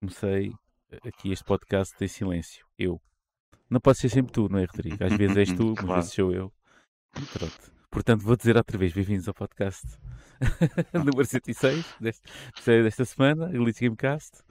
Comecei 0.00 0.52
aqui 1.04 1.30
este 1.32 1.44
podcast 1.44 1.94
em 2.02 2.08
silêncio. 2.08 2.64
Eu. 2.78 3.00
Não 3.68 3.80
pode 3.80 3.98
ser 3.98 4.08
sempre 4.08 4.32
tu, 4.32 4.48
não 4.48 4.58
é, 4.58 4.64
Rodrigo? 4.64 5.02
Às 5.04 5.12
vezes 5.16 5.36
és 5.36 5.52
tu, 5.52 5.74
Claro. 5.76 5.92
às 5.92 5.96
vezes 6.06 6.12
sou 6.14 6.32
eu. 6.32 6.52
Pronto. 7.32 7.72
Portanto, 7.90 8.22
vou 8.22 8.36
dizer 8.36 8.56
outra 8.56 8.78
vez, 8.78 8.92
bem-vindos 8.92 9.26
ao 9.28 9.34
podcast 9.34 9.84
número 10.94 11.24
106 11.24 11.84
deste, 12.00 12.22
desta 12.64 13.04
semana, 13.04 13.50
Elite 13.54 13.80
Gamecast. 13.84 14.42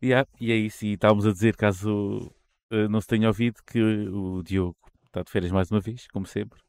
E, 0.00 0.12
há- 0.14 0.26
e 0.40 0.50
é 0.52 0.56
isso, 0.56 0.84
e 0.86 0.92
estávamos 0.94 1.26
a 1.26 1.32
dizer, 1.32 1.54
caso 1.56 2.32
eh, 2.72 2.88
não 2.88 3.00
se 3.00 3.06
tenha 3.06 3.28
ouvido, 3.28 3.60
que 3.66 3.80
o 3.82 4.42
Diogo 4.42 4.76
está 5.18 5.22
de 5.22 5.30
férias 5.30 5.52
mais 5.52 5.70
uma 5.70 5.80
vez, 5.80 6.06
como 6.08 6.26
sempre. 6.26 6.60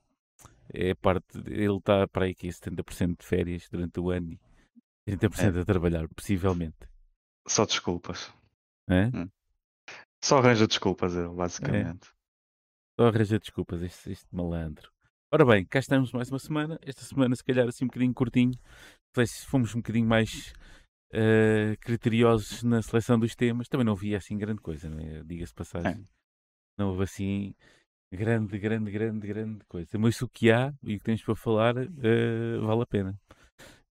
É 0.72 0.94
parte, 0.94 1.38
ele 1.48 1.78
está 1.78 2.08
para 2.08 2.26
aí 2.26 2.36
que 2.36 2.48
70% 2.48 3.20
de 3.20 3.26
férias 3.26 3.68
durante 3.70 4.00
o 4.00 4.10
ano 4.10 4.40
e 5.08 5.12
30% 5.18 5.62
a 5.62 5.66
trabalhar, 5.66 6.08
possivelmente. 6.10 6.78
Só 7.48 7.66
desculpas. 7.66 8.32
É? 8.90 9.10
Só 10.24 10.38
arranja 10.38 10.68
desculpas, 10.68 11.16
ele, 11.16 11.30
basicamente. 11.30 12.12
Só 13.00 13.08
arranja 13.08 13.40
desculpas, 13.40 13.82
este, 13.82 14.12
este 14.12 14.28
malandro. 14.32 14.92
Ora 15.32 15.46
bem, 15.46 15.66
cá 15.66 15.80
estamos 15.80 16.12
mais 16.12 16.30
uma 16.30 16.40
semana. 16.40 16.80
Esta 16.82 17.02
semana, 17.02 17.36
se 17.36 17.44
calhar, 17.44 17.68
assim 17.68 17.86
um 17.86 17.88
bocadinho 17.88 18.14
curtinho. 18.14 18.60
Fomos 19.48 19.74
um 19.74 19.80
bocadinho 19.80 20.08
mais 20.08 20.54
eh, 21.12 21.76
criteriosos 21.82 22.64
na 22.64 22.82
seleção 22.82 23.20
dos 23.20 23.36
temas. 23.36 23.68
Também 23.68 23.86
não 23.86 23.94
havia 23.94 24.18
assim 24.18 24.38
grande 24.38 24.62
coisa, 24.62 24.90
não 24.90 25.00
é? 25.00 25.24
Diga-se 25.24 25.54
passagem. 25.54 26.08
Não 26.78 26.90
houve 26.90 27.04
assim 27.04 27.54
grande, 28.12 28.58
grande, 28.58 28.92
grande, 28.92 29.28
grande 29.28 29.60
coisa. 29.68 29.98
Mas 29.98 30.22
o 30.22 30.28
que 30.28 30.52
há 30.52 30.74
e 30.84 30.96
o 30.96 30.98
que 30.98 31.04
temos 31.04 31.22
para 31.24 31.36
falar 31.36 31.78
eh, 31.78 32.58
vale 32.62 32.82
a 32.82 32.86
pena. 32.86 33.20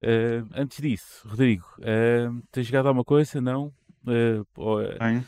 Eh, 0.00 0.44
antes 0.54 0.80
disso, 0.80 1.26
Rodrigo, 1.26 1.66
eh, 1.82 2.28
tens 2.52 2.66
jogado 2.66 2.86
alguma 2.88 3.04
coisa? 3.04 3.40
Não? 3.40 3.72
Ou, 4.56 4.78
Bem, 4.98 5.24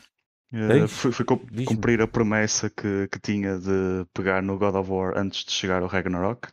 eh, 0.52 0.68
Tens? 0.68 0.92
fui, 0.92 1.12
fui 1.12 1.24
cumprir 1.24 2.00
a 2.00 2.08
promessa 2.08 2.70
que, 2.70 3.08
que 3.08 3.20
tinha 3.20 3.58
de 3.58 4.06
pegar 4.14 4.42
no 4.42 4.58
God 4.58 4.74
of 4.76 4.90
War 4.90 5.18
antes 5.18 5.44
de 5.44 5.52
chegar 5.52 5.82
ao 5.82 5.88
Ragnarok. 5.88 6.48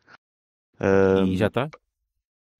e 1.28 1.38
já 1.38 1.48
está? 1.48 1.70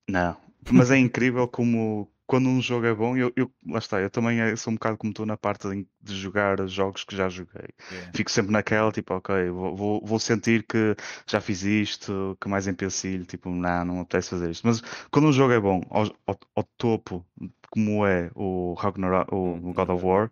Não, 0.08 0.36
mas 0.72 0.90
é 0.90 0.96
incrível 0.96 1.46
como 1.46 2.10
quando 2.28 2.46
um 2.48 2.60
jogo 2.60 2.84
é 2.84 2.94
bom, 2.94 3.16
eu, 3.16 3.32
eu- 3.34 3.50
lá 3.66 3.78
está, 3.78 4.00
eu 4.00 4.10
também 4.10 4.38
eh, 4.38 4.54
sou 4.54 4.70
um 4.70 4.76
bocado 4.76 4.98
como 4.98 5.14
tu 5.14 5.24
na 5.24 5.36
parte 5.36 5.66
de, 6.02 6.14
jogar 6.14 6.64
jogos 6.68 7.02
que 7.02 7.16
já 7.16 7.26
joguei. 7.28 7.70
Fico 8.14 8.30
sempre 8.30 8.52
naquela, 8.52 8.92
tipo, 8.92 9.14
ok, 9.14 9.48
vou, 9.50 10.04
vou, 10.04 10.18
sentir 10.18 10.62
que 10.64 10.94
já 11.26 11.40
fiz 11.40 11.62
isto, 11.62 12.36
que 12.38 12.46
mais 12.48 12.66
empecilho, 12.68 13.24
tipo, 13.24 13.48
não, 13.50 13.84
não 13.84 14.00
apetece 14.00 14.28
fazer 14.28 14.50
isto. 14.50 14.66
Mas 14.66 14.82
quando 15.10 15.28
um 15.28 15.32
jogo 15.32 15.54
é 15.54 15.58
bom, 15.60 15.80
ao, 15.90 16.04
ao, 16.26 16.38
ao 16.54 16.64
topo, 16.76 17.24
como 17.70 18.06
é 18.06 18.30
o 18.34 18.74
Ragnarok, 18.74 19.34
o, 19.34 19.70
o 19.70 19.72
God 19.72 19.88
of 19.88 20.04
War, 20.04 20.30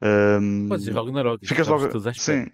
ahm, 0.00 0.68
Pode 0.68 0.84
ser 0.84 0.94
Ragnarok. 0.94 1.46
ficas 1.46 1.66
estavas 1.68 1.92
logo, 1.94 2.12
sim, 2.14 2.46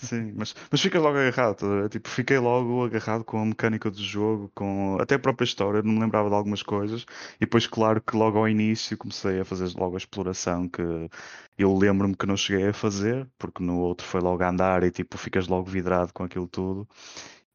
sim, 0.00 0.32
mas, 0.36 0.54
mas 0.70 0.80
ficas 0.80 1.02
logo 1.02 1.18
agarrado, 1.18 1.68
ver? 1.68 1.88
tipo, 1.88 2.08
fiquei 2.08 2.38
logo 2.38 2.84
agarrado 2.84 3.24
com 3.24 3.38
a 3.42 3.44
mecânica 3.44 3.90
do 3.90 4.00
jogo, 4.02 4.50
com 4.54 4.96
até 5.00 5.16
a 5.16 5.18
própria 5.18 5.44
história, 5.44 5.82
não 5.82 5.92
me 5.94 6.00
lembrava 6.00 6.28
de 6.28 6.34
algumas 6.36 6.62
coisas, 6.62 7.04
e 7.36 7.40
depois, 7.40 7.66
claro, 7.66 8.00
que 8.00 8.16
logo 8.16 8.38
ao 8.38 8.48
início 8.48 8.96
comecei 8.96 9.40
a 9.40 9.44
fazer 9.44 9.72
logo 9.76 9.94
a 9.96 9.98
exploração 9.98 10.68
que 10.68 10.82
eu 11.58 11.76
lembro-me 11.76 12.16
que 12.16 12.26
não 12.26 12.36
cheguei 12.36 12.68
a 12.68 12.72
fazer, 12.72 13.28
porque 13.38 13.62
no 13.62 13.78
outro 13.80 14.06
foi 14.06 14.20
logo 14.20 14.42
a 14.42 14.48
andar 14.50 14.82
e 14.84 14.90
tipo, 14.90 15.18
ficas 15.18 15.48
logo 15.48 15.68
vidrado 15.68 16.12
com 16.12 16.22
aquilo 16.24 16.46
tudo. 16.46 16.88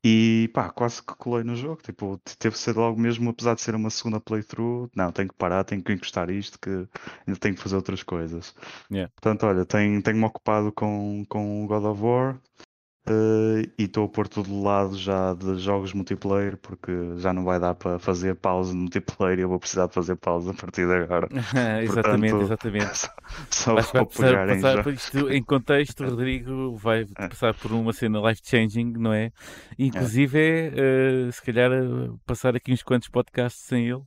E 0.04 0.50
pá, 0.54 0.70
quase 0.70 1.02
que 1.04 1.14
colei 1.16 1.44
no 1.44 1.56
jogo. 1.56 1.82
Tipo, 1.82 2.18
te- 2.24 2.38
teve 2.38 2.54
de 2.56 2.60
ser 2.60 2.76
logo 2.76 3.00
mesmo, 3.00 3.30
apesar 3.30 3.56
de 3.56 3.62
ser 3.62 3.76
uma 3.76 3.90
segunda 3.90 4.20
playthrough, 4.20 4.90
não, 4.96 5.12
tenho 5.12 5.28
que 5.30 5.36
parar, 5.36 5.64
tenho 5.64 5.84
que 5.84 5.92
encostar 5.92 6.30
isto, 6.30 6.58
que 6.60 6.70
ainda 6.70 7.40
tenho 7.40 7.56
que 7.56 7.62
fazer 7.62 7.76
outras 7.76 8.04
coisas. 8.04 8.56
Yeah. 8.92 9.12
Portanto, 9.16 9.46
olha, 9.46 9.66
tenho- 9.66 10.02
tenho-me 10.02 10.26
ocupado 10.26 10.72
com, 10.72 11.26
com 11.28 11.64
o 11.66 11.68
God 11.68 11.84
of 11.86 12.02
War 12.02 12.40
eh, 13.10 13.70
e 13.78 13.84
estou 13.84 14.06
a 14.06 14.10
pôr 14.10 14.28
tudo 14.28 14.50
de 14.50 14.62
lado 14.62 14.96
já 14.98 15.34
de 15.34 15.58
jogos 15.58 15.94
multiplayer, 15.94 16.58
porque 16.58 16.92
já 17.18 17.34
não 17.34 17.44
vai 17.44 17.60
dar 17.60 17.76
para 17.76 18.00
fazer 18.00 18.36
pausa 18.36 18.74
no 18.74 18.82
multiplayer 18.82 19.40
e 19.40 19.42
eu 19.42 19.50
vou 19.50 19.60
precisar 19.60 19.88
de 19.88 19.94
fazer 19.94 20.16
pausa 20.16 20.52
a 20.52 20.54
partir 20.54 20.86
de 20.86 20.94
agora. 20.94 21.28
exatamente, 21.82 22.32
Portanto, 22.32 22.42
exatamente. 22.42 23.10
Só, 23.50 23.82
só 23.82 23.98
vou 24.00 24.06
passar, 24.08 24.48
pegar 24.48 24.90
em 24.90 24.94
isto 24.94 25.30
em 25.32 25.44
contexto, 25.44 26.04
Rodrigo 26.04 26.76
vai 26.76 27.06
É. 27.18 27.28
passar 27.28 27.54
por 27.54 27.72
uma 27.72 27.94
cena 27.94 28.20
life-changing, 28.20 28.94
não 28.98 29.14
é? 29.14 29.32
Inclusive, 29.78 30.38
é, 30.40 30.68
eh, 30.76 31.32
se 31.32 31.42
calhar, 31.42 31.72
eh, 31.72 32.10
passar 32.26 32.56
aqui 32.56 32.72
uns 32.72 32.84
quantos 32.84 33.10
podcasts 33.10 33.64
sem 33.66 33.88
ele. 33.88 34.04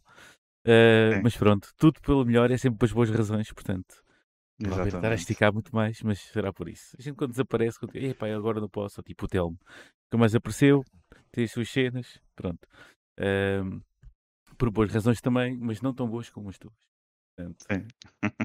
Sim. 0.66 1.20
mas 1.22 1.36
pronto, 1.36 1.68
tudo 1.78 2.00
pelo 2.02 2.24
melhor 2.24 2.50
é 2.50 2.56
sempre 2.58 2.78
pelas 2.78 2.92
boas 2.92 3.10
razões, 3.10 3.50
portanto. 3.52 3.94
Vai 4.68 4.88
estar 4.88 5.10
a 5.10 5.14
esticar 5.14 5.52
muito 5.52 5.74
mais, 5.74 6.02
mas 6.02 6.20
será 6.20 6.52
por 6.52 6.68
isso. 6.68 6.94
A 6.98 7.02
gente 7.02 7.16
quando 7.16 7.30
desaparece, 7.30 7.78
quando... 7.78 7.96
Epá, 7.96 8.28
agora 8.28 8.60
não 8.60 8.68
posso, 8.68 9.02
tipo 9.02 9.24
o 9.24 9.28
Telmo, 9.28 9.58
nunca 10.04 10.18
mais 10.18 10.34
apareceu, 10.34 10.84
tem 11.32 11.44
as 11.44 11.50
suas 11.50 11.70
cenas, 11.70 12.20
pronto. 12.36 12.68
Ahm, 13.18 13.80
por 14.58 14.70
boas 14.70 14.92
razões 14.92 15.20
também, 15.20 15.56
mas 15.56 15.80
não 15.80 15.94
tão 15.94 16.06
boas 16.08 16.28
como 16.28 16.50
as 16.50 16.58
tuas. 16.58 16.74
Portanto, 17.34 17.64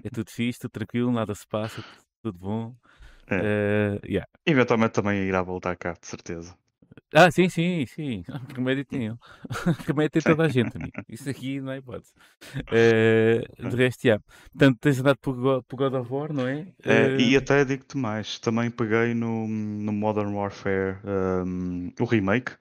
é 0.04 0.10
tudo 0.10 0.30
fixe, 0.32 0.60
tudo 0.60 0.72
tranquilo, 0.72 1.12
nada 1.12 1.36
se 1.36 1.46
passa, 1.46 1.84
tudo 2.24 2.40
bom. 2.40 2.76
É. 3.28 3.42
Eh, 3.44 4.08
yeah. 4.08 4.28
Eventualmente 4.46 4.94
também 4.94 5.24
irá 5.24 5.42
voltar 5.42 5.76
cá, 5.76 5.94
de 5.94 6.08
certeza. 6.08 6.58
Ah, 7.16 7.32
sim, 7.32 7.48
sim, 7.50 7.86
sim. 7.88 8.24
Remédio 8.54 8.86
tem 8.86 9.06
ele? 9.08 9.18
Remédio 9.88 10.12
tem 10.12 10.22
toda 10.24 10.44
a 10.46 10.50
gente, 10.50 10.76
amigo. 10.78 10.98
Isso 11.08 11.30
aqui 11.30 11.62
não 11.62 11.72
é 11.72 11.78
hipótese. 11.78 12.14
Eh, 12.72 13.42
de 13.60 13.76
resto, 13.78 14.06
yeah. 14.06 14.24
Portanto, 14.52 14.80
tens 14.82 15.00
andado 15.00 15.18
por, 15.20 15.36
Go- 15.36 15.64
por 15.64 15.78
God 15.78 15.94
of 15.96 16.12
War, 16.14 16.34
não 16.34 16.48
é? 16.48 16.74
É, 16.88 17.12
e 17.18 17.36
Eh, 17.36 17.38
até 17.38 17.66
digo-te 17.66 17.98
mais, 17.98 18.40
também 18.40 18.70
peguei 18.70 19.14
no, 19.14 19.48
no 19.48 19.92
Modern 19.92 20.34
Warfare 20.36 20.98
um, 21.46 21.92
o 22.00 22.06
remake, 22.06 22.52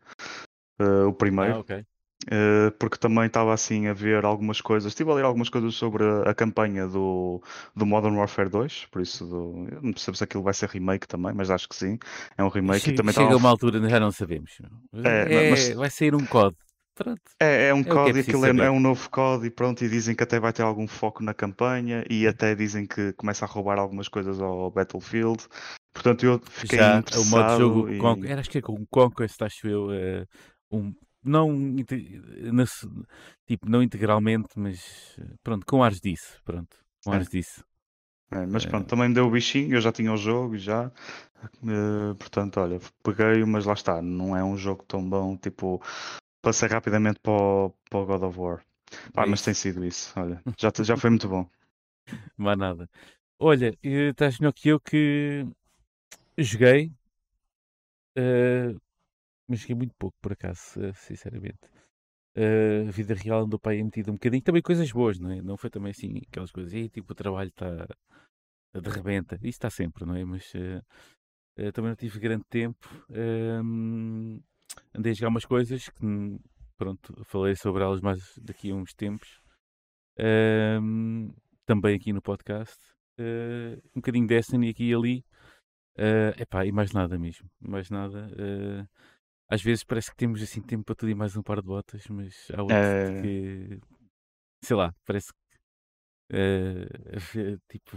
uh, 0.81 1.09
o 1.09 1.15
primeiro, 1.15 1.57
Ah, 1.57 1.59
ok. 1.59 1.85
Uh, 2.25 2.71
porque 2.79 2.97
também 2.99 3.27
estava 3.27 3.53
assim 3.55 3.87
a 3.87 3.93
ver 3.93 4.25
algumas 4.25 4.61
coisas, 4.61 4.91
estive 4.93 5.11
a 5.11 5.15
ler 5.15 5.25
algumas 5.25 5.49
coisas 5.49 5.75
sobre 5.75 6.05
a, 6.05 6.31
a 6.31 6.35
campanha 6.35 6.87
do, 6.87 7.43
do 7.75 7.87
Modern 7.87 8.17
Warfare 8.17 8.49
2, 8.49 8.87
por 8.87 9.03
isso 9.03 9.27
do, 9.27 9.67
eu 9.71 9.83
não 9.83 9.93
percebo 9.93 10.17
se 10.17 10.25
aquilo 10.25 10.43
vai 10.43 10.55
ser 10.55 10.69
remake 10.69 11.07
também, 11.09 11.33
mas 11.35 11.51
acho 11.51 11.69
que 11.69 11.77
sim, 11.77 11.99
é 12.37 12.43
um 12.45 12.49
remake 12.49 12.87
Che- 12.87 12.91
e 12.91 12.95
também 12.95 13.13
chega 13.13 13.37
estava 13.37 13.37
uma 13.37 13.49
altura, 13.49 13.89
já 13.89 14.01
não 14.01 14.11
sabemos. 14.13 14.59
É, 15.05 15.35
É, 15.37 15.51
mas- 15.51 15.75
vai 15.75 15.91
sair 15.91 16.15
um 16.15 16.27
código. 16.27 16.59
É, 17.41 17.69
é 17.69 17.75
um 17.75 17.83
que 17.83 17.89
é 17.89 17.93
código, 17.93 18.15
preciso 18.15 18.47
aquilo 18.47 18.63
é, 18.63 18.67
é 18.67 18.71
um 18.71 18.81
novo 18.81 19.11
código 19.11 19.47
e 19.47 19.51
pronto, 19.51 19.85
e 19.85 19.89
dizem 19.89 20.15
que 20.15 20.23
até 20.23 20.39
vai 20.39 20.53
ter 20.53 20.63
algum 20.63 20.87
foco 20.87 21.23
na 21.23 21.35
campanha 21.35 22.05
e 22.09 22.27
até 22.27 22.55
dizem 22.55 22.87
que 22.87 23.13
começa 23.15 23.45
a 23.45 23.49
roubar 23.49 23.79
algumas 23.79 24.09
coisas 24.09 24.41
ao 24.41 24.71
Battlefield. 24.71 25.47
Portanto, 25.93 26.25
eu 26.25 26.41
fiquei 26.49 26.79
Já 26.79 26.97
o 27.19 27.25
modo 27.25 27.47
de 27.47 27.51
interessado 27.51 27.59
jogo 27.59 27.89
e... 27.91 28.29
Era, 28.29 28.41
acho 28.41 28.51
que 28.51 28.59
é 28.59 28.63
com 28.63 28.85
Conquest, 28.87 29.43
acho 29.43 29.67
eu, 29.69 29.93
eh, 29.93 30.27
um, 30.71 30.95
não, 31.25 31.49
tipo, 33.47 33.69
não 33.69 33.83
integralmente, 33.83 34.49
mas 34.59 35.17
eh, 35.19 35.35
pronto, 35.43 35.67
com 35.67 35.83
ares 35.83 36.01
disso, 36.01 36.41
pronto, 36.45 36.77
com 37.05 37.11
Sim. 37.11 37.13
ares 37.13 37.29
disso. 37.29 37.65
É, 38.31 38.47
mas 38.47 38.65
Eh, 38.65 38.67
pronto, 38.67 38.89
também 38.89 39.09
me 39.09 39.15
deu 39.15 39.27
o 39.27 39.31
bichinho, 39.31 39.77
eu 39.77 39.81
já 39.81 39.93
tinha 39.93 40.13
o 40.13 40.17
jogo 40.17 40.57
já. 40.59 40.91
eh, 41.69 42.15
portanto, 42.19 42.61
olha, 42.61 42.81
peguei-o, 43.03 43.47
mas 43.47 43.65
lá 43.67 43.75
está, 43.75 44.03
não 44.03 44.37
é 44.37 44.45
um 44.45 44.57
jogo 44.57 44.85
tão 44.87 45.09
bom, 45.09 45.37
tipo, 45.37 45.83
passei 46.43 46.69
rapidamente 46.69 47.21
para 47.21 47.33
o, 47.33 47.71
para 47.91 48.01
o 48.01 48.07
God 48.07 48.23
of 48.25 48.41
War. 48.41 48.65
Pá, 49.15 49.27
É 49.27 49.27
mas 49.27 49.43
tem 49.43 49.55
sido 49.55 49.85
isso, 49.85 50.13
olha, 50.21 50.43
já, 50.61 50.73
já 50.85 50.97
foi 50.97 51.11
muito 51.11 51.29
bom. 51.29 51.49
Mais 52.37 52.57
nada. 52.59 52.89
Olha, 53.39 53.77
eh, 53.83 54.11
estás 54.11 54.39
melhor 54.39 54.53
que 54.53 54.69
eu 54.71 54.81
que 54.81 55.47
joguei, 56.39 56.93
eh, 58.17 58.75
mas 59.49 59.61
joguei 59.61 59.77
muito 59.77 59.95
pouco, 59.99 60.17
por 60.21 60.33
acaso, 60.33 60.81
eh, 60.83 60.93
sinceramente. 60.95 61.61
Eh, 62.37 62.87
a 62.89 62.91
vida 62.91 63.15
real 63.15 63.43
andou 63.45 63.59
para 63.61 63.73
aí 63.73 63.83
metida 63.85 64.11
um 64.11 64.15
bocadinho. 64.15 64.43
Também 64.43 64.63
coisas 64.63 64.91
boas, 64.93 65.19
não 65.19 65.31
é? 65.31 65.43
Não 65.43 65.57
foi 65.57 65.71
também 65.71 65.91
assim 65.93 66.21
aquelas 66.29 66.51
coisas, 66.51 66.73
"Ih, 66.73 66.89
tipo, 66.89 67.13
o 67.13 67.17
trabalho 67.17 67.49
está 67.51 67.87
de 68.75 68.91
rebenta. 68.91 69.37
Isso 69.37 69.47
está 69.51 69.71
sempre, 69.71 70.05
não 70.05 70.15
é? 70.17 70.25
Mas 70.25 70.53
eh, 70.55 70.83
eh, 71.57 71.73
também 71.73 71.91
não 71.91 71.97
tive 71.97 72.19
grande 72.19 72.45
tempo. 72.51 72.89
Andei 74.95 75.13
a 75.13 75.15
jogar 75.15 75.29
umas 75.29 75.45
coisas 75.45 75.89
que, 75.89 76.05
hum, 76.05 76.39
pronto, 76.77 77.15
falei 77.25 77.55
sobre 77.57 77.83
elas 77.85 78.01
mais 78.01 78.37
daqui 78.39 78.71
a 78.71 78.75
uns 78.75 78.93
tempos. 78.95 79.41
Também 81.67 81.97
aqui 81.97 82.13
no 82.13 82.21
podcast. 82.23 82.79
Eh, 83.19 83.79
um 83.95 84.01
bocadinho 84.01 84.27
Destiny 84.27 84.69
aqui 84.71 84.91
e 84.91 84.95
ali. 84.95 85.25
Eh, 85.97 86.35
epá, 86.39 86.67
e 86.67 86.73
mais 86.73 86.93
nada 86.93 87.19
mesmo. 87.19 87.49
Mais 87.61 87.91
nada. 87.91 88.29
Às 89.55 89.63
vezes 89.63 89.85
parece 89.85 90.11
que 90.11 90.17
temos 90.17 90.43
assim 90.43 90.61
tempo 90.61 90.83
para 90.85 90.97
tudo 90.97 91.11
e 91.11 91.15
mais 91.15 91.37
um 91.37 91.43
par 91.43 91.61
de 91.61 91.67
botas, 91.69 92.05
mas 92.09 92.49
há 92.53 92.61
outros 92.61 92.77
É. 92.77 93.23
que 93.23 93.79
sei 94.65 94.77
lá, 94.77 94.93
parece 95.05 95.33
que 95.33 96.37
a 97.15 97.19
vi- 97.21 97.57
tipo, 97.69 97.97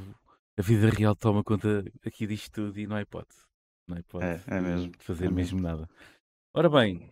a 0.56 0.62
vida 0.62 0.88
real 0.92 1.16
toma 1.16 1.44
conta 1.44 1.84
aqui 2.06 2.28
disto 2.28 2.52
tudo 2.52 2.80
e 2.80 2.86
não 2.86 2.96
há 2.96 3.02
hipótese. 3.02 3.42
não 3.88 3.98
é? 3.98 4.04
Pode 4.04 4.24
É, 4.24 4.44
é 4.56 4.62
mesmo. 4.62 4.92
fazer 5.00 5.26
É 5.26 5.30
mesmo 5.32 5.60
mesmo. 5.60 5.62
nada. 5.68 5.90
Ora 6.54 6.70
bem, 6.70 7.12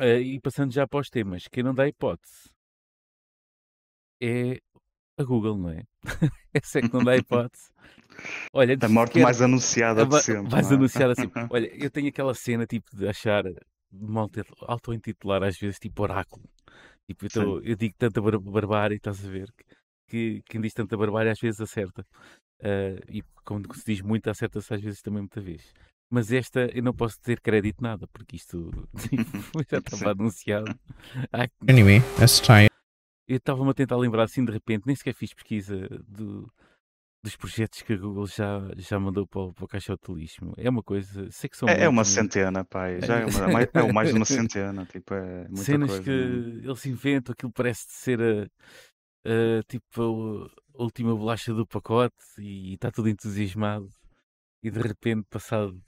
eh, 0.00 0.18
e 0.20 0.40
passando 0.40 0.72
já 0.72 0.84
para 0.88 0.98
os 0.98 1.08
temas, 1.08 1.46
quem 1.46 1.62
não 1.62 1.72
dá 1.72 1.86
hipótese 1.86 2.50
é 4.20 4.58
a 5.16 5.22
Google, 5.22 5.56
não 5.56 5.70
é? 5.70 5.84
Essa 6.52 6.80
é 6.80 6.82
que 6.82 6.92
não 6.92 7.04
dá 7.04 7.14
hipótese. 7.16 7.70
Olha, 8.52 8.76
A 8.80 8.88
morte 8.88 9.20
mais 9.20 9.40
anunciada 9.42 10.04
de 10.06 10.20
sempre. 10.20 10.50
não 10.52 10.58
é? 10.58 10.74
anunciar 10.74 11.10
assim. 11.10 11.30
Olha, 11.50 11.66
eu 11.74 11.90
tenho 11.90 12.08
aquela 12.08 12.34
cena 12.34 12.66
tipo 12.66 12.94
de 12.96 13.08
achar 13.08 13.44
mal 13.92 14.28
auto-intitular 14.62 15.42
às 15.42 15.58
vezes 15.58 15.78
tipo 15.78 16.02
oráculo. 16.02 16.44
Tipo, 17.08 17.26
eu, 17.26 17.30
Sim. 17.30 17.40
tô- 17.40 17.60
eu 17.60 17.76
digo 17.76 17.94
tanta 17.98 18.20
bar 18.20 18.38
barbárie, 18.38 18.96
estás 18.96 19.24
a 19.24 19.28
ver? 19.28 19.48
Que 20.08 20.42
quem 20.46 20.60
diz 20.60 20.72
tanta 20.72 20.96
barbárie 20.96 21.30
às 21.30 21.38
vezes 21.40 21.60
acerta. 21.60 22.04
Ah, 22.62 23.00
e 23.08 23.22
como 23.44 23.64
se 23.74 23.84
diz 23.84 24.00
muito, 24.00 24.28
acerta-se 24.30 24.72
às 24.74 24.80
vezes 24.80 25.00
também 25.02 25.20
muita 25.22 25.40
vez. 25.40 25.72
Mas 26.12 26.32
esta 26.32 26.66
eu 26.76 26.82
não 26.82 26.92
posso 26.92 27.20
ter 27.20 27.40
crédito 27.40 27.80
nada, 27.82 28.06
porque 28.12 28.36
isto 28.36 28.70
tipo, 28.98 29.24
já 29.70 29.78
estava 29.78 30.10
anunciado. 30.12 30.74
Anyway, 31.68 32.00
try 32.44 32.64
it. 32.64 32.74
eu 33.28 33.36
estava-me 33.36 33.70
a 33.70 33.74
tentar 33.74 33.96
lembrar 33.96 34.24
assim 34.24 34.44
de 34.44 34.52
repente, 34.52 34.84
nem 34.86 34.94
sequer 34.96 35.14
fiz 35.14 35.32
pesquisa 35.32 35.76
do- 36.06 36.50
dos 37.22 37.36
projetos 37.36 37.82
que 37.82 37.92
a 37.92 37.96
Google 37.96 38.26
já, 38.26 38.60
já 38.76 38.98
mandou 38.98 39.26
para, 39.26 39.40
o- 39.42 39.52
para 39.52 39.64
o 39.64 39.68
caixote 39.68 40.12
de 40.12 40.18
lixo. 40.20 40.40
É 40.56 40.70
uma 40.70 40.82
coisa, 40.82 41.30
sei 41.30 41.50
que 41.50 41.56
são 41.56 41.68
É, 41.68 41.84
é 41.84 41.88
uma 41.88 42.04
centena, 42.04 42.64
pai. 42.64 43.00
Já 43.02 43.18
é, 43.18 43.26
uma, 43.26 43.48
mais, 43.48 43.68
é 43.74 43.82
o 43.82 43.92
mais 43.92 44.08
de 44.10 44.16
uma 44.16 44.24
centena. 44.24 44.86
Tipo, 44.86 45.14
é 45.14 45.46
muita 45.48 45.64
cenas 45.64 45.90
coisa. 45.90 46.02
que 46.04 46.10
mesmo. 46.10 46.68
eles 46.70 46.86
inventam, 46.86 47.32
aquilo 47.32 47.52
parece 47.52 47.84
ser 47.88 48.20
a, 48.22 48.44
a, 49.26 49.62
tipo 49.68 50.40
a 50.78 50.82
última 50.82 51.14
bolacha 51.14 51.52
do 51.52 51.66
pacote 51.66 52.14
e 52.38 52.74
está 52.74 52.90
tudo 52.90 53.08
entusiasmado 53.08 53.90
e 54.62 54.70
de 54.70 54.80
repente 54.80 55.26
passado 55.28 55.78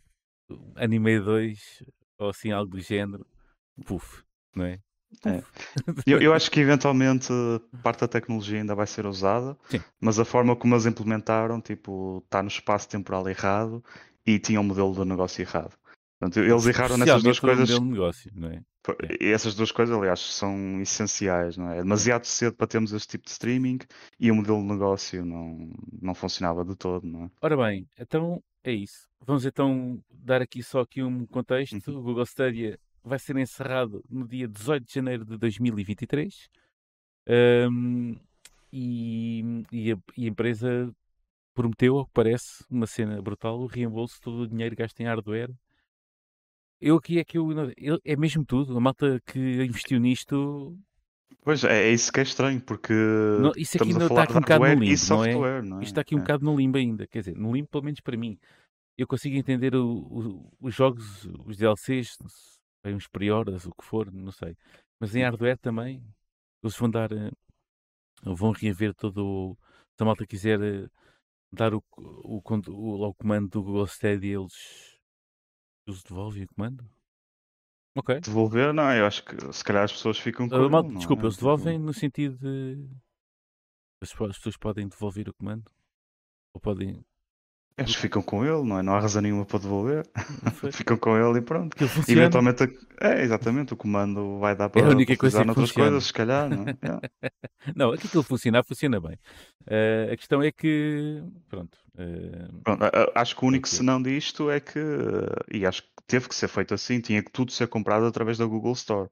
ano 0.76 0.94
e 0.94 0.98
meio, 0.98 1.24
dois, 1.24 1.82
ou 2.18 2.28
assim 2.28 2.50
algo 2.52 2.70
do 2.72 2.80
género, 2.80 3.26
puf, 3.86 4.22
não 4.54 4.66
é? 4.66 4.78
É. 5.24 5.42
Eu, 6.06 6.20
eu 6.20 6.34
acho 6.34 6.50
que 6.50 6.60
eventualmente 6.60 7.28
parte 7.82 8.00
da 8.00 8.08
tecnologia 8.08 8.58
ainda 8.58 8.74
vai 8.74 8.86
ser 8.86 9.06
usada, 9.06 9.56
Sim. 9.68 9.80
mas 10.00 10.18
a 10.18 10.24
forma 10.24 10.56
como 10.56 10.74
eles 10.74 10.86
implementaram, 10.86 11.60
tipo, 11.60 12.22
está 12.24 12.42
no 12.42 12.48
espaço 12.48 12.88
temporal 12.88 13.28
errado 13.28 13.82
e 14.26 14.38
tinha 14.38 14.60
um 14.60 14.64
modelo 14.64 14.92
de 14.94 15.04
negócio 15.04 15.42
errado. 15.42 15.76
Portanto, 16.18 16.38
eles 16.38 16.66
erraram 16.66 16.96
nessas 16.96 17.22
duas 17.22 17.40
coisas. 17.40 17.68
de 17.68 17.80
negócio, 17.80 18.30
não 18.34 18.48
é? 18.48 18.62
Pô, 18.82 18.96
E 19.20 19.26
essas 19.26 19.54
duas 19.54 19.72
coisas, 19.72 19.96
aliás, 19.96 20.20
são 20.20 20.80
essenciais, 20.80 21.56
não 21.56 21.70
é? 21.70 21.78
É 21.78 21.82
demasiado 21.82 22.24
cedo 22.26 22.54
para 22.54 22.66
termos 22.66 22.92
este 22.92 23.08
tipo 23.08 23.24
de 23.24 23.30
streaming 23.30 23.78
e 24.20 24.30
o 24.30 24.34
modelo 24.34 24.60
de 24.60 24.68
negócio 24.68 25.24
não, 25.24 25.70
não 26.00 26.14
funcionava 26.14 26.64
de 26.64 26.76
todo, 26.76 27.06
não 27.06 27.24
é? 27.24 27.30
Ora 27.40 27.56
bem, 27.56 27.88
então 27.98 28.42
é 28.62 28.72
isso. 28.72 29.08
Vamos 29.24 29.44
então 29.44 30.00
dar 30.10 30.42
aqui 30.42 30.62
só 30.62 30.80
aqui 30.80 31.02
um 31.02 31.26
contexto. 31.26 31.74
Uhum. 31.90 31.98
O 31.98 32.02
Google 32.02 32.24
Stadia 32.24 32.78
vai 33.04 33.18
ser 33.18 33.36
encerrado 33.36 34.04
no 34.08 34.26
dia 34.26 34.46
18 34.48 34.84
de 34.86 34.94
janeiro 34.94 35.24
de 35.24 35.36
2023. 35.36 36.48
Ahm, 37.28 38.16
e, 38.72 39.64
e 39.70 39.92
a, 39.92 39.96
e 40.16 40.24
a 40.24 40.28
empresa 40.28 40.90
prometeu, 41.54 41.98
ao 41.98 42.06
que 42.06 42.12
parece, 42.14 42.64
uma 42.70 42.86
cena 42.86 43.20
brutal, 43.20 43.60
o 43.60 43.66
reembolso 43.66 44.14
de 44.14 44.20
todo 44.22 44.38
o 44.42 44.48
dinheiro 44.48 44.74
gasto 44.74 44.98
em 45.00 45.04
hardware. 45.04 45.50
Eu 46.80 46.96
aqui 46.96 47.18
é 47.18 47.24
que 47.24 47.38
eu, 47.38 47.48
é 48.04 48.16
mesmo 48.16 48.44
tudo. 48.44 48.76
A 48.76 48.80
malta 48.80 49.20
que 49.26 49.38
investiu 49.64 50.00
nisto, 50.00 50.76
Pois 51.44 51.64
é, 51.64 51.88
é 51.88 51.92
isso 51.92 52.12
que 52.12 52.20
é 52.20 52.22
estranho, 52.22 52.60
porque 52.60 52.92
não- 52.92 53.52
isso 53.56 53.76
aqui 53.76 53.90
ainda 53.90 54.06
está 54.06 54.22
aqui 54.22 54.32
um 54.36 54.40
bocado 54.40 54.64
no 54.64 54.74
limbo, 54.74 55.08
não 55.08 55.24
é? 55.24 55.62
não 55.62 55.78
é? 55.78 55.82
Isto 55.82 55.90
está 55.92 56.00
aqui 56.00 56.14
um 56.14 56.18
É. 56.18 56.20
bocado 56.20 56.44
no 56.44 56.56
limbo 56.56 56.78
ainda. 56.78 57.06
Quer 57.06 57.18
dizer, 57.20 57.36
no 57.36 57.52
limbo, 57.52 57.68
pelo 57.68 57.84
menos 57.84 58.00
para 58.00 58.16
mim. 58.16 58.38
Eu 58.96 59.06
consigo 59.06 59.34
entender 59.36 59.74
o- 59.74 59.98
o- 59.98 60.52
os 60.60 60.74
jogos, 60.74 61.24
os 61.46 61.56
DLCs, 61.56 62.16
bem, 62.82 62.94
uns 62.94 63.08
pre-orders, 63.08 63.66
o 63.66 63.72
que 63.74 63.84
for, 63.84 64.12
não 64.12 64.32
sei. 64.32 64.56
Mas 65.00 65.14
em 65.14 65.22
hardware 65.22 65.58
também, 65.58 66.04
eles 66.62 66.76
vão 66.76 66.90
dar, 66.90 67.12
eh, 67.12 67.30
vão 68.24 68.52
reaver 68.52 68.94
todo 68.94 69.24
o. 69.26 69.58
Se 69.96 70.02
a 70.02 70.06
malta 70.06 70.26
quiser 70.26 70.60
eh, 70.62 70.88
dar 71.52 71.74
o, 71.74 71.84
o, 71.96 72.42
o, 72.68 73.08
o 73.08 73.14
comando 73.14 73.48
do 73.50 73.62
Google 73.62 73.86
Stadia, 73.86 74.36
eles, 74.38 74.98
eles 75.86 76.02
devolvem 76.02 76.44
o 76.44 76.48
comando? 76.48 76.84
Ok. 77.94 78.10
Devolver, 78.24 78.72
não, 78.72 78.90
eu 78.94 79.06
acho 79.06 79.24
que 79.24 79.52
se 79.52 79.62
calhar 79.64 79.84
as 79.84 79.92
pessoas 79.92 80.18
ficam 80.18 80.48
com 80.48 80.54
Ah, 80.56 80.60
ele, 80.60 80.70
malta, 80.70 80.88
não 80.92 81.00
desculpa, 81.00 81.22
é? 81.22 81.26
eles 81.26 81.36
devolvem 81.36 81.78
no 81.78 81.92
sentido 81.92 82.36
de. 82.38 82.88
As 84.00 84.12
pessoas 84.12 84.56
podem 84.56 84.88
devolver 84.88 85.28
o 85.28 85.34
comando? 85.34 85.70
Ou 86.54 86.60
podem. 86.60 87.04
Eles 87.78 87.94
ficam 87.94 88.22
com 88.22 88.44
ele, 88.44 88.62
não 88.62 88.78
é? 88.78 88.82
Não 88.82 88.94
há 88.94 89.00
razão 89.00 89.22
nenhuma 89.22 89.44
para 89.44 89.58
devolver. 89.60 90.06
Ficam 90.72 90.96
com 90.96 91.16
ele 91.16 91.38
e 91.38 91.42
pronto. 91.42 91.76
Funciona. 91.88 92.20
Eventualmente, 92.20 92.62
é 93.00 93.22
exatamente, 93.22 93.72
o 93.72 93.76
comando 93.76 94.38
vai 94.38 94.54
dar 94.54 94.64
É 94.64 94.68
a 94.68 94.70
para, 94.70 94.88
única 94.90 95.12
para 95.12 95.20
coisa 95.20 95.38
utilizar 95.38 95.40
que 95.40 95.46
noutras 95.46 95.68
funciona. 95.70 95.90
coisas, 95.90 96.06
se 96.06 96.12
calhar, 96.12 96.48
não 96.50 96.64
é? 96.64 96.76
Não, 97.76 97.92
aqui 97.92 98.06
aquilo 98.08 98.22
funcionar, 98.24 98.64
funciona 98.64 99.00
bem. 99.00 99.16
Eh, 99.66 100.10
a 100.12 100.16
questão 100.16 100.42
é 100.42 100.50
que. 100.52 101.22
Pronto. 101.48 101.78
eh, 101.96 102.48
Pronto, 102.64 102.84
a- 102.84 103.12
acho 103.20 103.36
que 103.36 103.44
o 103.44 103.48
único 103.48 103.66
Ok. 103.66 103.78
senão 103.78 104.02
disto 104.02 104.50
é 104.50 104.58
que, 104.60 104.78
e 105.52 105.64
acho 105.64 105.82
que 105.82 105.88
teve 106.06 106.28
que 106.28 106.34
ser 106.34 106.48
feito 106.48 106.74
assim, 106.74 107.00
tinha 107.00 107.22
que 107.22 107.30
tudo 107.30 107.52
ser 107.52 107.68
comprado 107.68 108.04
através 108.04 108.36
da 108.38 108.44
Google 108.44 108.72
Store. 108.72 109.08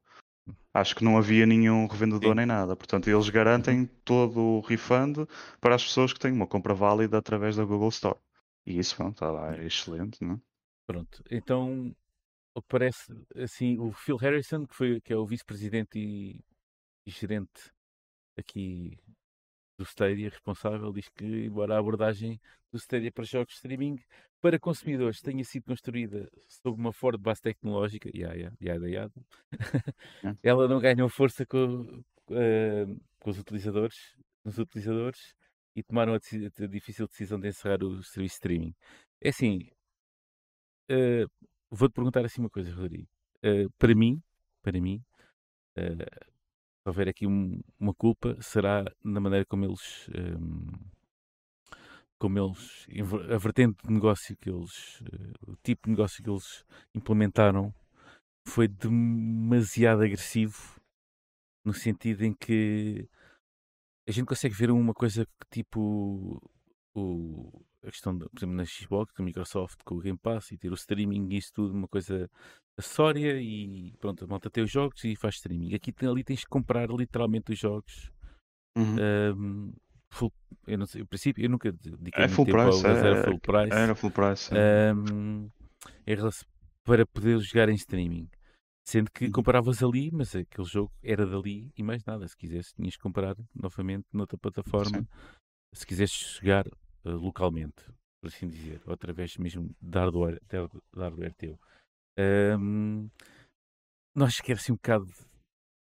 Acho 0.74 0.94
que 0.96 1.04
não 1.04 1.16
havia 1.18 1.46
nenhum 1.46 1.86
revendedor 1.86 2.22
Sim. 2.22 2.28
Uhum. 2.30 2.34
nem 2.34 2.46
nada. 2.46 2.76
Portanto, 2.76 3.08
eles 3.08 3.28
garantem 3.28 3.86
todo 4.04 4.40
o 4.40 4.60
refund 4.60 5.26
para 5.60 5.74
as 5.74 5.84
pessoas 5.84 6.12
que 6.12 6.18
têm 6.20 6.32
uma 6.32 6.46
compra 6.46 6.74
válida 6.74 7.18
através 7.18 7.56
da 7.56 7.64
Google 7.64 7.88
Store. 7.88 8.16
E 8.66 8.78
isso, 8.78 8.96
pronto, 8.96 9.14
está 9.14 9.30
lá, 9.30 9.56
é 9.56 9.64
excelente, 9.66 10.22
não 10.24 10.34
é? 10.34 10.40
pronto. 10.86 11.22
Então, 11.30 11.94
o 12.54 12.60
que 12.60 12.68
parece, 12.68 13.12
assim, 13.36 13.78
o 13.78 13.92
Phil 13.92 14.16
Harrison, 14.16 14.66
que, 14.66 14.74
foi, 14.74 15.00
que 15.00 15.12
é 15.12 15.16
o 15.16 15.24
vice-presidente 15.26 15.98
e, 15.98 16.40
e 17.06 17.10
gerente 17.10 17.72
aqui 18.36 18.98
do 19.78 19.84
Stadia, 19.84 20.28
responsável, 20.28 20.92
diz 20.92 21.08
que, 21.08 21.24
embora 21.24 21.74
a 21.74 21.78
abordagem 21.78 22.40
do 22.72 22.78
Stadia 22.78 23.10
para 23.12 23.24
jogos 23.24 23.52
de 23.52 23.54
streaming 23.54 23.98
para 24.40 24.58
consumidores 24.58 25.20
tenha 25.20 25.44
sido 25.44 25.64
construída 25.64 26.30
sob 26.48 26.78
uma 26.78 26.92
forte 26.92 27.20
base 27.20 27.40
tecnológica, 27.42 28.10
yada, 28.14 28.52
yada, 28.60 28.90
yada, 28.90 29.14
É. 30.24 30.34
ela 30.42 30.66
não 30.68 30.80
ganhou 30.80 31.08
força 31.08 31.46
com, 31.46 32.02
eh, 32.30 32.86
com 33.18 33.30
os 33.30 33.38
utilizadores, 33.38 34.16
nos 34.44 34.58
utilizadores 34.58 35.34
e 35.76 35.82
tomaram 35.82 36.14
a, 36.14 36.16
a 36.16 36.66
difícil 36.66 37.06
decisão 37.08 37.38
de 37.40 37.48
encerrar 37.48 37.82
o 37.84 38.02
serviço 38.02 38.20
de 38.20 38.26
streaming. 38.36 38.74
É 39.20 39.30
assim, 39.30 39.68
eh, 40.88 41.26
vou-te 41.70 41.92
perguntar 41.94 42.24
assim 42.24 42.40
uma 42.40 42.50
coisa, 42.50 42.72
Rodrigo. 42.74 43.08
Eh, 43.42 43.66
para 43.78 43.94
mim, 43.94 44.22
para 44.62 44.80
mim, 44.80 45.02
eh, 45.76 45.96
se 46.82 46.88
houver 46.88 47.08
aqui 47.08 47.26
um- 47.26 47.60
uma 47.80 47.94
culpa, 47.94 48.36
será 48.42 48.84
na 49.04 49.20
maneira 49.20 49.46
como 49.46 49.64
eles, 49.66 50.08
ehm, 50.14 50.90
como 52.18 52.38
eles, 52.38 52.86
a 53.32 53.38
vertente 53.38 53.82
de 53.86 53.92
negócio 53.92 54.36
que 54.36 54.50
eles, 54.50 55.02
o 55.46 55.56
tipo 55.62 55.84
de 55.86 55.90
negócio 55.92 56.22
que 56.22 56.28
eles 56.30 56.64
implementaram 56.94 57.72
foi 58.46 58.68
demasiado 58.68 60.02
agressivo 60.02 60.80
no 61.64 61.74
sentido 61.74 62.24
em 62.24 62.34
que 62.34 63.08
a 64.10 64.12
gente 64.12 64.26
consegue 64.26 64.54
ver 64.54 64.70
uma 64.70 64.92
coisa 64.92 65.24
que 65.24 65.46
tipo 65.50 66.42
o, 66.94 67.62
a 67.82 67.90
questão, 67.90 68.16
de, 68.16 68.28
por 68.28 68.38
exemplo, 68.38 68.56
na 68.56 68.64
Xbox, 68.64 69.12
da 69.16 69.24
Microsoft 69.24 69.78
com 69.84 69.94
o 69.94 70.00
Game 70.00 70.18
Pass 70.18 70.50
e 70.52 70.58
ter 70.58 70.70
o 70.70 70.74
streaming 70.74 71.28
e 71.32 71.36
isso 71.38 71.52
tudo, 71.54 71.72
uma 71.72 71.88
coisa 71.88 72.28
acessória 72.78 73.40
e 73.40 73.92
pronto, 74.00 74.24
a 74.24 74.26
malta 74.26 74.50
tem 74.50 74.64
os 74.64 74.70
jogos 74.70 75.02
e 75.04 75.14
faz 75.16 75.36
streaming. 75.36 75.74
Aqui 75.74 75.94
ali 76.06 76.24
tens 76.24 76.40
que 76.44 76.50
comprar 76.50 76.88
literalmente 76.90 77.52
os 77.52 77.58
jogos. 77.58 78.10
Uhum. 78.76 78.96
ahm, 78.98 79.72
full, 80.12 80.32
eu 80.66 80.78
não 80.78 80.86
sei, 80.86 81.02
em 81.02 81.06
princípio, 81.06 81.44
eu 81.44 81.50
nunca 81.50 81.70
dediquei 81.72 82.24
É 82.24 82.28
full 82.28 82.44
tempo 82.46 82.58
ao 82.58 82.68
price, 82.70 82.86
era 82.86 83.18
é- 83.18 83.24
full 83.24 83.40
price. 83.40 83.72
Era 83.72 83.94
full 83.94 84.10
price. 84.10 84.54
é. 84.54 84.90
ahm, 84.90 85.48
em 86.06 86.14
relação- 86.14 86.48
para 86.84 87.06
poder 87.06 87.38
jogar 87.40 87.68
em 87.68 87.74
streaming. 87.74 88.28
Sendo 88.90 89.08
que 89.12 89.26
Uhum. 89.26 89.30
comparavas 89.30 89.84
ali, 89.84 90.10
mas 90.10 90.34
aquele 90.34 90.66
jogo 90.66 90.92
era 91.00 91.24
dali 91.24 91.72
e 91.76 91.80
mais 91.80 92.04
nada. 92.04 92.26
Se 92.26 92.36
quisesse, 92.36 92.74
tinhas 92.74 92.96
que 92.96 93.02
comprar 93.02 93.36
novamente 93.54 94.04
noutra 94.12 94.36
plataforma. 94.36 94.98
Sim. 94.98 95.06
Se 95.72 95.86
quisesse 95.86 96.12
jogar 96.40 96.66
eh, 96.66 96.72
localmente, 97.04 97.84
por 98.20 98.26
assim 98.26 98.48
dizer, 98.48 98.82
ou 98.84 98.92
através 98.92 99.36
mesmo 99.36 99.72
de 99.80 99.96
hardware, 99.96 100.40
de 100.42 101.00
hardware 101.00 101.32
teu. 101.34 101.56
Ahm, 102.18 103.08
não 104.12 104.26
acho 104.26 104.42
que 104.42 104.50
era 104.50 104.60
assim 104.60 104.72
um 104.72 104.74
bocado 104.74 105.06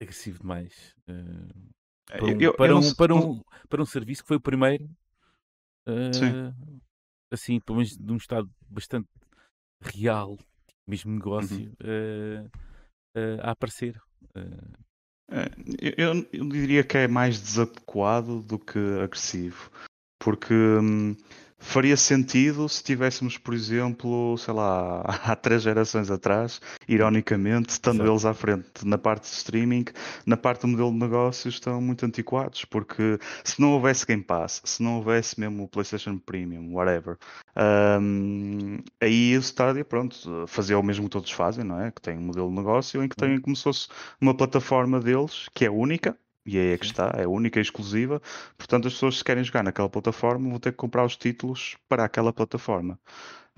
agressivo 0.00 0.38
demais. 0.38 0.94
eh, 1.08 2.14
para, 2.16 2.26
um, 2.26 2.30
Eu- 2.30 2.40
eu 2.40 2.54
para, 2.54 2.76
um, 2.76 2.94
para, 2.94 3.14
um, 3.16 3.42
para 3.68 3.82
um 3.82 3.86
serviço 3.86 4.22
que 4.22 4.28
foi 4.28 4.36
o 4.36 4.40
primeiro, 4.40 4.88
Sim. 6.14 6.54
assim, 7.32 7.58
pelo 7.58 7.78
menos 7.78 7.96
de 7.96 8.12
um 8.12 8.16
estado 8.16 8.48
bastante 8.68 9.08
real, 9.82 10.38
mesmo 10.86 11.10
Uhum. 11.10 11.16
negócio, 11.16 11.72
eh, 13.14 13.38
a 13.42 13.50
aparecer. 13.52 14.00
Eu, 15.80 16.14
eu- 16.14 16.28
eu 16.32 16.48
diria 16.48 16.82
que 16.84 16.98
é 16.98 17.08
mais 17.08 17.40
desadequado 17.40 18.42
do 18.42 18.58
que 18.58 18.78
agressivo. 19.02 19.70
Porque 20.18 20.52
hum, 20.54 21.16
faria 21.60 21.96
sentido 21.96 22.68
se 22.68 22.82
tivéssemos, 22.82 23.36
por 23.38 23.54
exemplo, 23.54 24.36
sei 24.38 24.54
lá, 24.54 25.02
há 25.24 25.36
três 25.36 25.62
gerações 25.62 26.10
atrás, 26.10 26.60
ironicamente, 26.88 27.70
estando 27.70 27.96
Exato. 28.02 28.10
eles 28.10 28.24
à 28.24 28.34
frente 28.34 28.66
na 28.84 28.98
parte 28.98 29.24
de 29.24 29.36
streaming, 29.36 29.84
na 30.26 30.36
parte 30.36 30.62
do 30.62 30.68
modelo 30.68 30.90
de 30.90 30.98
negócio 30.98 31.48
estão 31.48 31.80
muito 31.80 32.04
antiquados, 32.04 32.64
porque 32.64 33.18
se 33.44 33.60
não 33.60 33.72
houvesse 33.72 34.06
Game 34.06 34.22
Pass, 34.22 34.62
se 34.64 34.82
não 34.82 34.96
houvesse 34.96 35.38
mesmo 35.38 35.64
o 35.64 35.68
PlayStation 35.68 36.18
Premium, 36.18 36.74
whatever, 36.74 37.16
um, 38.00 38.78
aí 39.00 39.36
o 39.36 39.40
Stadia, 39.40 39.84
pronto, 39.84 40.46
fazia 40.46 40.78
o 40.78 40.82
mesmo 40.82 41.04
que 41.04 41.10
todos 41.10 41.30
fazem, 41.30 41.62
não 41.62 41.80
é? 41.80 41.90
Que 41.90 42.00
tem 42.00 42.16
um 42.16 42.22
modelo 42.22 42.48
de 42.48 42.56
negócio 42.56 43.04
em 43.04 43.08
que 43.08 43.16
tem 43.16 43.38
como 43.40 43.54
se 43.54 43.62
fosse 43.62 43.88
uma 44.20 44.34
plataforma 44.34 44.98
deles 44.98 45.48
que 45.54 45.66
é 45.66 45.70
única, 45.70 46.16
e 46.50 46.58
aí 46.58 46.72
é 46.72 46.78
que 46.78 46.84
está, 46.84 47.12
é 47.16 47.26
única 47.26 47.58
e 47.58 47.62
exclusiva. 47.62 48.20
Portanto, 48.58 48.88
as 48.88 48.94
pessoas, 48.94 49.18
se 49.18 49.24
querem 49.24 49.44
jogar 49.44 49.62
naquela 49.62 49.88
plataforma, 49.88 50.50
vão 50.50 50.58
ter 50.58 50.72
que 50.72 50.78
comprar 50.78 51.04
os 51.04 51.16
títulos 51.16 51.76
para 51.88 52.04
aquela 52.04 52.32
plataforma. 52.32 52.98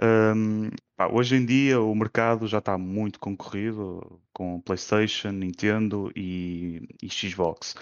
Um, 0.01 0.71
pá, 0.97 1.09
hoje 1.09 1.37
em 1.37 1.47
dia, 1.47 1.81
o 1.81 1.95
mercado 1.95 2.47
já 2.47 2.59
está 2.59 2.77
muito 2.77 3.19
concorrido 3.19 4.21
com 4.33 4.61
PlayStation, 4.61 5.31
Nintendo 5.31 6.13
e, 6.15 6.87
e 7.03 7.09
Xbox. 7.09 7.75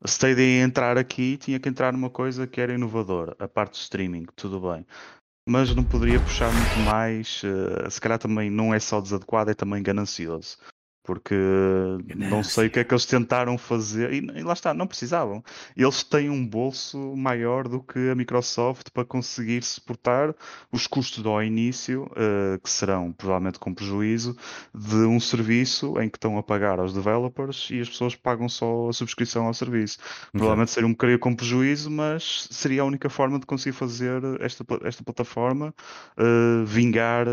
A 0.00 0.06
Stadia 0.08 0.62
entrar 0.62 0.98
aqui 0.98 1.36
tinha 1.36 1.60
que 1.60 1.68
entrar 1.68 1.92
numa 1.92 2.10
coisa 2.10 2.46
que 2.46 2.60
era 2.60 2.74
inovadora, 2.74 3.36
a 3.38 3.48
parte 3.48 3.72
do 3.72 3.82
streaming, 3.82 4.26
tudo 4.34 4.60
bem. 4.60 4.86
Mas 5.48 5.74
não 5.74 5.84
poderia 5.84 6.20
puxar 6.20 6.52
muito 6.52 6.78
mais, 6.80 7.42
uh, 7.44 7.90
se 7.90 8.00
calhar 8.00 8.18
também 8.18 8.50
não 8.50 8.74
é 8.74 8.80
só 8.80 9.00
desadequado, 9.00 9.50
é 9.50 9.54
também 9.54 9.82
ganancioso 9.82 10.58
porque 11.06 11.34
não 12.16 12.42
sei 12.42 12.66
o 12.66 12.70
que 12.70 12.80
é 12.80 12.84
que 12.84 12.92
eles 12.92 13.06
tentaram 13.06 13.56
fazer 13.56 14.12
e, 14.12 14.42
lá 14.42 14.52
está, 14.52 14.74
não 14.74 14.86
precisavam. 14.86 15.42
Eles 15.76 16.02
têm 16.02 16.28
um 16.28 16.44
bolso 16.44 16.98
maior 17.16 17.68
do 17.68 17.80
que 17.80 18.10
a 18.10 18.14
Microsoft 18.14 18.90
para 18.90 19.04
conseguir 19.04 19.62
suportar 19.62 20.34
os 20.72 20.86
custos 20.88 21.24
ao 21.24 21.42
início, 21.42 22.04
uh, 22.04 22.58
que 22.60 22.68
serão 22.68 23.12
provavelmente 23.12 23.58
com 23.60 23.72
prejuízo, 23.72 24.36
de 24.74 24.96
um 24.96 25.20
serviço 25.20 25.98
em 26.00 26.08
que 26.08 26.16
estão 26.16 26.36
a 26.36 26.42
pagar 26.42 26.80
aos 26.80 26.92
developers 26.92 27.68
e 27.70 27.80
as 27.80 27.88
pessoas 27.88 28.16
pagam 28.16 28.48
só 28.48 28.88
a 28.88 28.92
subscrição 28.92 29.46
ao 29.46 29.54
serviço. 29.54 29.98
Provavelmente 30.32 30.72
seria 30.72 30.88
um 30.88 30.92
bocadinho 30.92 31.20
com 31.20 31.34
prejuízo, 31.34 31.88
mas 31.88 32.48
seria 32.50 32.82
a 32.82 32.84
única 32.84 33.08
forma 33.08 33.38
de 33.38 33.46
conseguir 33.46 33.76
fazer 33.76 34.20
esta, 34.40 34.64
esta 34.82 35.04
plataforma 35.04 35.72
uh, 36.18 36.64
vingar 36.66 37.26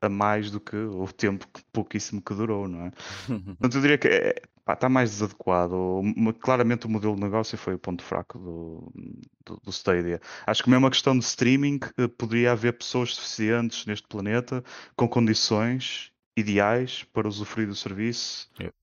a 0.00 0.08
mais 0.08 0.50
do 0.50 0.58
que 0.58 0.76
o 0.76 1.06
tempo 1.12 1.46
que, 1.52 1.62
pouquíssimo 1.72 2.20
que 2.20 2.34
durou, 2.34 2.66
não 2.66 2.86
é? 2.86 2.92
Portanto, 3.58 3.74
eu 3.76 3.80
diria 3.80 3.98
que 3.98 4.08
é, 4.08 4.34
pá, 4.64 4.74
está 4.74 4.88
mais 4.88 5.10
desadequado. 5.10 6.02
Claramente 6.40 6.86
o 6.86 6.90
modelo 6.90 7.14
de 7.14 7.22
negócio 7.22 7.56
foi 7.58 7.74
o 7.74 7.78
ponto 7.78 8.02
fraco 8.02 8.38
do, 8.38 8.92
do, 9.44 9.60
do 9.64 9.70
Stadia. 9.70 10.20
Acho 10.46 10.62
que 10.62 10.70
mesmo 10.70 10.86
a 10.86 10.90
questão 10.90 11.18
de 11.18 11.24
streaming, 11.24 11.80
eh, 11.98 12.08
poderia 12.08 12.52
haver 12.52 12.72
pessoas 12.74 13.14
suficientes 13.14 13.86
neste 13.86 14.06
planeta 14.08 14.62
com 14.96 15.08
condições 15.08 16.12
ideais 16.36 17.04
para 17.12 17.28
usufruir 17.28 17.68
do 17.68 17.74
serviço 17.74 18.50
Yeah. 18.58 18.74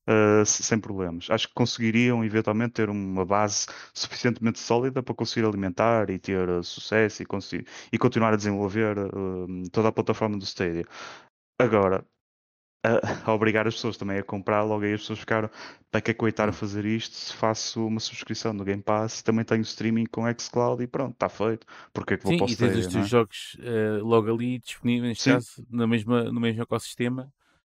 uh, 0.42 0.46
sem 0.46 0.80
problemas. 0.80 1.28
Acho 1.30 1.48
que 1.48 1.54
conseguiriam 1.54 2.24
eventualmente 2.24 2.74
ter 2.74 2.90
uma 2.90 3.26
base 3.26 3.66
suficientemente 3.94 4.60
sólida 4.60 5.02
para 5.02 5.16
conseguir 5.16 5.48
alimentar 5.48 6.10
e 6.10 6.20
ter 6.20 6.48
uh, 6.48 6.64
sucesso 6.64 7.24
e, 7.24 7.26
conseguir, 7.26 7.68
e 7.92 7.98
continuar 7.98 8.34
a 8.34 8.38
desenvolver 8.38 8.98
uh, 8.98 9.70
toda 9.72 9.90
a 9.90 9.92
plataforma 9.92 10.38
do 10.38 10.44
Stadia. 10.44 10.86
Agora, 11.60 12.06
a, 12.84 13.30
a, 13.30 13.34
obrigar 13.34 13.68
as 13.68 13.76
pessoas 13.76 13.98
também 13.98 14.18
a 14.18 14.24
comprar, 14.24 14.64
logo 14.64 14.84
aí 14.84 14.94
as 14.94 15.02
pessoas 15.02 15.20
ficaram 15.20 15.50
para 15.92 16.02
que 16.02 16.12
estar 16.12 16.48
a 16.48 16.54
fazer 16.54 16.86
isto 16.86 17.16
se 17.16 17.34
faço 17.34 17.86
uma 17.86 18.00
subscrição 18.00 18.54
no 18.54 18.64
Game 18.64 18.82
Pass, 18.82 19.22
também 19.22 19.44
tenho 19.44 19.62
streaming 19.62 20.06
com 20.06 20.24
xCloud 20.40 20.84
e 20.84 20.88
pronto, 20.88 21.14
está 21.14 21.28
feito. 21.28 21.66
Porque 21.94 22.14
é 22.14 22.18
que 22.18 22.24
vou 22.24 22.48
Sim, 22.48 22.54
e 22.54 22.56
tens 22.56 22.78
os 22.78 22.86
não 22.86 22.92
é? 22.92 22.94
teus 22.94 23.10
jogos 23.10 23.58
uh, 23.60 24.06
logo 24.06 24.34
ali 24.34 24.60
disponíveis, 24.60 25.10
neste 25.10 25.24
Sim. 25.24 25.34
caso, 25.34 25.68
na 25.70 25.88
mesma, 25.88 26.24
no 26.26 26.40
mesmo 26.40 26.62
ecossistema. 26.62 27.32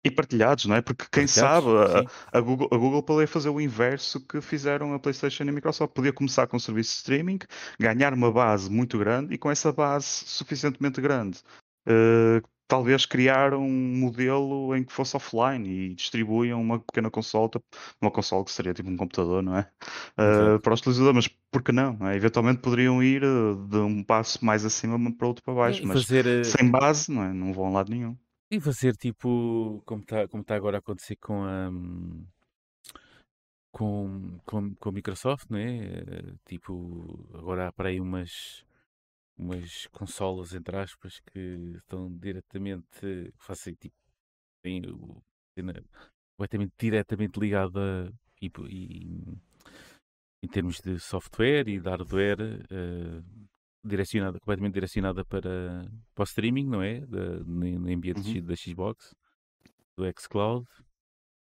E 0.05 0.11
partilhados, 0.11 0.65
não 0.65 0.75
é? 0.75 0.81
Porque 0.81 1.05
quem 1.09 1.25
sabe, 1.25 1.67
a, 1.67 2.37
a 2.37 2.41
Google, 2.41 2.67
a 2.69 2.77
Google 2.77 3.01
poderia 3.01 3.27
fazer 3.27 3.47
o 3.47 3.61
inverso 3.61 4.19
que 4.27 4.41
fizeram 4.41 4.93
a 4.93 4.99
PlayStation 4.99 5.45
e 5.45 5.49
a 5.49 5.51
Microsoft. 5.53 5.93
Podia 5.93 6.11
começar 6.11 6.45
com 6.45 6.57
um 6.57 6.59
serviço 6.59 6.91
de 6.91 6.97
streaming, 6.97 7.39
ganhar 7.79 8.13
uma 8.13 8.29
base 8.29 8.69
muito 8.69 8.97
grande 8.97 9.33
e 9.33 9.37
com 9.37 9.49
essa 9.49 9.71
base 9.71 10.05
suficientemente 10.05 10.99
grande, 10.99 11.39
uh, 11.87 12.45
talvez 12.67 13.05
criar 13.05 13.53
um 13.53 13.69
modelo 13.69 14.75
em 14.75 14.83
que 14.83 14.91
fosse 14.93 15.15
offline 15.15 15.67
e 15.69 15.95
distribuíam 15.95 16.61
uma 16.61 16.79
pequena 16.79 17.09
consola, 17.11 17.49
uma 18.01 18.11
consola 18.11 18.43
que 18.45 18.51
seria 18.51 18.73
tipo 18.73 18.89
um 18.89 18.97
computador, 18.97 19.43
não 19.43 19.57
é? 19.57 19.69
Uh, 20.19 20.59
para 20.61 20.73
os 20.73 20.79
utilizadores, 20.81 21.15
mas 21.15 21.27
por 21.51 21.61
que 21.63 21.71
não? 21.71 21.93
não 21.97 22.07
é? 22.07 22.15
Eventualmente 22.15 22.61
poderiam 22.61 23.01
ir 23.03 23.23
uh, 23.23 23.55
de 23.67 23.77
um 23.77 24.03
passo 24.03 24.43
mais 24.43 24.65
acima 24.65 24.97
para 25.15 25.27
outro 25.27 25.43
para 25.43 25.53
baixo, 25.53 25.83
E 25.83 25.85
mas 25.85 26.03
fazer, 26.03 26.25
uh, 26.25 26.43
sem 26.43 26.69
base 26.71 27.11
não, 27.11 27.23
é? 27.23 27.33
não 27.33 27.53
vão 27.53 27.67
a 27.67 27.69
lado 27.71 27.91
nenhum. 27.91 28.17
e 28.49 28.59
fazer 28.59 28.95
tipo, 28.95 29.81
como 29.85 30.01
está 30.03 30.27
como 30.27 30.43
tá 30.43 30.55
agora 30.55 30.77
a 30.77 30.79
acontecer 30.79 31.15
com 31.17 31.43
a. 31.43 31.69
Com, 33.71 34.39
com, 34.45 34.75
com 34.75 34.89
a 34.89 34.91
Microsoft, 34.91 35.49
não 35.49 35.57
é? 35.57 35.77
Eh, 35.77 36.33
Tipo, 36.45 37.27
agora 37.33 37.67
há 37.69 37.71
para 37.71 37.89
aí 37.89 37.99
umas, 37.99 38.63
umas 39.37 39.87
consolas, 39.87 40.53
entre 40.53 40.77
aspas, 40.77 41.19
que 41.19 41.39
estão 41.77 42.11
diretamente, 42.17 43.33
fazem 43.37 43.73
tipo, 43.75 43.95
têm 44.63 44.81
o- 44.89 45.21
na- 45.57 45.73
completamente 46.37 46.73
diretamente 46.79 47.39
ligada 47.39 48.11
e, 48.41 48.51
e- 48.69 49.37
em 50.43 50.47
termos 50.47 50.79
de 50.81 50.99
software 50.99 51.67
e 51.69 51.79
de 51.79 51.89
hardware, 51.89 52.65
eh, 52.69 53.23
direcionada, 53.83 54.39
completamente 54.39 54.73
direcionada 54.73 55.23
para, 55.25 55.85
para 56.13 56.21
o 56.21 56.25
streaming, 56.25 56.65
não 56.67 56.81
é? 56.81 57.01
Da, 57.05 57.39
no, 57.39 57.79
no 57.79 57.93
ambiente 57.93 58.39
Uhum. 58.39 58.45
da 58.45 58.55
Xbox, 58.55 59.13
do 59.97 60.03
xCloud. 60.19 60.67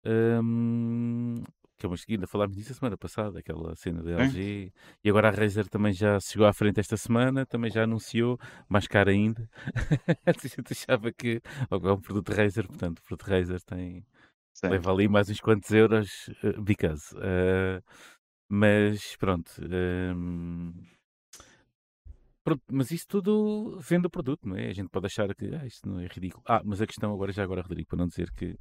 Hum, 0.05 1.43
que 1.79 1.85
é 1.85 1.89
uma 1.89 1.97
ainda 2.09 2.27
falámos 2.27 2.57
disso 2.57 2.73
a 2.73 2.75
semana 2.75 2.97
passada, 2.97 3.39
aquela 3.39 3.75
cena 3.77 4.03
da 4.03 4.13
LG. 4.13 4.73
E 5.05 5.11
agora 5.11 5.29
a 5.29 5.31
Razer 5.31 5.69
também 5.69 5.93
já 5.93 6.19
chegou 6.21 6.47
à 6.47 6.53
frente 6.53 6.81
esta 6.81 6.97
semana, 6.97 7.45
também 7.45 7.71
já 7.71 7.85
anunciou, 7.85 8.39
mais 8.69 8.87
caro 8.87 9.11
ainda. 9.11 9.49
a 10.27 10.33
gente 10.33 10.73
achava 10.73 11.13
que 11.13 11.41
é 11.71 11.93
um 11.93 12.01
produto 12.01 12.33
Razer, 12.33 12.67
portanto, 12.67 13.01
o 13.01 13.03
produto 13.03 13.29
Razer 13.29 13.61
tem, 13.63 14.07
Sim. 14.55 14.69
leva 14.69 14.91
ali 14.91 15.07
mais 15.09 15.29
uns 15.29 15.41
quantos 15.41 15.71
euros, 15.71 16.29
uh, 16.43 16.63
because. 16.63 17.15
Uh, 17.15 17.83
mas 18.49 19.17
pronto. 19.17 19.51
hum, 20.15 20.73
pronto, 22.45 22.63
Mas 22.71 22.91
isso 22.91 23.07
tudo 23.09 23.79
vende 23.81 24.07
o 24.07 24.11
produto, 24.11 24.49
não 24.49 24.57
é? 24.57 24.69
A 24.69 24.73
gente 24.73 24.89
pode 24.89 25.07
achar 25.07 25.35
que 25.35 25.47
ah, 25.55 25.67
isto 25.67 25.89
não 25.89 26.01
é 26.01 26.07
ridículo. 26.07 26.43
Ah, 26.47 26.63
mas 26.65 26.81
a 26.81 26.87
questão 26.87 27.13
agora, 27.13 27.33
já 27.33 27.43
agora, 27.43 27.63
Rodrigo, 27.63 27.89
para 27.89 27.99
não 27.99 28.07
dizer 28.07 28.31
que, 28.33 28.57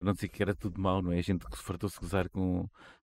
não 0.00 0.12
dizer 0.14 0.28
que 0.28 0.42
era 0.42 0.54
tudo 0.54 0.80
mau, 0.80 1.02
não 1.02 1.12
é? 1.12 1.18
A 1.18 1.22
gente 1.22 1.46
que 1.46 1.56
se 1.56 1.62
fartou-se 1.62 1.98
gozar 2.00 2.28
com, 2.30 2.68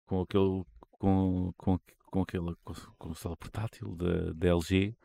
com 0.07 0.21
aquele 0.21 0.63
com, 0.99 1.53
com, 1.57 1.79
com 2.07 2.21
aquele 2.23 2.55
console 2.99 3.37
portátil 3.37 3.95
da, 3.95 4.33
da 4.33 4.47
LG, 4.49 4.95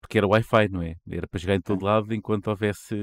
porque 0.00 0.18
era 0.18 0.26
Wi-Fi, 0.28 0.68
não 0.70 0.82
é? 0.82 0.96
Era 1.08 1.28
para 1.28 1.40
jogar 1.40 1.56
em 1.56 1.62
todo 1.62 1.84
lado 1.84 2.14
enquanto 2.14 2.48
houvesse 2.48 2.94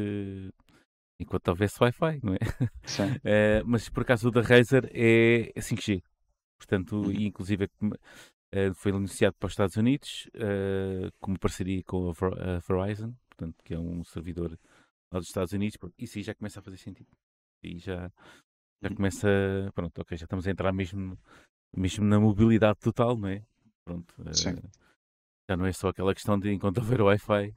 enquanto 1.19 1.47
houvesse 1.49 1.77
Wi-Fi, 1.81 2.19
não 2.23 2.33
é? 2.33 2.39
Sim. 2.85 3.17
Eh, 3.23 3.63
mas 3.65 3.89
por 3.89 4.01
acaso 4.03 4.27
o 4.29 4.31
da 4.31 4.41
Razer 4.41 4.89
é 4.93 5.51
5G. 5.61 6.03
Portanto, 6.57 6.95
Uhum. 7.01 7.13
inclusive 7.13 7.65
é 7.65 7.69
eh, 8.51 8.73
foi 8.75 8.91
anunciado 8.91 9.35
para 9.39 9.47
os 9.47 9.53
Estados 9.53 9.77
Unidos 9.77 10.29
eh, 10.35 11.09
como 11.19 11.39
parceria 11.39 11.83
com 11.85 12.09
a 12.09 12.13
Ver- 12.13 12.39
a 12.41 12.59
Verizon, 12.59 13.13
portanto, 13.29 13.57
que 13.63 13.73
é 13.73 13.79
um 13.79 14.03
servidor 14.03 14.57
lá 15.11 15.19
dos 15.19 15.27
Estados 15.29 15.53
Unidos. 15.53 15.77
Isso 15.97 16.17
aí 16.19 16.23
já 16.23 16.35
começa 16.35 16.59
a 16.59 16.63
fazer 16.63 16.77
sentido. 16.77 17.09
E 17.63 17.77
já, 17.79 18.11
já 18.83 18.89
Uhum. 18.89 18.95
começa. 18.95 19.27
Pronto, 19.75 20.01
ok, 20.01 20.17
já 20.17 20.25
estamos 20.25 20.47
a 20.47 20.51
entrar 20.51 20.73
mesmo, 20.73 21.17
mesmo 21.75 22.05
na 22.05 22.19
mobilidade 22.19 22.79
total, 22.79 23.17
não 23.17 23.29
é? 23.29 23.43
Pronto. 23.85 24.13
eh, 24.27 24.31
Sim. 24.31 24.61
já 25.49 25.57
não 25.57 25.65
é 25.65 25.73
só 25.73 25.89
aquela 25.89 26.13
questão 26.15 26.39
de 26.39 26.51
enquanto 26.51 26.79
houver 26.79 27.01
Wi-Fi, 27.01 27.55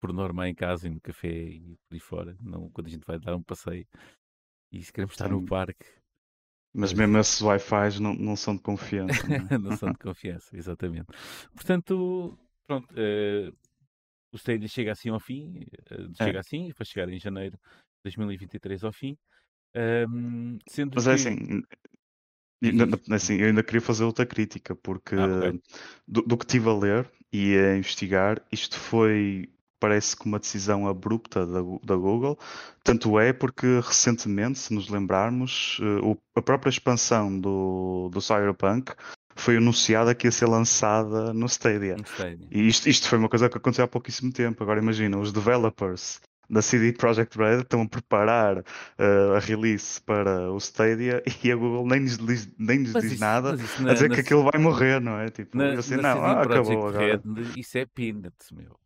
por 0.00 0.12
norma 0.12 0.48
em 0.48 0.54
casa 0.54 0.88
e 0.88 0.90
no 0.90 1.00
café 1.00 1.28
e 1.28 1.76
por 1.88 1.94
aí 1.94 2.00
fora, 2.00 2.36
não 2.40 2.70
quando 2.70 2.88
a 2.88 2.90
gente 2.90 3.06
vai 3.06 3.18
dar 3.18 3.36
um 3.36 3.42
passeio 3.42 3.86
e 4.72 4.82
se 4.82 4.92
queremos 4.92 5.14
estar 5.14 5.28
no 5.28 5.42
Sim. 5.42 5.44
parque, 5.44 5.86
Mas 6.72 6.94
mesmo 6.94 7.18
esses 7.18 7.42
Wi-Fi 7.42 8.00
não, 8.00 8.14
não 8.14 8.34
são 8.34 8.56
de 8.56 8.62
confiança. 8.62 9.28
Não 9.28 9.44
é? 9.44 9.48
não 9.60 9.72
são 9.72 9.90
de 9.90 9.98
confiança, 9.98 10.56
exatamente. 10.56 11.06
Portanto, 11.54 12.38
pronto, 12.66 12.88
eh, 12.96 13.52
o 14.32 14.36
Stadia 14.38 14.68
chega 14.68 14.92
assim 14.92 15.10
ao 15.10 15.20
fim, 15.20 15.66
eh, 15.90 16.08
É. 16.20 16.24
chega 16.24 16.40
assim, 16.40 16.72
vai 16.72 16.86
chegar 16.86 17.08
em 17.10 17.18
janeiro 17.18 17.58
2023 18.04 18.84
ao 18.84 18.92
fim, 18.92 19.16
Ahm, 19.74 20.58
sendo 20.68 20.94
Mas 20.94 21.04
que... 21.04 21.10
é 21.10 21.14
assim, 21.14 21.62
ainda- 22.62 23.00
assim, 23.10 23.36
eu 23.36 23.46
ainda 23.46 23.62
queria 23.62 23.80
fazer 23.80 24.04
outra 24.04 24.26
crítica, 24.26 24.74
porque 24.74 25.14
Ah, 25.14 25.26
ok. 25.26 25.60
do, 26.06 26.22
do 26.22 26.36
que 26.36 26.44
estive 26.44 26.68
a 26.68 26.74
ler 26.74 27.10
e 27.32 27.56
a 27.56 27.76
investigar, 27.76 28.42
isto 28.50 28.78
foi, 28.78 29.48
parece 29.78 30.16
que 30.16 30.26
uma 30.26 30.38
decisão 30.38 30.88
abrupta 30.88 31.46
da, 31.46 31.60
da 31.84 31.96
Google. 31.96 32.38
Tanto 32.82 33.18
é 33.18 33.32
porque 33.32 33.66
recentemente, 33.80 34.58
se 34.58 34.72
nos 34.74 34.88
lembrarmos, 34.88 35.78
eh, 35.80 36.00
o- 36.02 36.16
a 36.34 36.42
própria 36.42 36.70
expansão 36.70 37.38
do, 37.38 38.08
do 38.12 38.20
Cyberpunk 38.20 38.92
foi 39.36 39.58
anunciada 39.58 40.14
que 40.14 40.26
ia 40.26 40.32
ser 40.32 40.46
lançada 40.46 41.32
no 41.32 41.46
Stadia. 41.46 41.96
No 41.96 42.02
Stadia. 42.04 42.48
E 42.50 42.66
isto, 42.66 42.88
isto 42.88 43.08
foi 43.08 43.18
uma 43.18 43.28
coisa 43.28 43.48
que 43.48 43.56
aconteceu 43.58 43.84
há 43.84 43.88
pouquíssimo 43.88 44.32
tempo. 44.32 44.62
Agora 44.62 44.80
imagina, 44.80 45.16
os 45.18 45.30
developers 45.32 46.20
da 46.50 46.62
CD 46.62 46.92
Projekt 46.92 47.36
Red 47.36 47.60
estão 47.60 47.82
a 47.82 47.88
preparar 47.88 48.58
uh, 48.58 49.34
a 49.36 49.38
release 49.38 50.00
para 50.00 50.50
o 50.50 50.56
Stadia 50.58 51.22
e 51.44 51.52
a 51.52 51.56
Google 51.56 51.86
nem 51.86 52.00
lhes, 52.00 52.16
diz- 52.18 52.50
nem 52.58 52.78
lhes 52.78 52.92
diz 52.94 53.04
isso- 53.12 53.20
nada 53.20 53.50
a 53.52 53.92
dizer 53.92 54.08
na- 54.08 54.14
que 54.14 54.20
aquilo 54.22 54.44
vai 54.50 54.60
morrer, 54.60 55.00
não 55.00 55.18
é? 55.18 55.28
Tipo, 55.28 55.56
Na, 55.56 55.72
assim, 55.78 55.96
não, 55.96 56.24
ah, 56.24 56.42
acabou 56.42 56.88
agora. 56.88 56.98
Red, 56.98 57.20
isso 57.60 57.76
é 57.78 57.84
peanuts, 57.86 58.50
meu. 58.50 58.78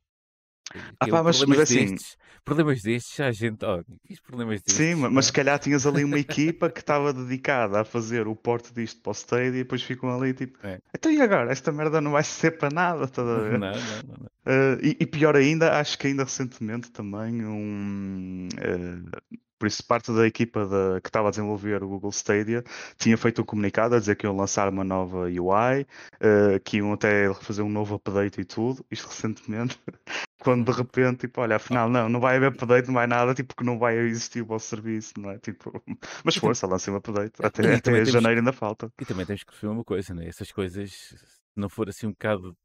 Ah, 1.00 1.04
Que 1.04 1.10
pá, 1.10 1.22
mas- 1.22 1.38
problemas 1.38 1.58
mas 1.70 1.70
assim- 1.70 1.90
destes, 1.94 2.16
problemas 2.44 2.82
destes, 2.82 3.20
a 3.20 3.30
gente, 3.30 3.58
quis 4.06 4.20
problemas 4.20 4.62
destes. 4.62 4.74
Sim, 4.74 4.94
ma- 4.96 5.10
mas 5.10 5.26
se 5.26 5.32
calhar 5.32 5.58
tinhas 5.58 5.86
ali 5.86 6.04
uma 6.04 6.18
equipa 6.18 6.70
que 6.70 6.80
estava 6.80 7.12
dedicada 7.12 7.80
a 7.80 7.84
fazer 7.84 8.26
o 8.26 8.34
porte 8.34 8.72
disto 8.72 9.00
para 9.00 9.10
o 9.10 9.14
Stadia 9.14 9.48
e 9.48 9.52
depois 9.52 9.82
ficam 9.82 10.14
ali 10.14 10.32
tipo, 10.34 10.58
É. 10.66 10.78
então 10.96 11.10
e 11.12 11.20
agora? 11.20 11.52
Esta 11.52 11.70
merda 11.72 12.00
não 12.00 12.12
vai 12.12 12.24
ser 12.24 12.52
para 12.52 12.70
nada, 12.72 13.06
ver? 13.06 13.12
Não, 13.58 13.70
não, 13.70 13.72
não, 13.72 14.16
não. 14.18 14.32
Uh, 14.44 14.78
e, 14.82 14.96
e 15.00 15.06
pior 15.06 15.36
ainda, 15.36 15.78
acho 15.78 15.96
que 15.98 16.08
ainda 16.08 16.24
recentemente 16.24 16.90
também 16.90 17.44
um. 17.44 18.48
uh, 18.58 19.32
por 19.58 19.68
isso, 19.68 19.86
parte 19.86 20.10
da 20.12 20.26
equipa 20.26 20.66
da- 20.66 21.00
que 21.00 21.08
estava 21.08 21.28
a 21.28 21.30
desenvolver 21.30 21.84
o 21.84 21.88
Google 21.88 22.10
Stadia 22.10 22.64
tinha 22.98 23.16
feito 23.16 23.42
um 23.42 23.44
comunicado 23.44 23.94
a 23.94 24.00
dizer 24.00 24.16
que 24.16 24.26
iam 24.26 24.34
lançar 24.36 24.68
uma 24.68 24.82
nova 24.82 25.26
UI, 25.26 25.82
uh, 26.16 26.58
que 26.64 26.78
iam 26.78 26.92
até 26.92 27.32
fazer 27.34 27.62
um 27.62 27.68
novo 27.68 27.94
update 27.94 28.40
e 28.40 28.44
tudo, 28.44 28.84
isto 28.90 29.06
recentemente, 29.06 29.78
quando 30.42 30.64
de 30.72 30.76
repente, 30.76 31.20
tipo, 31.20 31.40
olha, 31.40 31.54
afinal, 31.54 31.88
não, 31.88 32.08
não 32.08 32.18
vai 32.18 32.36
haver 32.36 32.48
update, 32.48 32.88
não 32.88 32.94
vai 32.94 33.06
nada, 33.06 33.32
tipo, 33.32 33.54
que 33.54 33.62
não 33.62 33.78
vai 33.78 33.96
existir 33.96 34.42
o 34.42 34.46
vosso 34.46 34.66
serviço, 34.66 35.12
não 35.16 35.30
é? 35.30 35.38
Tipo, 35.38 35.72
mas 36.24 36.34
força, 36.34 36.66
lancem 36.66 36.92
um 36.92 36.96
update, 36.96 37.34
até, 37.40 37.76
até 37.76 38.04
janeiro 38.04 38.40
ainda 38.40 38.52
falta. 38.52 38.92
E 39.00 39.04
também 39.04 39.24
temos 39.24 39.44
que 39.44 39.52
perceber 39.52 39.72
uma 39.72 39.84
coisa, 39.84 40.12
não 40.12 40.20
é? 40.20 40.26
Essas 40.26 40.50
coisas, 40.50 40.90
se 40.90 41.16
não 41.54 41.68
for 41.68 41.88
assim 41.88 42.08
um 42.08 42.10
bocado 42.10 42.56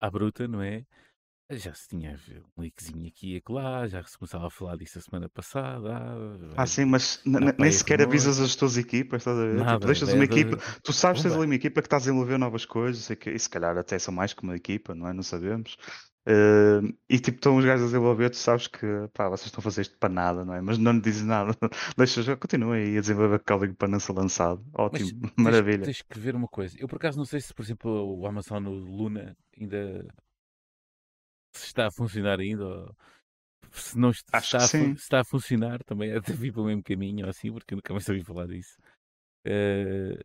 à 0.00 0.10
bruta, 0.10 0.48
não 0.48 0.60
é? 0.60 0.84
Já 1.50 1.74
se 1.74 1.88
tinha 1.88 2.16
um 2.56 2.62
leakzinho 2.62 3.08
aqui 3.08 3.34
e 3.34 3.36
acolá, 3.38 3.86
já 3.88 4.02
se 4.04 4.16
começava 4.16 4.46
a 4.46 4.50
falar 4.50 4.76
disso 4.76 4.98
a 4.98 5.02
semana 5.02 5.28
passada. 5.28 5.88
ah, 5.96 6.54
Ah, 6.58 6.66
sim, 6.66 6.84
mas 6.84 7.20
n- 7.26 7.38
n- 7.40 7.54
nem 7.58 7.72
sequer 7.72 8.00
avisas 8.02 8.38
as 8.38 8.54
tuas 8.54 8.76
equipas, 8.76 9.22
estás 9.22 9.36
a 9.36 9.40
ver? 9.40 9.50
Tipo, 9.56 9.64
Nada, 9.64 9.86
deixas 9.86 10.12
uma 10.12 10.24
equipa, 10.24 10.56
tu 10.82 10.92
sabes 10.92 11.18
que 11.18 11.22
tens 11.24 11.32
Pumba. 11.32 11.42
ali 11.44 11.46
uma 11.50 11.54
equipa 11.56 11.80
que 11.82 11.86
está 11.86 11.96
a 11.96 11.98
desenvolver 12.00 12.38
novas 12.38 12.64
coisas, 12.64 13.02
sei 13.02 13.16
que, 13.16 13.30
e 13.30 13.38
se 13.38 13.48
calhar 13.50 13.76
até 13.76 13.98
são 13.98 14.14
mais 14.14 14.32
que 14.32 14.42
uma 14.44 14.54
equipa, 14.54 14.94
não 14.94 15.08
é? 15.08 15.12
Não 15.12 15.22
sabemos. 15.24 15.76
Eh, 16.26 16.80
e 17.08 17.18
tipo, 17.18 17.38
estão 17.38 17.56
os 17.56 17.64
gajos 17.64 17.82
a 17.84 17.86
desenvolver, 17.86 18.30
tu 18.30 18.36
sabes 18.36 18.66
que 18.68 18.86
pá, 19.14 19.28
vocês 19.28 19.46
estão 19.46 19.60
a 19.60 19.62
fazer 19.62 19.82
isto 19.82 19.98
para 19.98 20.12
nada, 20.12 20.44
não 20.44 20.54
é? 20.54 20.60
Mas 20.60 20.78
não 20.78 20.92
lhe 20.92 21.00
dizes 21.00 21.24
nada, 21.24 21.56
deixas, 21.96 22.26
continuem 22.38 22.84
aí 22.84 22.98
a 22.98 23.00
desenvolver 23.00 23.40
código 23.40 23.74
para 23.74 23.88
não 23.88 23.98
ser 23.98 24.12
lançado. 24.12 24.62
Mas 24.92 25.02
Ótimo, 25.02 25.20
tens- 25.22 25.34
maravilha. 25.36 25.84
Tens 25.84 26.02
que 26.02 26.18
ver 26.18 26.36
uma 26.36 26.46
coisa. 26.46 26.76
Eu 26.78 26.86
por 26.86 26.96
acaso 26.96 27.16
não 27.18 27.24
sei 27.24 27.40
se, 27.40 27.52
por 27.54 27.62
exemplo, 27.62 27.90
o 28.18 28.26
Amazon 28.26 28.64
Luna 28.66 29.36
ainda 29.58 30.06
se 31.52 31.66
está 31.66 31.86
a 31.86 31.90
funcionar 31.90 32.40
ainda. 32.40 32.64
Ou 32.64 32.96
se 33.72 33.96
não 33.98 34.10
está, 34.10 34.40
que 34.40 34.56
a 34.56 34.60
se 34.60 34.94
está 34.94 35.20
a 35.20 35.24
funcionar 35.24 35.82
também, 35.84 36.10
é 36.10 36.20
de 36.20 36.32
vir 36.32 36.52
pelo 36.52 36.66
mesmo 36.66 36.82
caminho 36.82 37.24
ou 37.24 37.30
assim, 37.30 37.52
porque 37.52 37.74
nunca 37.74 37.92
mais 37.92 38.08
ouvi 38.08 38.24
falar 38.24 38.46
disso. 38.46 38.76
Eh, 39.44 40.18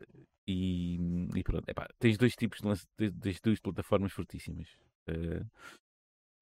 e, 0.47 0.97
e 1.35 1.43
pronto, 1.43 1.67
epá, 1.69 1.87
tens 1.99 2.17
dois 2.17 2.35
tipos 2.35 2.59
de 2.59 2.67
lance, 2.67 2.85
tens- 3.21 3.39
duas 3.41 3.59
plataformas 3.59 4.11
fortíssimas. 4.11 4.67
Eh, 5.07 5.43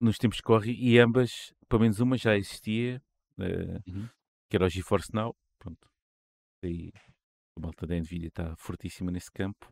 nos 0.01 0.17
tempos 0.17 0.37
que 0.37 0.43
corre, 0.43 0.71
e 0.73 0.99
ambas, 0.99 1.53
pelo 1.69 1.81
menos 1.81 1.99
uma 1.99 2.17
já 2.17 2.35
existia, 2.37 3.01
eh, 3.39 3.79
Uhum. 3.87 4.07
que 4.49 4.55
era 4.55 4.65
o 4.65 4.69
GeForce 4.69 5.13
Now. 5.13 5.35
Pronto. 5.59 5.87
Aí 6.63 6.91
a 7.57 7.59
malta 7.59 7.85
da 7.85 7.95
Nvidia 7.95 8.29
está 8.29 8.55
fortíssima 8.55 9.11
nesse 9.11 9.31
campo. 9.31 9.71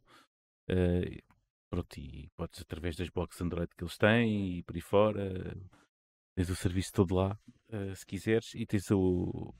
Pronto, 1.71 1.97
e 1.97 2.29
podes 2.35 2.61
através 2.61 2.95
das 2.97 3.09
boxes 3.09 3.41
Android 3.41 3.71
que 3.75 3.83
eles 3.83 3.97
têm 3.97 4.57
e 4.57 4.63
por 4.63 4.75
aí 4.75 4.81
fora, 4.81 5.55
tens 6.35 6.49
o 6.49 6.55
serviço 6.55 6.91
todo 6.93 7.15
lá, 7.15 7.39
eh, 7.69 7.95
se 7.95 8.05
quiseres, 8.05 8.53
e 8.53 8.65
tens 8.65 8.91
o, 8.91 9.53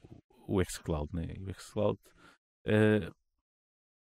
o 0.48 0.64
xCloud, 0.64 1.10
né? 1.16 1.34
O 1.40 1.54
xCloud, 1.54 1.98
eh, 2.66 3.10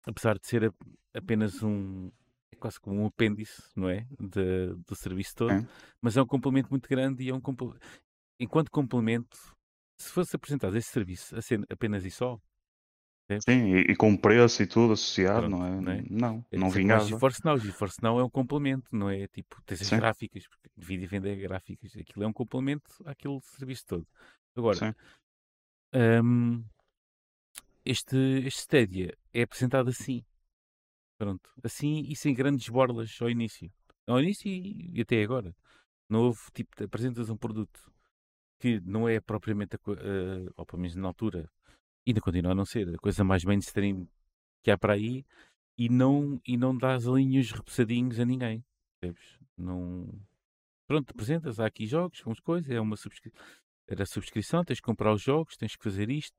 apesar 0.05 0.39
de 0.39 0.47
ser 0.47 0.73
apenas 1.13 1.61
um 1.63 2.11
é 2.51 2.55
quase 2.55 2.79
como 2.79 3.01
um 3.03 3.05
apêndice, 3.05 3.61
não 3.75 3.87
é? 3.89 4.07
De- 4.19 4.73
do 4.87 4.95
serviço 4.95 5.35
todo, 5.35 5.51
É. 5.51 5.67
mas 6.01 6.17
é 6.17 6.21
um 6.21 6.25
complemento 6.25 6.69
muito 6.71 6.89
grande 6.89 7.23
e 7.23 7.29
é 7.29 7.33
um 7.33 7.41
enquanto 8.39 8.71
complemento, 8.71 9.37
se 9.99 10.09
fosse 10.11 10.35
apresentado 10.35 10.75
esse 10.75 10.89
serviço 10.89 11.35
apenas 11.69 12.03
e 12.05 12.09
só, 12.09 12.39
Sim, 13.41 13.75
e, 13.75 13.91
e 13.91 13.95
com 13.95 14.17
preço 14.17 14.63
e 14.63 14.67
tudo 14.67 14.93
associado, 14.93 15.47
Pronto, 15.47 15.57
não 15.57 15.65
é? 15.65 15.81
não 15.81 15.91
é? 15.91 16.03
Não, 16.09 16.45
É 16.51 16.57
não 16.57 16.67
como 16.67 16.71
vingava. 16.71 17.05
GeForce 17.05 17.45
Now, 17.45 17.57
GeForce 17.57 17.97
é 18.03 18.09
um 18.09 18.29
complemento, 18.29 18.95
não 18.95 19.09
é? 19.09 19.27
Tipo, 19.27 19.61
tens 19.65 19.81
as 19.81 19.89
gráficas, 19.89 20.47
porque 20.47 20.69
Nvidia 20.75 21.07
vende 21.07 21.35
gráficas, 21.35 21.95
aquilo 21.95 22.23
é 22.23 22.27
um 22.27 22.33
complemento 22.33 22.89
àquele 23.05 23.39
serviço 23.41 23.85
todo. 23.85 24.07
Agora, 24.55 24.95
hum, 26.23 26.63
este, 27.85 28.17
este 28.45 28.61
Stadia 28.61 29.15
é 29.33 29.43
apresentado 29.43 29.89
assim, 29.89 30.23
pronto, 31.17 31.49
assim 31.63 32.01
e 32.07 32.15
sem 32.15 32.33
grandes 32.33 32.67
borlas 32.69 33.15
ao 33.21 33.29
início. 33.29 33.71
Ao 34.07 34.19
início 34.19 34.49
e, 34.49 34.99
até 35.01 35.21
agora. 35.21 35.55
Não 36.09 36.21
houve, 36.21 36.39
tipo, 36.51 36.83
apresentas 36.83 37.29
um 37.29 37.37
produto 37.37 37.79
que 38.59 38.79
não 38.81 39.07
é 39.07 39.19
propriamente, 39.19 39.75
a, 39.75 39.79
eh, 39.91 40.49
ou 40.57 40.65
pelo 40.65 40.81
menos 40.81 40.95
na 40.95 41.07
altura, 41.07 41.49
ainda 42.09 42.21
continua 42.21 42.51
a 42.51 42.55
não 42.55 42.65
ser, 42.65 42.89
a 42.93 42.97
coisa 42.97 43.23
mais 43.23 43.43
mainstream 43.43 44.07
que 44.63 44.71
há 44.71 44.77
para 44.77 44.93
aí, 44.93 45.25
e 45.77 45.87
não, 45.89 46.41
e 46.45 46.57
não 46.57 46.77
dás 46.77 47.07
alinhos 47.07 47.51
repousadinhos 47.51 48.19
a 48.19 48.25
ninguém. 48.25 48.63
Percebes? 48.99 49.39
Não. 49.57 50.09
Pronto, 50.87 51.11
apresentas, 51.11 51.59
há 51.59 51.65
aqui 51.65 51.87
jogos, 51.87 52.21
umas 52.25 52.39
coisas, 52.39 52.69
é 52.69 52.81
uma 52.81 52.97
subscri... 52.97 53.31
era 53.87 54.05
subscrição, 54.05 54.63
tens 54.63 54.79
que 54.79 54.85
comprar 54.85 55.13
os 55.13 55.21
jogos, 55.21 55.55
tens 55.55 55.75
que 55.75 55.83
fazer 55.83 56.09
isto, 56.09 56.35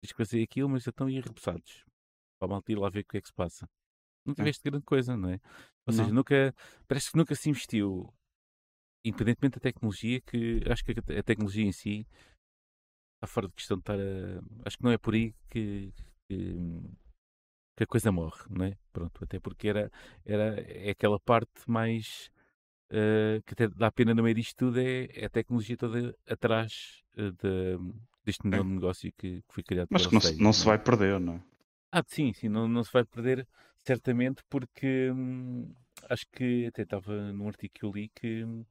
tens 0.00 0.12
que 0.12 0.18
fazer 0.18 0.42
aquilo, 0.42 0.68
mas 0.68 0.84
já 0.84 0.90
estão 0.90 1.06
aí 1.06 1.18
repousados. 1.18 1.84
Para 2.38 2.46
a 2.46 2.50
malta 2.50 2.70
ir 2.70 2.78
lá 2.78 2.88
ver 2.88 3.00
o 3.00 3.04
que 3.04 3.18
é 3.18 3.20
que 3.20 3.28
se 3.28 3.34
passa. 3.34 3.68
Não 4.24 4.34
tiveste 4.34 4.62
grande 4.62 4.84
coisa, 4.84 5.16
não 5.16 5.30
é? 5.30 5.40
Ou 5.86 5.92
seja, 5.92 6.08
Não. 6.08 6.16
nunca, 6.16 6.54
parece 6.86 7.10
que 7.10 7.16
nunca 7.16 7.34
se 7.34 7.48
investiu, 7.48 8.12
independentemente 9.04 9.58
da 9.58 9.60
tecnologia, 9.60 10.20
que 10.20 10.60
acho 10.70 10.84
que 10.84 10.92
a 10.92 11.22
tecnologia 11.22 11.64
em 11.64 11.72
si 11.72 12.06
está 13.20 13.26
fora 13.26 13.48
de 13.48 13.54
questão 13.54 13.76
de 13.76 13.82
estar 13.82 13.98
a. 14.00 14.42
Acho 14.66 14.78
que 14.78 14.84
não 14.84 14.90
é 14.92 14.98
por 14.98 15.14
aí 15.14 15.34
que, 15.50 15.92
que, 16.28 16.56
que 17.76 17.84
a 17.84 17.86
coisa 17.86 18.12
morre, 18.12 18.44
não 18.50 18.64
é? 18.66 18.76
Pronto, 18.92 19.24
até 19.24 19.38
porque 19.40 19.68
era, 19.68 19.90
era 20.24 20.60
é 20.60 20.90
aquela 20.90 21.18
parte 21.20 21.50
mais 21.66 22.30
eh, 22.90 23.42
que 23.46 23.54
até 23.54 23.68
dá 23.68 23.90
pena 23.92 24.14
no 24.14 24.22
meio 24.22 24.36
disto 24.36 24.56
tudo 24.56 24.80
é, 24.80 25.06
é 25.14 25.26
a 25.26 25.30
tecnologia 25.30 25.76
toda 25.78 26.16
atrás 26.28 27.02
eh, 27.16 27.32
de- 27.32 27.94
deste 28.24 28.46
modelo 28.46 28.66
de 28.66 28.72
negócio 28.74 29.12
que, 29.18 29.42
que 29.42 29.54
foi 29.54 29.64
criado 29.64 29.90
Mas 29.90 30.06
que 30.06 30.14
não 30.14 30.20
o 30.20 30.22
se, 30.22 30.42
não 30.42 30.52
se 30.54 30.64
é? 30.64 30.70
vai 30.70 30.78
perder, 30.78 31.20
não 31.20 31.34
é? 31.34 31.40
Ah, 31.92 32.02
sim, 32.06 32.32
sim, 32.32 32.48
não, 32.48 32.68
não 32.68 32.84
se 32.84 32.92
vai 32.92 33.04
perder 33.04 33.46
certamente 33.78 34.42
porque 34.48 35.10
hum, 35.10 35.74
acho 36.08 36.24
que 36.32 36.66
até 36.66 36.82
estava 36.82 37.32
num 37.32 37.48
artigo 37.48 37.74
que 37.74 37.84
eu 37.84 37.90
li 37.90 38.08
que 38.10 38.44
hum, 38.44 38.64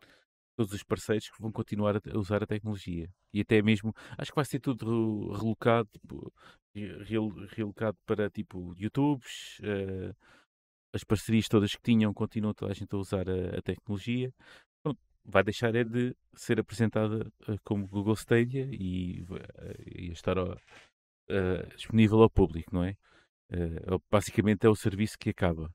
todos 0.59 0.73
os 0.73 0.83
parceiros 0.83 1.29
que 1.29 1.41
vão 1.41 1.51
continuar 1.53 1.95
a, 1.97 2.01
usar 2.17 2.43
a 2.43 2.47
tecnologia 2.47 3.09
e 3.33 3.39
até 3.41 3.61
mesmo 3.61 3.93
acho 4.17 4.31
que 4.31 4.35
vai 4.35 4.43
ser 4.45 4.59
tudo 4.59 5.31
relocado, 5.31 5.87
tipo, 5.93 6.33
re- 6.75 7.03
rel- 7.05 7.47
relocado 7.55 7.97
para 8.05 8.29
tipo 8.29 8.73
YouTubes, 8.77 9.59
eh, 9.63 10.13
as 10.93 11.03
parcerias 11.05 11.47
todas 11.47 11.73
que 11.75 11.81
tinham 11.83 12.13
continuam 12.13 12.53
toda 12.53 12.71
a 12.71 12.75
gente 12.75 12.93
a 12.95 12.97
usar 12.97 13.29
a, 13.29 13.59
a 13.59 13.61
tecnologia. 13.61 14.33
Pronto, 14.83 14.99
vai 15.25 15.43
deixar 15.43 15.75
é 15.75 15.83
de 15.83 16.15
ser 16.35 16.59
apresentada 16.59 17.31
eh, 17.47 17.57
como 17.63 17.87
Google 17.87 18.15
Stadia 18.15 18.67
e, 18.71 19.25
eh, 19.57 19.83
e 20.07 20.11
estar 20.11 20.37
disponível 21.75 22.21
ao 22.21 22.29
público, 22.29 22.73
não 22.73 22.83
é? 22.83 22.95
É 23.51 23.97
basicamente 24.11 24.65
é 24.65 24.69
o 24.69 24.75
serviço 24.75 25.17
que 25.17 25.29
acaba. 25.31 25.73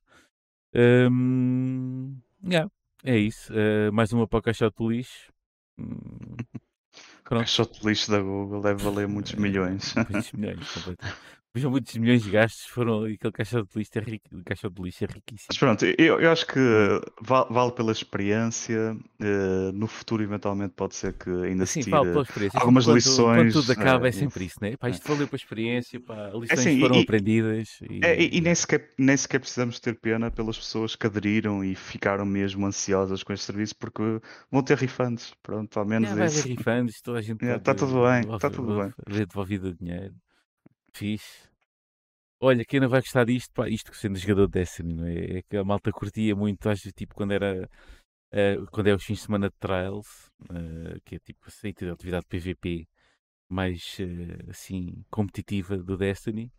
Hum, 0.74 2.16
yeah, 2.44 2.70
é 3.04 3.16
isso. 3.18 3.52
Eh, 3.54 3.90
mais 3.90 4.12
uma 4.12 4.26
para 4.26 4.38
o 4.38 4.42
caixote 4.42 4.76
do 4.78 4.90
lixo. 4.90 5.32
Hum, 5.78 6.36
O 6.36 6.44
pronto. 7.28 7.38
caixote 7.38 7.80
de 7.80 7.86
lixo 7.88 8.10
da 8.10 8.20
Google 8.20 8.62
deve 8.62 8.82
valer 8.82 9.08
muitos 9.08 9.34
milhões. 9.44 9.98
Muitos 10.08 10.32
milhões, 10.32 10.68
Vejam, 11.54 11.70
muitos 11.70 11.94
milhões 11.96 12.22
de 12.22 12.30
gastos 12.30 12.66
foram. 12.66 13.04
Aquele 13.04 13.32
caixote 13.32 13.72
de 13.72 13.78
lixo 13.78 13.98
é, 13.98 14.00
rico, 14.02 14.44
caixote 14.44 14.74
de 14.76 14.82
lixo 14.82 15.04
é 15.04 15.06
Mas 15.48 15.58
riquíssimo. 15.58 15.58
pronto, 15.58 15.84
eu, 15.84 16.20
eu 16.20 16.30
acho 16.32 16.46
que 16.46 16.58
Hum. 16.58 16.88
va- 17.20 17.44
vale 17.44 17.72
pela 17.72 17.92
experiência. 17.92 18.96
eh, 19.20 19.72
no 19.72 19.86
futuro, 19.86 20.22
eventualmente, 20.22 20.74
pode 20.74 20.94
ser 20.94 21.12
que 21.14 21.30
ainda 21.30 21.66
se 21.66 21.72
Sim, 21.72 21.82
falo 21.84 22.06
tire 22.06 22.10
pela 22.10 22.22
experiência. 22.24 22.60
algumas 22.60 22.86
quando, 22.86 23.30
quando 23.32 23.48
lições. 23.48 23.52
tudo 23.52 23.72
acaba 23.72 24.08
é 24.08 24.12
eh, 24.12 24.12
sempre 24.12 24.44
isso, 24.44 24.56
né? 24.60 24.76
Pá, 24.76 24.88
é. 24.88 24.90
isto 24.90 25.06
valeu 25.08 25.28
para 25.28 25.36
a 25.36 25.38
experiência, 25.42 26.00
pá, 26.00 26.30
lições 26.34 26.50
assim, 26.52 26.78
foram 26.78 26.98
e- 27.00 27.00
aprendidas. 27.00 27.68
É, 28.02 28.22
e, 28.22 28.38
e 28.38 28.40
E, 28.40 28.40
nem, 28.40 28.54
sequer, 28.54 28.92
nem 28.98 29.16
sequer 29.16 29.40
precisamos 29.40 29.80
ter 29.80 29.94
pena 30.00 30.30
pelas 30.30 30.58
pessoas 30.58 30.96
que 30.96 31.06
aderiram 31.06 31.64
e 31.64 31.74
ficaram 31.74 32.26
mesmo 32.26 32.66
ansiosas 32.66 33.22
com 33.22 33.32
este 33.32 33.46
serviço 33.46 33.76
porque 33.76 34.02
vão 34.50 34.62
ter 34.62 34.76
refunds. 34.78 35.34
Pronto, 35.42 35.78
ao 35.78 35.86
menos 35.86 36.10
vai 36.16 36.26
isso. 36.26 36.38
haver 36.40 36.56
refunds, 36.56 37.00
toda 37.00 37.18
a 37.18 37.22
gente 37.22 37.38
Yeah, 37.42 37.58
pode 37.62 37.64
tá 37.64 37.74
tudo 37.74 38.02
bem, 38.04 38.22
devolver- 38.22 38.38
tá 38.38 38.50
tudo 38.50 38.76
bem. 38.80 38.94
ver 39.08 39.26
devolvido 39.26 39.68
o 39.68 39.74
dinheiro. 39.74 40.14
Fixe. 40.94 41.48
Olha, 42.40 42.64
quem 42.64 42.80
não 42.80 42.88
vai 42.88 43.00
gostar 43.00 43.24
disto, 43.24 43.52
pá, 43.52 43.68
isto 43.68 43.94
sendo 43.94 44.18
jogador 44.18 44.46
de 44.46 44.52
Destiny, 44.52 44.94
não 44.94 45.06
é? 45.06 45.38
É 45.38 45.42
que 45.42 45.56
a 45.56 45.64
malta 45.64 45.90
curtia 45.90 46.36
muito, 46.36 46.68
vezes, 46.80 46.92
tipo, 46.94 47.14
quando 47.14 47.32
era. 47.32 47.68
Uh, 48.32 48.66
quando 48.72 48.88
é 48.88 48.94
os 48.94 49.04
fins 49.04 49.18
de 49.18 49.24
semana 49.24 49.48
de 49.48 49.54
trials, 49.58 50.30
uh, 50.50 51.00
que 51.04 51.16
é 51.16 51.18
tipo 51.20 51.46
a 51.46 51.50
de 51.86 51.88
atividade 51.90 52.26
PVP 52.26 52.86
mais 53.48 53.96
uh, 54.00 54.50
assim 54.50 55.04
competitiva 55.10 55.76
do 55.76 55.96
Destiny, 55.96 56.52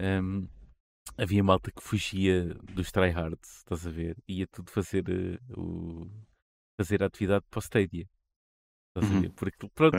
um, 0.00 0.48
havia 1.16 1.42
malta 1.44 1.70
que 1.70 1.82
fugia 1.82 2.54
dos 2.74 2.90
tryhards, 2.90 3.58
estás 3.58 3.86
a 3.86 3.90
ver? 3.90 4.16
Ia 4.28 4.46
tudo 4.48 4.70
fazer 4.70 5.04
o 5.56 6.06
fazer 6.80 7.02
a 7.02 7.06
atividade 7.06 7.44
para 7.48 7.58
o 7.58 7.62
Stadia. 7.62 8.08
Estás 8.88 9.10
a 9.10 9.14
Uhum. 9.14 9.22
ver? 9.22 9.32
Porque 9.32 9.68
pronto, 9.74 9.96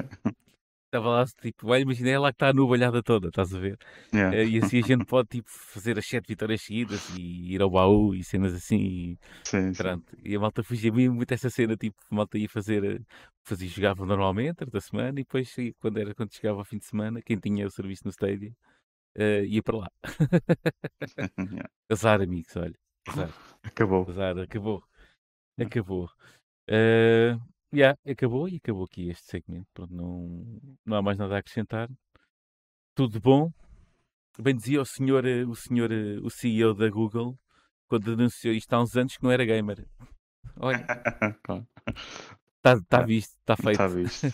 estava 0.97 1.09
lá, 1.09 1.25
tipo, 1.41 1.67
vai 1.67 1.81
imaginar 1.81 2.09
é 2.11 2.19
lá 2.19 2.31
que 2.31 2.35
está 2.35 2.49
a 2.49 2.53
nubalhada 2.53 3.01
toda, 3.03 3.27
estás 3.29 3.53
a 3.53 3.59
ver? 3.59 3.77
Yeah. 4.13 4.37
Eh, 4.37 4.45
E 4.47 4.57
assim 4.59 4.79
a 4.79 4.81
gente 4.81 5.05
pode 5.05 5.27
tipo, 5.29 5.49
fazer 5.49 5.97
as 5.99 6.05
sete 6.05 6.27
vitórias 6.27 6.61
seguidas 6.61 7.09
e 7.17 7.53
ir 7.53 7.61
ao 7.61 7.69
baú 7.69 8.13
e 8.15 8.23
cenas 8.23 8.53
assim. 8.53 8.77
E, 8.77 9.19
Sim, 9.45 9.73
sim. 9.73 9.73
pronto. 9.73 10.17
e 10.23 10.35
a 10.35 10.39
malta 10.39 10.63
fugia 10.63 10.91
mesmo 10.91 11.15
muito 11.15 11.31
essa 11.33 11.49
cena, 11.49 11.75
tipo, 11.77 11.95
a 12.11 12.15
malta 12.15 12.37
ia 12.37 12.49
fazer, 12.49 13.01
fazia, 13.43 13.69
jogava 13.69 14.05
normalmente 14.05 14.57
durante 14.57 14.77
a 14.77 14.81
semana 14.81 15.09
e 15.19 15.23
depois 15.23 15.53
quando, 15.79 15.97
era, 15.99 16.13
quando 16.15 16.33
chegava 16.33 16.59
ao 16.59 16.65
fim 16.65 16.77
de 16.77 16.85
semana, 16.85 17.21
quem 17.21 17.37
tinha 17.37 17.65
o 17.67 17.71
serviço 17.71 18.03
no 18.05 18.11
Stadia 18.11 18.51
eh, 19.15 19.45
ia 19.45 19.63
para 19.63 19.77
lá. 19.77 19.89
Yeah. 21.37 21.69
Azar, 21.89 22.21
amigos, 22.21 22.55
olha. 22.57 22.73
Azar, 23.07 23.29
Acabou. 23.63 24.05
azar, 24.09 24.37
acabou. 24.39 24.83
Acabou. 25.59 26.09
Eh, 26.67 27.37
yeah, 27.75 27.97
acabou 28.09 28.47
e 28.49 28.57
acabou 28.57 28.85
aqui 28.85 29.09
este 29.09 29.25
segmento. 29.27 29.67
Pronto, 29.73 29.93
não, 29.93 30.59
não 30.85 30.97
há 30.97 31.01
mais 31.01 31.17
nada 31.17 31.35
a 31.35 31.39
acrescentar. 31.39 31.89
Tudo 32.95 33.19
bom. 33.19 33.51
Bem 34.39 34.55
dizia 34.55 34.81
o 34.81 34.85
senhor, 34.85 35.25
eh, 35.25 35.45
o 35.45 35.55
senhor, 35.55 35.91
eh, 35.91 36.19
o 36.21 36.29
CEO 36.29 36.73
da 36.73 36.89
Google, 36.89 37.37
quando 37.87 38.13
anunciou 38.13 38.53
isto 38.53 38.73
há 38.73 38.81
uns 38.81 38.95
anos, 38.97 39.17
que 39.17 39.23
não 39.23 39.31
era 39.31 39.45
gamer. 39.45 39.87
Olha, 40.57 40.85
está 42.57 42.81
tá 42.89 43.01
É, 43.01 43.05
visto, 43.05 43.35
está 43.39 43.55
feito. 43.55 43.71
Está 43.71 43.87
visto. 43.87 44.27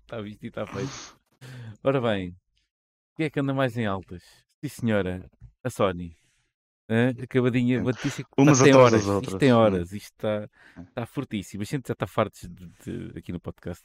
Está 0.00 0.20
visto 0.20 0.44
e 0.44 0.48
está 0.48 0.66
feito. 0.66 1.18
Ora 1.84 2.00
bem, 2.00 2.30
o 2.30 2.36
que 3.16 3.24
é 3.24 3.30
que 3.30 3.40
anda 3.40 3.54
mais 3.54 3.76
em 3.78 3.86
altas? 3.86 4.22
Sim, 4.60 4.68
senhora, 4.68 5.30
a 5.62 5.70
Sony. 5.70 6.17
Hã? 6.88 7.10
Acabadinha, 7.22 7.82
que 7.82 8.08
Umas 8.38 8.56
isto 8.60 8.64
tem 8.64 8.74
horas, 8.74 9.02
isto 9.02 9.12
outras. 9.12 9.34
tem 9.38 9.52
Hum. 9.52 9.56
horas, 9.56 9.92
isto 9.92 10.14
está, 10.14 10.50
está 10.88 11.06
fortíssimo. 11.06 11.62
A 11.62 11.66
gente 11.66 11.86
já 11.88 11.92
está 11.92 12.06
fartos 12.06 12.48
de, 12.48 12.66
de- 12.84 13.18
aqui 13.18 13.30
no 13.30 13.38
podcast. 13.40 13.84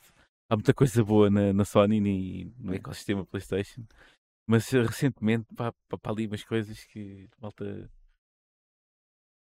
Há 0.50 0.56
muita 0.56 0.74
coisa 0.74 1.04
boa 1.04 1.30
na, 1.30 1.52
na 1.52 1.66
Sony 1.66 1.98
e 1.98 2.46
no 2.60 2.74
ecossistema 2.74 3.26
PlayStation, 3.26 3.86
mas 4.48 4.70
recentemente 4.70 5.46
pá, 5.56 5.74
pá, 5.90 5.98
pá 5.98 6.12
ali 6.12 6.28
umas 6.28 6.44
coisas 6.44 6.84
que 6.86 7.28
malta 7.42 7.90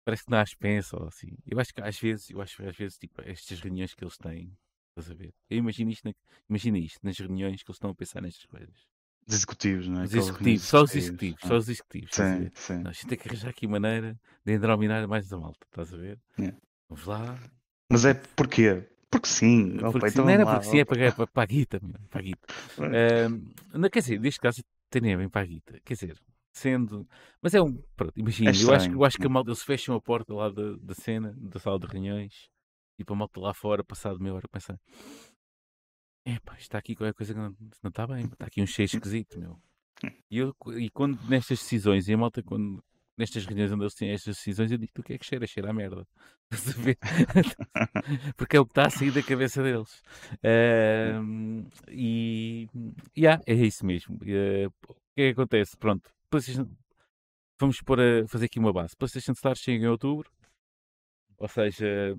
parece 0.06 0.24
que 0.24 0.30
não 0.30 0.38
as 0.38 0.54
pensa 0.54 0.96
ou 0.98 1.06
assim. 1.08 1.36
Eu 1.46 1.58
acho 1.58 1.72
que 1.74 1.80
às 1.82 1.98
vezes, 1.98 2.30
eu 2.30 2.40
acho 2.40 2.56
que 2.56 2.62
às 2.62 2.76
vezes, 2.76 2.98
tipo, 2.98 3.20
estas 3.22 3.60
reuniões 3.60 3.94
que 3.94 4.04
eles 4.04 4.16
têm, 4.16 4.56
estás 4.90 5.10
a 5.10 5.14
ver? 5.14 5.34
Eu 5.50 5.58
imagino 5.58 5.90
isto, 5.90 6.04
na- 6.06 6.14
imagina 6.48 6.78
isto 6.78 7.00
nas 7.02 7.18
reuniões 7.18 7.62
que 7.62 7.70
eles 7.70 7.76
estão 7.76 7.90
a 7.90 7.94
pensar 7.94 8.20
nestas 8.22 8.46
coisas. 8.46 8.86
Os 9.26 9.34
executivos, 9.34 9.88
não 9.88 10.00
é? 10.00 10.04
Os 10.04 10.10
Aqueles 10.10 10.26
executivos, 10.26 10.62
só 10.64 10.82
os 10.82 10.94
executivos. 10.94 11.40
Ah. 11.42 11.48
só 11.48 11.56
os 11.56 11.68
executivos. 11.68 12.10
Sim, 12.12 12.50
sim. 12.54 12.78
Não, 12.78 12.90
a 12.90 12.92
gente 12.92 13.06
tem 13.06 13.18
que 13.18 13.28
arranjar 13.28 13.48
aqui 13.50 13.66
maneira 13.66 14.18
de 14.44 14.52
endrominar 14.52 15.08
mais 15.08 15.32
a 15.32 15.38
malta, 15.38 15.66
estás 15.66 15.92
a 15.92 15.96
ver? 15.96 16.18
Yeah. 16.38 16.58
Vamos 16.88 17.06
lá. 17.06 17.38
Mas 17.90 18.04
é 18.04 18.14
porquê? 18.14 18.86
Porque 19.10 19.28
sim. 19.28 19.76
Opa, 19.78 19.92
Porque, 19.92 20.08
então 20.08 20.24
não 20.24 20.30
era 20.32 20.44
lá, 20.44 20.54
porque 20.54 20.70
sim, 20.70 20.78
é 20.80 20.84
para, 20.84 21.12
para, 21.12 21.26
para 21.26 21.42
a 21.42 21.46
guita, 21.46 21.80
para 22.10 22.20
a 22.20 22.22
guita. 22.22 22.46
Ahm, 22.78 23.52
não, 23.72 23.88
quer 23.88 24.00
dizer, 24.00 24.20
neste 24.20 24.40
caso 24.40 24.62
tem 24.90 25.02
bem 25.16 25.28
para 25.28 25.42
a 25.42 25.46
guita. 25.46 25.80
Quer 25.84 25.94
dizer, 25.94 26.18
sendo. 26.52 27.06
Mas 27.40 27.54
é 27.54 27.62
um. 27.62 27.80
Pronto, 27.96 28.12
imagina, 28.16 28.50
eu, 28.50 28.72
acho, 28.72 28.90
eu 28.90 29.04
acho 29.04 29.18
que 29.18 29.26
a 29.26 29.28
malta, 29.28 29.50
eles 29.50 29.62
fecham 29.62 29.94
a 29.94 30.00
porta 30.00 30.34
lá 30.34 30.48
da, 30.50 30.76
da 30.80 30.94
cena, 30.94 31.34
da 31.36 31.60
sala 31.60 31.78
de 31.78 31.86
reuniões, 31.86 32.48
e 32.98 33.04
para 33.04 33.14
a 33.14 33.18
malta 33.18 33.40
lá 33.40 33.54
fora, 33.54 33.84
passado 33.84 34.20
meia 34.20 34.34
hora, 34.34 34.48
pensa. 34.50 34.78
Epá, 36.26 36.56
está 36.58 36.78
aqui 36.78 36.94
qualquer 36.94 37.14
coisa 37.14 37.34
que 37.34 37.38
não, 37.38 37.54
não 37.82 37.88
está 37.90 38.06
bem, 38.06 38.24
está 38.24 38.46
aqui 38.46 38.62
um 38.62 38.66
cheio 38.66 38.86
esquisito, 38.86 39.38
meu. 39.38 39.60
E, 40.30 40.38
eu, 40.38 40.54
e 40.78 40.90
quando 40.90 41.20
nestas 41.28 41.58
decisões, 41.60 42.08
e 42.08 42.14
a 42.14 42.18
malta, 42.18 42.42
quando 42.42 42.82
nestas 43.16 43.44
reuniões 43.46 43.72
onde 43.72 43.82
eles 43.84 43.94
têm 43.94 44.10
estas 44.10 44.36
decisões, 44.36 44.72
eu 44.72 44.78
digo: 44.78 44.92
o 44.98 45.02
que 45.02 45.14
é 45.14 45.18
que 45.18 45.26
cheira? 45.26 45.46
Cheira 45.46 45.70
a 45.70 45.74
merda. 45.74 46.06
Porque 48.36 48.56
é 48.56 48.60
o 48.60 48.64
que 48.66 48.72
está 48.72 48.86
a 48.86 48.90
sair 48.90 49.12
da 49.12 49.22
cabeça 49.22 49.62
deles. 49.62 50.02
Ahm, 50.42 51.64
e 51.88 52.68
yeah, 53.16 53.42
é 53.46 53.54
isso 53.54 53.84
mesmo. 53.86 54.18
Eh, 54.26 54.66
o 54.88 54.94
que 55.14 55.22
é 55.22 55.26
que 55.26 55.40
acontece? 55.40 55.76
Pronto, 55.76 56.10
PlayStation- 56.30 56.68
vamos 57.60 57.80
pôr 57.82 58.00
a 58.00 58.28
fazer 58.28 58.46
aqui 58.46 58.58
uma 58.58 58.72
base. 58.72 58.96
PlayStation 58.96 59.32
Stars 59.32 59.60
chega 59.60 59.84
em 59.84 59.88
outubro, 59.88 60.30
ou 61.38 61.48
seja, 61.48 62.16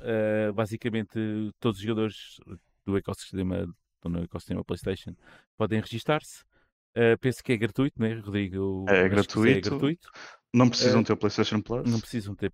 eh, 0.00 0.52
basicamente 0.52 1.18
todos 1.60 1.78
os 1.78 1.84
jogadores 1.84 2.40
do 2.90 2.96
ecossistema, 2.98 3.66
estão 3.96 4.10
no 4.10 4.22
ecossistema 4.22 4.64
PlayStation 4.64 5.14
podem 5.56 5.80
registar-se. 5.80 6.42
Eh, 6.94 7.16
penso 7.18 7.42
que 7.42 7.52
é 7.52 7.56
gratuito, 7.56 8.00
não 8.00 8.06
é, 8.08 8.14
Rodrigo? 8.14 8.84
É 8.88 8.92
que 8.92 8.94
isso 8.94 9.00
É 9.04 9.08
gratuito. 9.08 9.70
gratuito. 9.70 10.10
Não 10.52 10.68
precisam 10.68 11.00
Eh, 11.00 11.04
ter 11.04 11.12
o 11.12 11.16
PlayStation 11.16 11.60
Plus. 11.62 11.88
Não 11.90 12.00
precisam 12.00 12.34
ter 12.34 12.52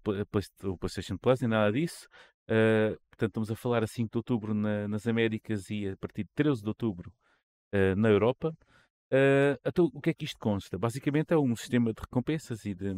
o 0.65 0.77
PlayStation 0.77 1.17
Plus 1.17 1.41
nem 1.41 1.49
nada 1.49 1.73
disso. 1.73 2.07
Uh, 2.49 2.95
portanto, 3.11 3.31
estamos 3.31 3.51
a 3.51 3.57
falar 3.57 3.83
a 3.83 3.87
5 3.89 4.11
de 4.13 4.19
outubro 4.19 4.55
na- 4.55 4.87
nas 4.87 5.07
Américas 5.07 5.69
e 5.71 5.89
a 5.89 5.97
partir 5.97 6.23
de 6.25 6.31
13 6.35 6.63
de 6.63 6.69
outubro 6.69 7.11
uh, 7.75 7.97
na 7.97 8.09
Europa. 8.09 8.55
Uh, 9.11 9.59
então, 9.65 9.91
o 9.93 10.01
que 10.01 10.11
é 10.11 10.15
que 10.15 10.25
isto 10.27 10.39
consta? 10.39 10.79
Basicamente 10.79 11.33
é 11.33 11.39
um 11.39 11.57
sistema 11.57 11.93
de 11.93 12.01
recompensas 12.01 12.65
e 12.65 12.75
de. 12.75 12.93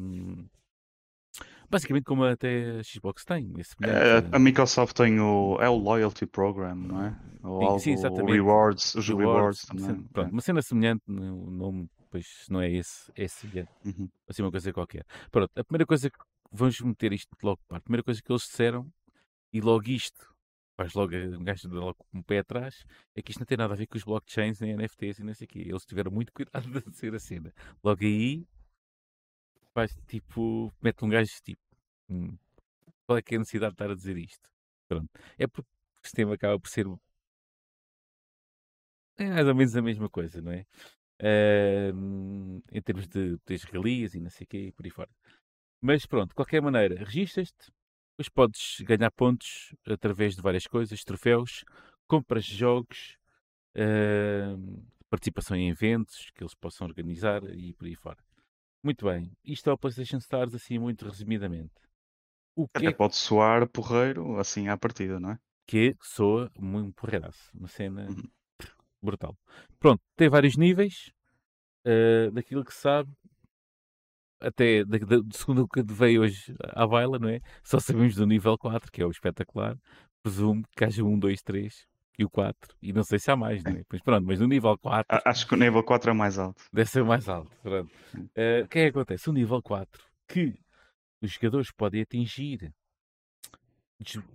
Basicamente, 1.70 2.04
como 2.04 2.24
até 2.24 2.78
a 2.78 2.82
Xbox 2.82 3.24
tem, 3.24 3.52
é 3.82 4.24
a 4.34 4.38
Microsoft 4.38 4.96
tem 4.96 5.20
o. 5.20 5.58
É 5.60 5.68
o 5.68 5.76
Loyalty 5.76 6.24
Program, 6.26 6.74
não 6.74 7.04
é? 7.04 7.16
Ou 7.42 7.60
Sim, 7.60 7.66
algo, 7.66 7.80
sim, 7.80 7.92
exatamente. 7.92 8.32
Rewards, 8.32 8.94
os 8.94 9.08
rewards, 9.08 9.64
uma 9.70 9.86
também. 9.86 10.02
pronto, 10.12 10.32
uma 10.32 10.40
cena 10.40 10.62
semelhante, 10.62 11.02
o 11.06 11.50
nome, 11.50 11.88
pois 12.10 12.46
não 12.48 12.60
é 12.60 12.70
esse, 12.70 13.12
é 13.14 13.28
semelhante. 13.28 13.70
É. 13.84 13.88
Uhum. 13.88 14.08
assim 14.28 14.42
uma 14.42 14.50
coisa 14.50 14.72
qualquer. 14.72 15.04
Pronto, 15.30 15.50
a 15.54 15.62
primeira 15.62 15.86
coisa 15.86 16.10
que 16.10 16.18
vamos 16.50 16.80
meter 16.80 17.12
isto 17.12 17.36
logo 17.42 17.60
para 17.68 17.78
a 17.78 17.80
primeira 17.80 18.02
coisa 18.02 18.20
que 18.22 18.32
eles 18.32 18.42
disseram, 18.42 18.90
e 19.52 19.60
logo 19.60 19.88
isto, 19.88 20.26
faz 20.76 20.94
logo 20.94 21.14
um 21.14 21.44
gajo 21.44 21.68
logo 21.68 21.96
com 22.10 22.18
o 22.18 22.24
pé 22.24 22.38
atrás, 22.38 22.84
é 23.14 23.20
que 23.20 23.30
isto 23.30 23.40
não 23.40 23.46
tem 23.46 23.58
nada 23.58 23.74
a 23.74 23.76
ver 23.76 23.86
com 23.86 23.96
os 23.96 24.04
blockchains 24.04 24.60
nem 24.60 24.74
NFTs 24.76 25.18
e 25.18 25.24
não 25.24 25.34
sei 25.34 25.44
o 25.44 25.48
quê. 25.48 25.64
Eles 25.66 25.84
tiveram 25.84 26.10
muito 26.10 26.32
cuidado 26.34 26.68
de 26.70 26.90
dizer 26.90 27.14
a 27.14 27.18
cena. 27.18 27.52
Logo 27.82 28.04
aí, 28.04 28.46
faz 29.78 29.96
tipo, 30.08 30.72
mete 30.82 31.04
um 31.04 31.08
gajo 31.08 31.30
tipo, 31.44 31.62
hum, 32.10 32.36
qual 33.06 33.18
é 33.18 33.22
que 33.22 33.34
é 33.34 33.36
a 33.36 33.40
necessidade 33.40 33.72
de 33.72 33.74
estar 33.76 33.90
a 33.92 33.94
dizer 33.94 34.16
isto? 34.18 34.50
Pronto, 34.88 35.08
é 35.38 35.46
porque 35.46 35.70
o 35.70 36.06
sistema 36.06 36.34
acaba 36.34 36.58
por 36.60 36.68
ser 36.68 36.86
é 39.16 39.28
mais 39.30 39.46
ou 39.48 39.54
menos 39.54 39.76
a 39.76 39.82
mesma 39.82 40.08
coisa, 40.08 40.40
não 40.40 40.52
é? 40.52 40.64
Ahm, 41.20 42.60
em 42.72 42.82
termos 42.82 43.08
de 43.08 43.38
teres 43.44 43.64
regalias 43.64 44.14
e 44.14 44.20
não 44.20 44.30
sei 44.30 44.44
o 44.44 44.48
quê 44.48 44.72
por 44.76 44.84
aí 44.84 44.90
fora. 44.90 45.10
Mas 45.80 46.06
pronto, 46.06 46.30
de 46.30 46.34
qualquer 46.34 46.62
maneira, 46.62 47.04
registas-te, 47.04 47.72
depois 48.18 48.28
podes 48.30 48.80
ganhar 48.82 49.10
pontos 49.12 49.74
através 49.86 50.36
de 50.36 50.42
várias 50.42 50.66
coisas, 50.66 51.04
troféus, 51.04 51.64
compras 52.08 52.44
de 52.46 52.56
jogos, 52.56 53.18
ahm, 53.76 54.82
participação 55.10 55.56
em 55.56 55.70
eventos 55.70 56.30
que 56.34 56.42
eles 56.42 56.54
possam 56.54 56.86
organizar 56.86 57.42
e 57.54 57.74
por 57.74 57.86
aí 57.86 57.96
fora. 57.96 58.27
Muito 58.82 59.06
bem, 59.06 59.30
isto 59.44 59.70
é 59.70 59.72
o 59.72 59.78
PlayStation 59.78 60.18
Stars 60.18 60.54
assim 60.54 60.78
muito 60.78 61.04
resumidamente. 61.04 61.72
O 62.54 62.68
que 62.68 62.78
Até 62.78 62.86
é 62.86 62.92
pode 62.92 63.16
soar 63.16 63.68
porreiro 63.68 64.38
assim 64.38 64.68
à 64.68 64.76
partida, 64.76 65.18
não 65.18 65.30
é? 65.32 65.38
que 65.66 65.94
soa 66.00 66.50
muito 66.58 66.94
porreiraço, 66.94 67.50
uma 67.54 67.68
cena 67.68 68.06
Uhum. 68.08 68.22
brutal. 69.02 69.36
Pronto, 69.78 70.02
tem 70.16 70.28
vários 70.28 70.56
níveis 70.56 71.10
eh, 71.84 72.30
daquilo 72.32 72.64
que 72.64 72.74
se 72.74 72.80
sabe, 72.80 73.10
até 74.40 74.84
da, 74.84 74.98
da, 74.98 75.16
de 75.20 75.36
segundo 75.36 75.62
o 75.62 75.68
que 75.68 75.82
veio 75.82 76.22
hoje 76.22 76.54
à 76.74 76.86
baila, 76.86 77.18
não 77.18 77.28
é? 77.28 77.40
Só 77.64 77.78
sabemos 77.80 78.14
do 78.14 78.26
nível 78.26 78.56
4, 78.58 78.90
que 78.92 79.02
é 79.02 79.06
o 79.06 79.10
espetacular. 79.10 79.76
Presumo 80.22 80.64
que 80.76 80.84
haja 80.84 81.02
um, 81.04 81.18
dois, 81.18 81.42
três 81.42 81.86
e 82.18 82.24
o 82.24 82.30
4. 82.30 82.74
E 82.82 82.92
não 82.92 83.04
sei 83.04 83.18
se 83.18 83.30
há 83.30 83.36
mais, 83.36 83.62
não 83.62 83.72
é? 83.72 83.82
Pois 83.88 84.02
pronto, 84.02 84.26
mas 84.26 84.40
no 84.40 84.46
nível 84.48 84.76
4 84.78 85.06
A- 85.16 85.30
Acho 85.30 85.46
que 85.46 85.54
o 85.54 85.56
nível 85.58 85.82
4 85.84 86.10
é 86.10 86.14
mais 86.14 86.38
alto. 86.38 86.62
deve 86.72 86.90
ser 86.90 87.04
mais 87.04 87.28
alto. 87.28 87.50
Pronto. 87.62 87.90
Eh, 88.34 88.62
O 88.64 88.68
que 88.68 88.78
é 88.80 88.82
que 88.84 88.88
acontece? 88.98 89.30
O 89.30 89.32
nível 89.32 89.62
4, 89.62 90.04
que 90.26 90.58
os 91.22 91.30
jogadores 91.32 91.70
podem 91.70 92.02
atingir, 92.02 92.72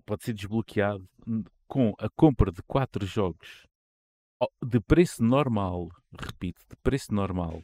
pode 0.05 0.23
ser 0.23 0.33
desbloqueado 0.33 1.07
com 1.67 1.93
a 1.97 2.09
compra 2.09 2.51
de 2.51 2.61
4 2.63 3.05
jogos 3.05 3.65
de 4.61 4.79
preço 4.81 5.23
normal, 5.23 5.89
repito, 6.19 6.61
de 6.69 6.75
preço 6.83 7.13
normal 7.13 7.63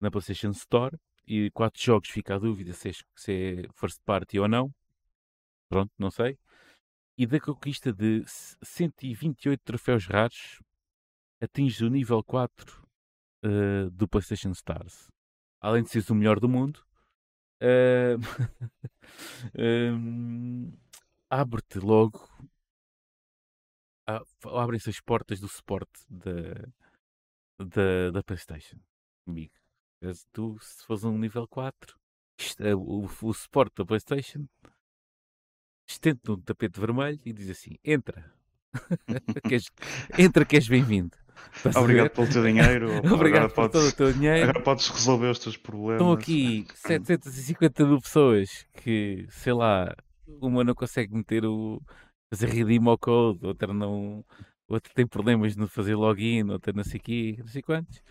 na 0.00 0.10
PlayStation 0.10 0.50
Store 0.50 0.96
e 1.26 1.50
4 1.52 1.82
jogos 1.82 2.10
fica 2.10 2.34
a 2.34 2.38
dúvida 2.38 2.74
se 2.74 2.90
é, 2.90 2.92
se 3.16 3.32
é 3.32 3.68
first 3.74 3.98
party 4.04 4.38
ou 4.38 4.46
não. 4.46 4.70
Pronto, 5.70 5.90
não 5.98 6.10
sei. 6.10 6.38
E 7.16 7.26
da 7.26 7.40
conquista 7.40 7.92
de 7.92 8.24
128 8.26 9.60
troféus 9.62 10.06
raros, 10.06 10.60
atinge 11.40 11.84
o 11.84 11.90
nível 11.90 12.22
4 12.24 12.84
eh, 13.44 13.90
do 13.92 14.08
PlayStation 14.08 14.50
Stars. 14.52 15.10
além 15.60 15.82
de 15.82 15.90
seres 15.90 16.08
o 16.10 16.14
melhor 16.14 16.40
do 16.40 16.48
mundo, 16.48 16.82
uh, 17.60 18.18
abre-te 21.30 21.78
logo, 21.78 22.26
abrem-se 24.44 24.90
as 24.90 25.00
portas 25.00 25.40
do 25.40 25.48
suporte 25.48 26.04
da, 26.08 26.68
da, 27.58 28.10
da 28.12 28.22
PlayStation, 28.22 28.78
amigo. 29.26 29.54
Tu, 30.32 30.58
se 30.60 30.84
fores 30.84 31.04
um 31.04 31.18
nível 31.18 31.46
4, 31.48 31.98
é 32.60 32.74
o, 32.74 33.04
o 33.04 33.34
suporte 33.34 33.76
da 33.76 33.86
PlayStation 33.86 34.46
estende 35.86 36.20
no 36.26 36.36
tapete 36.38 36.80
vermelho 36.80 37.20
e 37.24 37.32
diz 37.32 37.50
assim: 37.50 37.76
entra, 37.84 38.32
queres, 39.48 39.70
entra 40.18 40.44
que 40.44 40.56
és 40.56 40.68
bem-vindo. 40.68 41.16
Obrigado 41.76 42.10
pelo 42.10 42.28
teu 42.28 42.42
dinheiro. 42.42 42.90
Obrigado 43.12 43.48
por 43.48 43.54
podes, 43.54 43.72
todo 43.72 43.88
o 43.88 43.92
teu 43.92 44.12
dinheiro. 44.12 44.42
Agora 44.42 44.62
podes 44.62 44.88
resolver 44.88 45.28
os 45.28 45.38
teus 45.38 45.56
problemas. 45.56 46.00
Estão 46.00 46.12
aqui 46.12 46.66
750 46.74 47.86
mil 47.86 48.00
pessoas 48.00 48.66
que, 48.74 49.26
sei 49.30 49.52
lá, 49.52 49.94
uma 50.26 50.64
não 50.64 50.74
consegue 50.74 51.14
meter 51.14 51.44
o. 51.44 51.80
fazer 52.32 52.48
redeem 52.48 52.86
ao 52.86 52.98
code, 52.98 53.46
outra 53.46 53.72
não. 53.72 54.24
Outra 54.66 54.92
tem 54.94 55.06
problemas 55.06 55.56
no 55.56 55.68
fazer 55.68 55.94
login, 55.94 56.50
outra 56.50 56.72
não 56.72 56.84
sei 56.84 56.98
quê, 56.98 57.36
não 57.38 57.48
sei 57.48 57.62
quantos. 57.62 58.02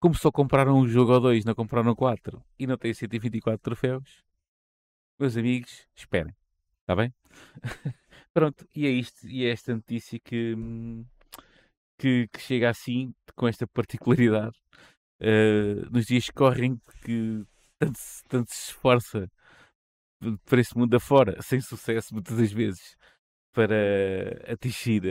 Como 0.00 0.14
só 0.14 0.30
compraram 0.30 0.78
um 0.78 0.86
jogo 0.86 1.12
ou 1.12 1.20
dois, 1.20 1.44
não 1.44 1.54
compraram 1.54 1.94
quatro 1.94 2.42
e 2.58 2.66
não 2.66 2.76
têm 2.76 2.92
124 2.94 3.58
troféus, 3.58 4.22
meus 5.18 5.36
amigos, 5.36 5.88
esperem. 5.96 6.34
Está 6.88 6.96
bem? 6.96 7.12
Pronto, 8.32 8.66
e 8.74 8.86
é 8.86 8.90
isto, 8.90 9.28
e 9.28 9.44
é 9.44 9.50
esta 9.50 9.74
notícia 9.74 10.18
que, 10.18 10.56
que, 12.00 12.26
que 12.28 12.40
chega 12.40 12.70
assim, 12.70 13.14
com 13.36 13.46
esta 13.46 13.66
particularidade, 13.66 14.56
uh, 15.20 15.90
nos 15.92 16.06
dias 16.06 16.24
que 16.24 16.32
correm, 16.32 16.80
que 17.04 17.44
tanto, 17.78 18.00
tanto 18.26 18.50
se 18.50 18.70
esforça 18.70 19.30
para 20.46 20.60
esse 20.62 20.78
mundo 20.78 20.94
afora, 20.94 21.42
sem 21.42 21.60
sucesso 21.60 22.14
muitas 22.14 22.38
das 22.38 22.52
vezes, 22.52 22.96
para 23.52 24.50
atingir 24.50 25.02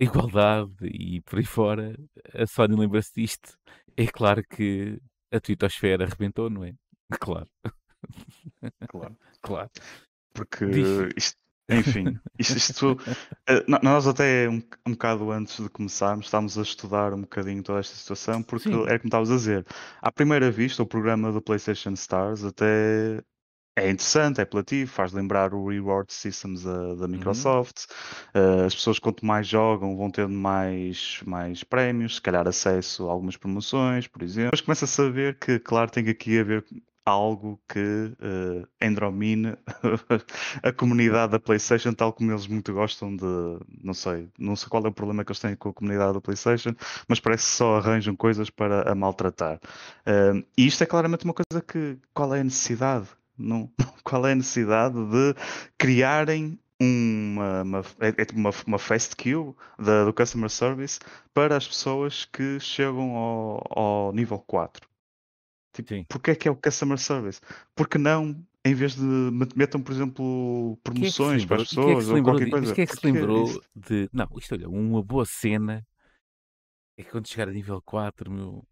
a 0.00 0.02
igualdade 0.02 0.86
e 0.86 1.20
por 1.20 1.38
aí 1.38 1.44
fora, 1.44 1.94
a 2.32 2.46
Sony 2.46 2.76
lembra-se 2.76 3.12
disto. 3.14 3.58
É 3.94 4.06
claro 4.06 4.42
que 4.42 4.98
a 5.30 5.38
twittosfera 5.38 6.06
arrebentou, 6.06 6.48
não 6.48 6.64
é? 6.64 6.72
Claro. 7.20 7.50
Claro. 8.88 9.18
claro. 9.42 9.70
Porque 10.46 10.64
isto, 11.16 11.38
enfim, 11.70 12.18
isto, 12.38 12.56
isto 12.56 12.98
eh, 13.46 13.64
nós 13.82 14.06
até 14.06 14.48
um, 14.48 14.62
um 14.86 14.92
bocado 14.92 15.30
antes 15.30 15.62
de 15.62 15.68
começarmos 15.68 16.26
estávamos 16.26 16.58
a 16.58 16.62
estudar 16.62 17.14
um 17.14 17.20
bocadinho 17.20 17.62
toda 17.62 17.80
esta 17.80 17.94
situação, 17.94 18.42
porque 18.42 18.68
Sim. 18.68 18.84
é 18.88 18.98
como 18.98 19.08
estavas 19.08 19.30
a 19.30 19.36
dizer, 19.36 19.66
à 20.02 20.10
primeira 20.10 20.50
vista 20.50 20.82
o 20.82 20.86
programa 20.86 21.30
do 21.30 21.40
PlayStation 21.40 21.92
Stars 21.92 22.44
até 22.44 23.22
é 23.76 23.88
interessante, 23.88 24.40
é 24.40 24.42
apelativo, 24.42 24.90
faz 24.90 25.12
lembrar 25.12 25.54
o 25.54 25.68
reward 25.68 26.12
systems 26.12 26.64
da, 26.64 26.94
da 26.94 27.04
uhum. 27.04 27.08
Microsoft. 27.08 27.86
Uhum. 28.34 28.62
Uh, 28.62 28.64
as 28.66 28.74
pessoas, 28.74 28.98
quanto 28.98 29.24
mais 29.24 29.46
jogam, 29.46 29.96
vão 29.96 30.10
tendo 30.10 30.34
mais, 30.34 31.20
mais 31.24 31.62
prémios, 31.64 32.16
se 32.16 32.20
calhar 32.20 32.46
acesso 32.46 33.08
a 33.08 33.12
algumas 33.12 33.36
promoções, 33.36 34.06
por 34.06 34.22
exemplo. 34.22 34.50
Mas 34.52 34.60
começa 34.60 34.84
a 34.84 34.88
saber 34.88 35.38
que, 35.38 35.58
claro, 35.58 35.90
tem 35.90 36.08
aqui 36.08 36.38
a 36.38 36.44
ver 36.44 36.64
algo 37.04 37.60
que 37.68 37.78
uh, 37.78 38.68
endromine 38.80 39.56
a 40.62 40.72
comunidade 40.72 41.32
da 41.32 41.40
PlayStation, 41.40 41.92
tal 41.92 42.12
como 42.12 42.30
eles 42.30 42.46
muito 42.46 42.72
gostam 42.72 43.14
de. 43.16 43.24
Não 43.82 43.94
sei, 43.94 44.28
não 44.38 44.56
sei 44.56 44.68
qual 44.68 44.84
é 44.84 44.88
o 44.88 44.92
problema 44.92 45.24
que 45.24 45.32
eles 45.32 45.40
têm 45.40 45.56
com 45.56 45.70
a 45.70 45.74
comunidade 45.74 46.14
da 46.14 46.20
PlayStation, 46.20 46.74
mas 47.08 47.20
parece 47.20 47.44
que 47.44 47.56
só 47.56 47.76
arranjam 47.76 48.14
coisas 48.14 48.50
para 48.50 48.90
a 48.90 48.94
maltratar. 48.94 49.60
Uh, 50.06 50.44
e 50.56 50.66
isto 50.66 50.82
é 50.82 50.86
claramente 50.86 51.24
uma 51.24 51.34
coisa 51.34 51.62
que. 51.66 51.98
Qual 52.14 52.34
é 52.34 52.40
a 52.40 52.44
necessidade? 52.44 53.08
Não, 53.36 53.70
qual 54.04 54.26
é 54.26 54.32
a 54.32 54.36
necessidade 54.36 54.94
de 54.94 55.34
criarem 55.78 56.58
uma, 56.80 57.62
uma, 57.62 57.84
é, 58.00 58.08
é 58.08 58.24
tipo 58.24 58.38
uma, 58.38 58.50
uma 58.66 58.78
fast 58.78 59.14
queue 59.14 59.54
da, 59.78 60.04
do 60.04 60.12
customer 60.14 60.48
service 60.48 60.98
para 61.34 61.56
as 61.56 61.66
pessoas 61.68 62.24
que 62.24 62.58
chegam 62.58 63.16
ao, 63.16 63.64
ao 63.70 64.12
nível 64.12 64.38
4? 64.38 64.89
Tipo, 65.72 66.04
porque 66.08 66.32
é 66.32 66.34
que 66.34 66.48
é 66.48 66.50
o 66.50 66.56
customer 66.56 66.98
service? 66.98 67.40
Porque 67.76 67.96
não, 67.96 68.44
em 68.64 68.74
vez 68.74 68.96
de 68.96 69.02
metam, 69.54 69.80
por 69.80 69.92
exemplo, 69.92 70.78
promoções 70.82 71.44
é 71.44 71.46
para 71.46 71.62
as 71.62 71.68
pessoas 71.68 72.08
é 72.08 72.12
ou 72.12 72.22
qualquer 72.22 72.46
de, 72.46 72.50
coisa? 72.50 72.72
É 72.72 72.86
que 72.86 72.96
se 72.96 73.06
lembrou 73.06 73.62
de. 73.74 74.08
Não, 74.12 74.28
isto 74.36 74.54
olha, 74.54 74.68
uma 74.68 75.02
boa 75.02 75.24
cena 75.24 75.86
é 76.98 77.02
que 77.02 77.10
quando 77.10 77.28
chegar 77.28 77.48
a 77.48 77.52
nível 77.52 77.80
4, 77.82 78.30
meu, 78.30 78.66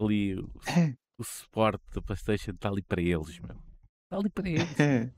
ali 0.00 0.38
o, 0.38 0.50
é. 0.66 0.94
o 1.16 1.24
suporte 1.24 1.84
da 1.94 2.02
PlayStation 2.02 2.50
está 2.50 2.68
ali 2.68 2.82
para 2.82 3.00
eles, 3.00 3.38
meu. 3.38 3.56
Está 4.04 4.18
ali 4.18 4.28
para 4.28 4.48
eles. 4.48 4.80
É. 4.80 5.12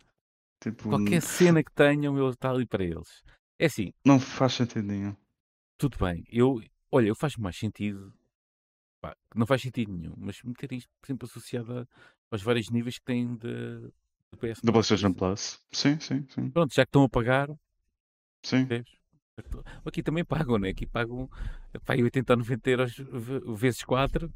Tipo, 0.62 0.88
Qualquer 0.88 1.20
cena 1.20 1.62
que 1.62 1.72
tenham, 1.72 2.14
meu, 2.14 2.30
está 2.30 2.50
ali 2.50 2.64
para 2.64 2.84
eles. 2.84 3.22
É 3.58 3.66
assim. 3.66 3.92
Não 4.04 4.18
faz 4.18 4.54
sentido 4.54 4.86
nenhum. 4.86 5.14
Tudo 5.76 5.98
bem. 5.98 6.24
Eu, 6.30 6.62
olha, 6.90 7.08
eu 7.08 7.14
faz 7.14 7.36
mais 7.36 7.56
sentido 7.58 8.14
pá, 9.04 9.14
não 9.34 9.46
faz 9.46 9.60
sentido 9.60 9.92
nenhum, 9.92 10.14
mas 10.16 10.42
meter 10.42 10.72
isto, 10.72 10.90
por 10.98 11.06
exemplo, 11.06 11.28
associado 11.28 11.86
aos 12.30 12.42
vários 12.42 12.70
níveis 12.70 12.98
que 12.98 13.04
têm 13.04 13.36
de, 13.36 13.80
de 14.32 14.38
PS. 14.38 14.62
Da 14.62 14.72
PlayStation 14.72 15.12
Plus. 15.12 15.60
Sim, 15.70 16.00
sim, 16.00 16.26
sim. 16.30 16.50
Pronto, 16.50 16.74
já 16.74 16.84
que 16.84 16.88
estão 16.88 17.04
a 17.04 17.08
pagar. 17.08 17.50
Sim. 18.42 18.66
Aqui 19.84 20.02
também 20.02 20.24
pagam, 20.24 20.58
né? 20.58 20.70
Aqui 20.70 20.86
pagam 20.86 21.28
pá, 21.84 21.94
80 21.94 22.32
ou 22.32 22.38
90 22.38 22.70
euros 22.70 22.96
vezes 23.58 23.82
4. 23.82 24.32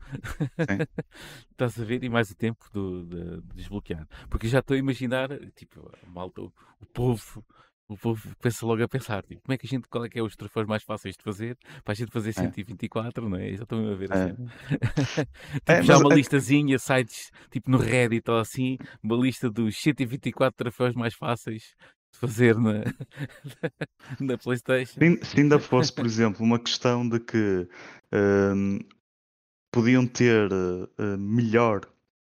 Estás 1.52 1.81
a 1.81 1.85
ver? 1.85 2.02
E 2.02 2.09
mais 2.11 2.31
o 2.31 2.35
tempo 2.35 2.68
do, 2.72 3.07
de, 3.07 3.40
de 3.40 3.54
desbloquear. 3.54 4.07
Porque 4.28 4.48
já 4.48 4.59
estou 4.59 4.74
a 4.74 4.78
imaginar, 4.78 5.28
tipo, 5.54 5.90
a 6.02 6.11
malta, 6.11 6.42
o, 6.42 6.52
o 6.81 6.87
povo 6.87 7.44
o 7.88 7.96
povo 7.96 8.37
pensa 8.40 8.66
logo 8.66 8.83
a 8.83 8.88
pensar, 8.88 9.22
tipo, 9.24 9.40
como 9.42 9.55
é 9.55 9.59
que 9.59 9.66
a 9.66 9.68
gente, 9.68 9.88
qual 9.88 10.05
é 10.05 10.09
que 10.09 10.18
é 10.18 10.22
os 10.22 10.37
troféus 10.37 10.66
mais 10.66 10.83
fáceis 10.83 11.16
de 11.16 11.22
fazer 11.22 11.57
para 11.83 11.92
a 11.92 11.94
gente 11.94 12.12
fazer 12.12 12.35
124, 12.35 13.24
é. 13.24 13.29
não 13.29 13.38
é? 13.38 13.57
Já 13.57 13.62
estou 13.62 13.90
a 13.90 13.94
ver 13.94 14.12
assim. 14.12 14.37
É. 15.18 15.24
tipo, 15.24 15.70
é, 15.72 15.83
já 15.83 15.98
uma 15.98 16.12
é... 16.12 16.16
listazinha, 16.16 16.79
sites, 16.79 17.31
tipo 17.51 17.70
no 17.70 17.79
Reddit 17.79 18.31
ou 18.31 18.38
assim, 18.38 18.77
uma 19.03 19.16
lista 19.16 19.51
dos 19.51 19.77
124 19.81 20.57
troféus 20.57 20.94
mais 20.94 21.14
fáceis 21.14 21.74
de 22.12 22.18
fazer 22.18 22.57
na, 22.57 22.85
na 24.20 24.37
Playstation. 24.37 25.01
Se, 25.01 25.24
se 25.24 25.40
ainda 25.40 25.59
fosse, 25.59 25.92
por 25.92 26.05
exemplo, 26.05 26.44
uma 26.44 26.59
questão 26.59 27.09
de 27.09 27.20
que 27.20 27.66
um, 28.12 28.79
podiam 29.72 30.07
ter 30.07 30.51
uh, 30.53 31.18
melhor 31.18 31.81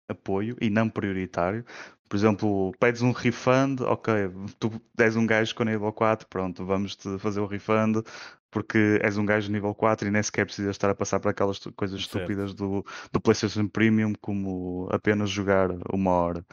apoio 0.10 0.58
e 0.60 0.70
não 0.70 0.90
prioritário, 0.90 1.66
por 2.12 2.18
exemplo, 2.18 2.74
pedes 2.78 3.02
um 3.02 3.14
refund, 3.14 3.80
ok, 3.80 4.14
tu 4.60 4.70
és 4.98 5.16
um 5.16 5.26
gajo 5.26 5.56
com 5.56 5.64
nível 5.64 5.94
4, 5.94 6.28
pronto, 6.28 6.66
vamos-te 6.66 7.18
fazer 7.18 7.40
o 7.40 7.46
refund 7.46 8.04
porque 8.52 9.00
és 9.02 9.18
um 9.18 9.26
gajo 9.26 9.50
nível 9.50 9.74
4 9.74 10.10
e 10.10 10.12
nem 10.12 10.22
sequer 10.22 10.46
precisas 10.46 10.72
estar 10.72 10.90
a 10.90 10.96
passar 10.96 11.22
por 11.22 11.30
aquelas 11.30 11.58
coisas 11.58 12.02
certo. 12.02 12.18
estúpidas 12.18 12.54
do, 12.54 12.86
do 13.12 13.22
PlayStation 13.22 13.66
Premium, 13.70 14.14
como 14.20 14.90
apenas 14.92 15.30
jogar 15.30 15.70
uma 15.92 16.12
hora. 16.12 16.46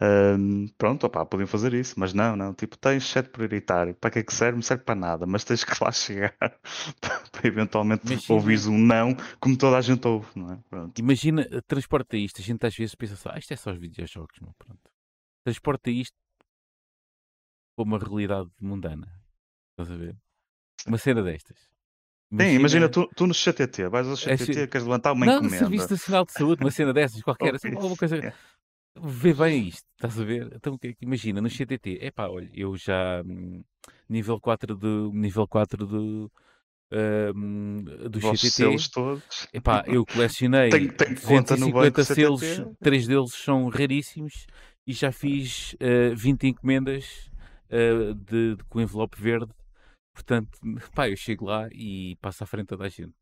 Um, 0.00 0.66
pronto, 0.78 1.04
opá, 1.04 1.24
podiam 1.26 1.46
fazer 1.46 1.74
isso, 1.74 1.94
mas 1.98 2.14
não, 2.14 2.34
não. 2.34 2.54
Tipo, 2.54 2.78
tens 2.78 3.04
chat 3.04 3.28
prioritário. 3.28 3.94
Para 3.94 4.10
que 4.10 4.18
é 4.20 4.22
que 4.22 4.32
serve? 4.32 4.56
Não 4.56 4.62
serve 4.62 4.84
para 4.84 4.94
nada, 4.94 5.26
mas 5.26 5.44
tens 5.44 5.62
que 5.64 5.84
lá 5.84 5.92
chegar 5.92 6.34
para 7.30 7.46
eventualmente 7.46 8.06
Imagina. 8.06 8.34
ouvires 8.34 8.66
um 8.66 8.78
não, 8.78 9.14
como 9.38 9.56
toda 9.56 9.76
a 9.76 9.82
gente 9.82 10.08
ouve, 10.08 10.26
não 10.34 10.50
é? 10.50 10.58
Pronto. 10.70 10.98
Imagina, 10.98 11.46
transporta 11.66 12.16
isto. 12.16 12.40
A 12.40 12.44
gente 12.44 12.66
às 12.66 12.74
vezes 12.74 12.94
pensa 12.94 13.16
só, 13.16 13.30
ah, 13.30 13.38
isto 13.38 13.52
é 13.52 13.56
só 13.56 13.70
os 13.70 13.78
videojogos, 13.78 14.40
não? 14.40 14.54
Pronto 14.58 14.93
transporta 15.44 15.90
isto 15.90 16.16
para 17.76 17.84
uma 17.84 17.98
realidade 17.98 18.50
mundana. 18.60 19.08
Estás 19.70 19.90
a 19.90 19.96
ver? 19.96 20.16
Uma 20.86 20.98
cena 20.98 21.22
destas. 21.22 21.56
Imagina, 22.30 22.50
Sim, 22.50 22.58
imagina 22.58 22.88
tu, 22.88 23.08
tu 23.14 23.26
no 23.26 23.34
CTT, 23.34 23.88
vais 23.88 24.08
ao 24.08 24.16
CTT, 24.16 24.62
é, 24.62 24.66
queres 24.66 24.86
levantar 24.86 25.12
uma 25.12 25.26
não, 25.26 25.34
encomenda. 25.34 25.54
Não, 25.54 25.58
Serviço 25.58 25.90
Nacional 25.90 26.24
de 26.24 26.32
Saúde, 26.32 26.64
uma 26.64 26.70
cena 26.70 26.92
dessas, 26.92 27.22
qualquer, 27.22 27.54
assim, 27.54 27.68
alguma 27.76 27.96
coisa. 27.96 28.34
Vê 29.00 29.34
bem 29.34 29.68
isto, 29.68 29.84
estás 29.94 30.18
a 30.18 30.24
ver? 30.24 30.50
Então, 30.54 30.78
imagina, 31.00 31.40
no 31.40 31.50
CTT, 31.50 31.98
é 32.00 32.10
pá, 32.10 32.28
olha, 32.28 32.48
eu 32.52 32.76
já 32.76 33.22
hum, 33.24 33.62
nível 34.08 34.40
4 34.40 34.76
do 34.76 35.12
nível 35.12 35.46
4 35.46 35.86
do, 35.86 36.32
um, 37.34 37.84
do 38.08 38.20
CTT. 38.20 38.50
selos 38.50 38.88
todos. 38.88 39.48
Epá, 39.52 39.84
eu 39.86 40.04
colecionei 40.06 40.70
tenho, 40.70 40.92
tenho 40.92 41.14
250 41.14 42.04
selos, 42.04 42.42
três 42.80 43.06
deles 43.06 43.32
são 43.34 43.68
raríssimos 43.68 44.46
e 44.86 44.92
já 44.92 45.10
fiz 45.10 45.74
uh, 45.74 46.12
eh, 46.12 46.14
20 46.14 46.48
encomendas 46.48 47.30
uh, 47.70 48.14
de, 48.14 48.56
de, 48.56 48.64
com 48.64 48.80
envelope 48.80 49.20
verde. 49.20 49.52
Portanto, 50.14 50.58
pá, 50.94 51.08
eu 51.08 51.16
chego 51.16 51.46
lá 51.46 51.68
e 51.72 52.16
passo 52.20 52.44
à 52.44 52.46
frente 52.46 52.68
toda 52.68 52.84
a 52.84 52.88
gente. 52.88 53.14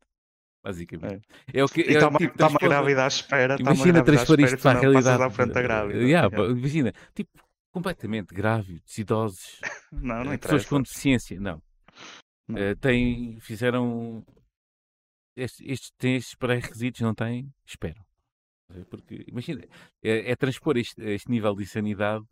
Basicamente. 0.63 1.27
É, 1.53 1.59
é 1.59 1.63
o 1.63 1.67
que 1.67 1.81
é 1.81 1.91
está 1.91 2.07
uma, 2.07 2.19
tipo, 2.19 2.37
tá 2.37 2.47
uma 2.47 2.59
grávida 2.59 3.03
à 3.03 3.07
espera. 3.07 3.57
Tá 3.57 3.61
imagina 3.61 4.03
transpor 4.03 4.39
isto 4.39 4.57
para 4.57 4.77
a 4.77 4.81
realidade. 4.81 5.23
À 5.23 5.29
frente 5.29 5.51
da 5.51 5.61
grávida. 5.61 5.99
Yeah, 5.99 6.33
yeah. 6.33 6.53
Imagina, 6.57 6.93
tipo, 7.13 7.31
completamente 7.71 8.33
grávidos, 8.33 8.97
idosos, 8.97 9.59
não, 9.91 10.23
não 10.23 10.37
pessoas 10.37 10.65
com 10.65 10.81
deficiência. 10.81 11.37
Não. 11.39 11.61
não. 12.47 12.55
Uh, 12.55 12.75
tem, 12.77 13.39
fizeram 13.41 14.23
estes, 15.35 15.65
estes, 15.67 15.91
têm 15.97 16.15
estes 16.15 16.35
pré-requisitos, 16.35 17.01
não 17.01 17.13
têm? 17.13 17.51
Espero. 17.65 17.99
Porque, 18.89 19.23
imagina, 19.27 19.63
é, 20.03 20.31
é 20.31 20.35
transpor 20.35 20.77
este, 20.77 21.01
este 21.01 21.29
nível 21.29 21.55
de 21.55 21.63
insanidade 21.63 22.25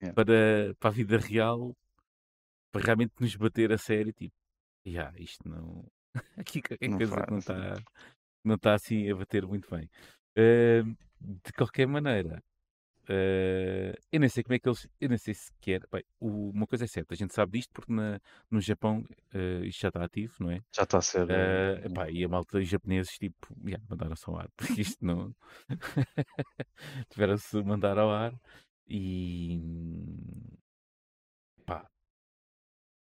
Yeah. 0.00 0.14
para, 0.14 0.74
para 0.78 0.90
a 0.90 0.92
vida 0.92 1.18
real, 1.18 1.76
para 2.70 2.84
realmente 2.84 3.14
nos 3.20 3.34
bater 3.34 3.72
a 3.72 3.78
sério, 3.78 4.12
tipo, 4.12 4.34
já, 4.86 5.12
isto 5.18 5.48
não. 5.48 5.84
Aqui 6.38 6.62
qualquer 6.62 6.88
Não 6.88 6.96
coisa 6.98 7.20
que 7.20 7.30
não 7.30 7.40
faz, 7.40 7.40
está 7.40 7.82
não 8.44 8.54
está 8.54 8.74
assim 8.74 9.10
a 9.10 9.16
bater 9.16 9.46
muito 9.46 9.68
bem. 9.70 9.90
Eh, 10.36 10.82
de 11.20 11.52
qualquer 11.52 11.86
maneira, 11.86 12.42
eh, 13.08 13.94
eu 14.12 14.20
nem 14.20 14.28
sei 14.28 14.42
como 14.42 14.54
é 14.54 14.58
que 14.58 14.68
eles. 14.68 14.88
Eu 15.00 15.08
nem 15.08 15.18
sei 15.18 15.34
sequer. 15.34 15.82
Bem, 15.92 16.04
o- 16.20 16.50
uma 16.50 16.66
coisa 16.66 16.84
é 16.84 16.88
certa, 16.88 17.14
a 17.14 17.16
gente 17.16 17.34
sabe 17.34 17.52
disto 17.58 17.72
porque 17.72 17.92
na- 17.92 18.20
no 18.50 18.60
Japão 18.60 19.04
eh, 19.34 19.62
isto 19.66 19.80
já 19.82 19.88
está 19.88 20.04
ativo, 20.04 20.34
não 20.40 20.50
é? 20.50 20.60
Já 20.74 20.82
está 20.84 20.98
a 20.98 21.02
ser. 21.02 21.26
Eh, 21.30 21.72
eh, 21.82 21.86
epá, 21.86 22.10
e 22.10 22.24
a 22.24 22.28
malta 22.28 22.58
os 22.58 22.68
japoneses, 22.68 23.18
tipo, 23.18 23.54
yeah, 23.66 23.84
mandaram-se 23.90 24.24
ao 24.28 24.38
ar, 24.38 24.50
porque 24.78 24.82
isto 24.82 25.04
não. 25.04 25.34
Tiveram-se 27.10 27.62
mandar 27.62 27.98
ao 27.98 28.10
ar 28.10 28.34
e. 28.88 29.58
pá, 31.64 31.90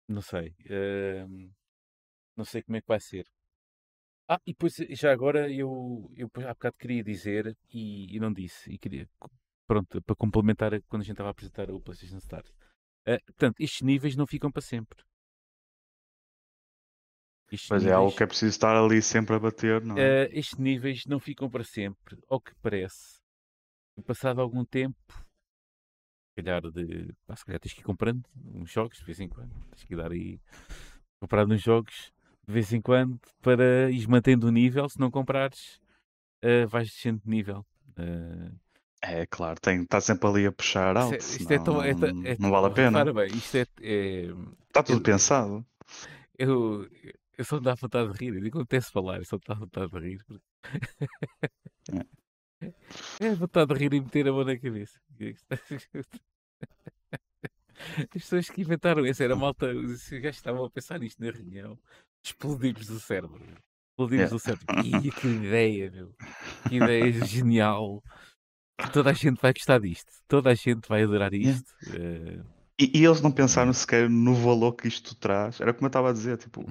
não 0.07 0.21
sei. 0.21 0.55
eh, 0.69 1.25
não 2.35 2.45
sei 2.45 2.63
como 2.63 2.77
é 2.77 2.81
que 2.81 2.87
vai 2.87 2.99
ser. 3.01 3.25
Ah, 4.27 4.39
e 4.45 4.51
depois, 4.53 4.75
já 5.01 5.11
agora, 5.11 5.51
eu, 5.51 6.09
eu 6.15 6.27
há 6.47 6.53
bocado 6.53 6.75
queria 6.79 7.03
dizer 7.03 7.55
e, 7.71 8.15
e 8.15 8.19
não 8.19 8.33
disse, 8.33 8.71
e 8.71 8.77
queria, 8.77 9.07
pronto, 9.67 10.01
para 10.01 10.15
complementar 10.15 10.73
a- 10.73 10.81
quando 10.87 11.01
a 11.01 11.05
gente 11.05 11.13
estava 11.13 11.29
a 11.29 11.31
apresentar 11.31 11.69
o 11.71 11.79
PlayStation 11.81 12.17
Stars. 12.17 12.51
Eh, 13.05 13.19
portanto, 13.25 13.59
estes 13.59 13.81
níveis 13.81 14.15
não 14.15 14.25
ficam 14.27 14.51
para 14.51 14.61
sempre. 14.61 15.03
Estes 17.51 17.69
Mas 17.69 17.85
é 17.85 17.91
algo 17.91 18.05
níveis- 18.05 18.17
que 18.17 18.23
é 18.23 18.27
preciso 18.27 18.49
estar 18.49 18.75
ali 18.75 19.01
sempre 19.01 19.35
a 19.35 19.39
bater, 19.39 19.81
não 19.83 19.97
é? 19.97 20.23
Eh, 20.25 20.29
estes 20.39 20.57
níveis 20.57 21.05
não 21.05 21.19
ficam 21.19 21.49
para 21.49 21.63
sempre, 21.63 22.17
ao 22.27 22.41
que 22.41 22.53
parece. 22.61 23.19
E 23.97 24.01
Passado 24.01 24.41
algum 24.41 24.65
tempo, 24.65 24.97
se 25.13 26.35
calhar, 26.43 26.61
de, 26.71 27.13
pá, 27.25 27.35
se 27.35 27.45
calhar 27.45 27.59
tens 27.61 27.73
que 27.73 27.81
ir 27.81 27.83
comprando 27.83 28.23
uns 28.53 28.71
jogos 28.71 28.97
de 28.97 29.05
vez 29.05 29.19
em 29.19 29.29
quando. 29.29 29.53
Tens 29.69 29.83
que 29.83 29.93
ir 29.93 29.97
dar 29.97 30.11
aí 30.11 30.39
comprar 31.19 31.45
uns 31.47 31.61
jogos 31.61 32.11
de 32.47 32.53
vez 32.53 32.73
em 32.73 32.81
quando 32.81 33.19
para 33.41 33.89
ir 33.91 34.07
mantendo 34.07 34.47
o 34.47 34.51
nível. 34.51 34.89
Se 34.89 34.99
não 34.99 35.09
comprares, 35.09 35.79
eh, 36.41 36.65
vais 36.65 36.89
descendo 36.89 37.21
de 37.23 37.29
nível. 37.29 37.65
Eh, 37.97 38.51
É 39.07 39.25
claro, 39.27 39.59
tem 39.59 39.83
está 39.83 40.01
sempre 40.01 40.27
ali 40.27 40.45
a 40.47 40.51
puxar 40.51 40.95
isto 40.95 41.03
alto, 41.03 41.13
é, 41.13 41.17
isto 41.17 41.43
é 41.43 41.45
senão 41.59 41.63
tão. 41.63 41.83
é 41.83 41.93
ta- 41.93 42.11
não, 42.13 42.25
é- 42.25 42.37
não 42.39 42.49
vale 42.49 42.65
a 42.67 42.69
pena. 42.71 42.97
repara 42.99 43.13
bem, 43.13 43.27
isto 43.37 43.55
é. 43.57 43.65
é- 43.81 44.25
Está 44.67 44.81
tudo 44.83 44.97
eu- 44.99 45.03
pensado. 45.03 45.65
eu, 46.37 46.89
eu 47.37 47.45
só 47.45 47.57
me 47.57 47.63
dá 47.63 47.75
vontade 47.75 48.11
de 48.11 48.17
rir. 48.25 48.33
Eu 48.35 48.41
digo, 48.41 48.57
acontece 48.57 48.91
falar, 48.91 49.17
eu 49.19 49.25
só 49.25 49.35
me 49.35 49.41
dá 49.47 49.53
vontade 49.53 49.91
de 49.91 49.99
rir. 49.99 50.23
porque- 50.25 50.43
É 53.19 53.35
vontade 53.35 53.73
de 53.73 53.79
rir 53.79 53.93
e 53.93 54.01
meter 54.01 54.27
a 54.27 54.31
mão 54.31 54.43
na 54.43 54.57
cabeça. 54.57 54.99
As 57.99 58.07
pessoas 58.13 58.49
que 58.49 58.61
inventaram 58.61 59.05
isso, 59.05 59.21
era 59.21 59.35
malta, 59.35 59.67
os 59.73 60.09
gajos 60.09 60.37
estavam 60.37 60.63
a 60.65 60.69
pensar 60.69 60.99
nisto 60.99 61.23
na 61.23 61.29
reunião, 61.31 61.77
explodimos 62.23 62.89
o 62.89 62.99
cérebro. 62.99 63.39
Explodimos 63.91 64.31
Yeah. 64.31 64.35
o 64.35 64.39
cérebro. 64.39 64.65
Ih, 65.07 65.11
que 65.11 65.27
ideia, 65.27 65.91
meu. 65.91 66.13
Que 66.67 66.75
ideia 66.77 67.11
genial. 67.25 68.01
Que 68.77 68.89
toda 68.91 69.09
a 69.11 69.13
gente 69.13 69.41
vai 69.41 69.53
gostar 69.53 69.79
disto. 69.79 70.11
Toda 70.27 70.49
a 70.51 70.53
gente 70.55 70.87
vai 70.87 71.03
adorar 71.03 71.33
Yeah. 71.33 71.59
isto. 71.59 71.73
Eh, 71.93 72.43
E, 72.79 72.99
e 72.99 73.05
eles 73.05 73.21
não 73.21 73.31
pensaram 73.31 73.71
sequer 73.71 74.09
no 74.09 74.33
valor 74.35 74.73
que 74.73 74.87
isto 74.87 75.15
traz. 75.15 75.61
Era 75.61 75.73
como 75.73 75.85
eu 75.85 75.87
estava 75.87 76.09
a 76.09 76.13
dizer, 76.13 76.37
tipo, 76.37 76.65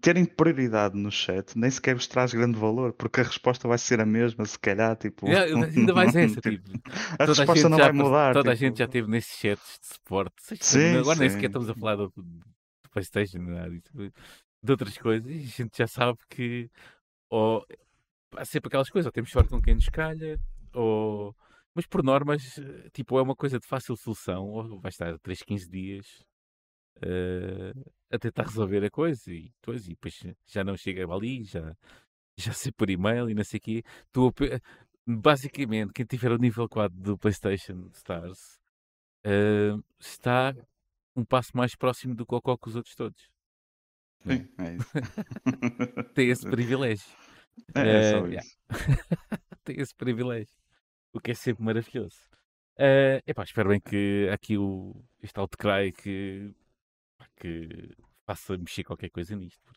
terem 0.00 0.24
prioridade 0.26 0.96
no 0.96 1.10
chat 1.10 1.56
nem 1.56 1.70
sequer 1.70 1.94
vos 1.94 2.06
traz 2.06 2.32
grande 2.34 2.58
valor, 2.58 2.92
porque 2.92 3.20
a 3.20 3.24
resposta 3.24 3.66
vai 3.68 3.78
ser 3.78 4.00
a 4.00 4.06
mesma, 4.06 4.44
se 4.44 4.58
calhar, 4.58 4.96
tipo. 4.96 5.26
yeah, 5.26 5.46
ainda 5.76 5.94
mais 5.94 6.14
essa, 6.16 6.40
tipo, 6.40 6.58
tipo. 6.62 6.82
a 7.18 7.26
Toda 7.26 7.42
a 7.42 7.46
resposta 7.46 7.54
gente 7.54 7.70
não 7.70 7.78
já 7.78 7.84
vai 7.84 7.92
mudar. 7.92 8.32
Toda 8.34 8.50
a 8.52 8.54
tipo. 8.54 8.66
gente 8.66 8.78
já 8.78 8.88
teve 8.88 9.08
nesses 9.08 9.38
chats 9.38 9.78
de 9.80 9.86
suporte. 9.94 10.34
Sim, 10.60 10.96
agora 10.98 11.18
nem 11.18 11.28
sim. 11.30 11.36
sequer 11.36 11.46
estamos 11.46 11.70
a 11.70 11.74
falar 11.74 11.96
do, 11.96 12.12
do 12.16 12.90
Playstation, 12.90 13.38
nada 13.38 13.70
disso, 13.70 14.12
de 14.62 14.70
outras 14.72 14.98
coisas. 14.98 15.30
E 15.30 15.34
a 15.38 15.46
gente 15.46 15.78
já 15.78 15.86
sabe 15.86 16.18
que 16.28 16.68
ou, 17.30 17.64
há 18.36 18.44
sempre 18.44 18.68
aquelas 18.68 18.90
coisas, 18.90 19.06
ou 19.06 19.12
temos 19.12 19.30
sorte 19.30 19.48
com 19.48 19.60
quem 19.62 19.74
nos 19.74 19.88
calha, 19.88 20.38
ou... 20.78 21.36
Mas 21.74 21.86
por 21.86 22.02
normas, 22.02 22.58
eh, 22.58 22.90
tipo, 22.92 23.18
é 23.18 23.22
uma 23.22 23.36
coisa 23.36 23.58
de 23.58 23.66
fácil 23.66 23.96
solução, 23.96 24.46
ou 24.46 24.80
vai 24.80 24.90
estar 24.90 25.18
3, 25.20 25.42
15 25.42 25.70
dias 25.70 26.24
eh, 27.02 27.72
a 28.10 28.18
tentar 28.18 28.44
resolver 28.44 28.84
a 28.84 28.90
coisa 28.90 29.32
e, 29.32 29.52
depois, 29.60 29.86
e 29.86 29.90
depois 29.90 30.20
já 30.46 30.64
não 30.64 30.76
chega 30.76 31.06
ali, 31.12 31.44
já, 31.44 31.76
já 32.36 32.52
sei 32.52 32.72
por 32.72 32.90
e-mail 32.90 33.30
e 33.30 33.34
não 33.34 33.44
sei 33.44 33.58
o 33.58 33.60
quê. 33.60 33.82
Tu, 34.12 34.32
basicamente, 35.06 35.92
quem 35.92 36.04
tiver 36.06 36.32
o 36.32 36.38
nível 36.38 36.68
4 36.68 36.96
do 36.98 37.18
PlayStation 37.18 37.88
Stars 37.94 38.58
eh, 39.24 39.76
está 40.00 40.54
um 41.14 41.24
passo 41.24 41.56
mais 41.56 41.74
próximo 41.74 42.14
do 42.14 42.26
Cocó 42.26 42.56
que 42.56 42.68
os 42.68 42.76
outros 42.76 42.94
todos. 42.94 43.30
Sim, 44.20 44.48
é 44.58 44.74
isso. 44.74 44.88
Tem 46.14 46.28
esse 46.28 46.48
privilégio. 46.48 47.08
É, 47.74 47.88
é 47.88 48.10
só 48.10 48.26
isso. 48.26 48.58
Tem 49.64 49.80
esse 49.80 49.94
privilégio. 49.94 50.57
O 51.18 51.20
que 51.20 51.32
é 51.32 51.34
sempre 51.34 51.64
maravilhoso. 51.64 52.16
Eh, 52.78 53.20
epá, 53.26 53.42
espero 53.42 53.70
bem 53.70 53.80
que 53.80 54.28
aqui 54.32 54.56
o, 54.56 54.94
este 55.20 55.40
Outcry 55.40 55.90
que, 55.90 56.54
que 57.36 57.90
faça 58.24 58.56
mexer 58.56 58.84
qualquer 58.84 59.10
coisa 59.10 59.34
nisto. 59.34 59.72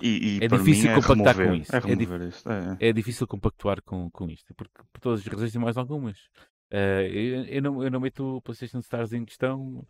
E, 0.00 0.38
e 0.38 0.44
É 0.44 0.48
difícil 0.48 0.90
é 0.90 0.94
compactar 0.94 1.34
com 1.34 1.40
remover, 1.42 1.60
isso. 1.60 1.76
É 1.76 1.78
É 1.78 1.80
remover 1.80 2.28
isto. 2.28 2.50
É, 2.50 2.88
É 2.88 2.92
difícil 2.94 3.26
compactuar 3.26 3.82
com, 3.82 4.10
com 4.10 4.30
isto, 4.30 4.54
porque 4.54 4.82
por 4.90 5.00
todas 5.00 5.20
as 5.20 5.26
razões 5.26 5.54
e 5.54 5.58
mais 5.58 5.76
algumas. 5.76 6.18
Eh, 6.70 7.10
eu, 7.12 7.44
eu 7.44 7.62
não, 7.62 7.84
eu 7.84 7.90
não 7.90 8.00
meto 8.00 8.36
o 8.36 8.40
PlayStation 8.40 8.78
Stars 8.78 9.12
em 9.12 9.26
questão. 9.26 9.86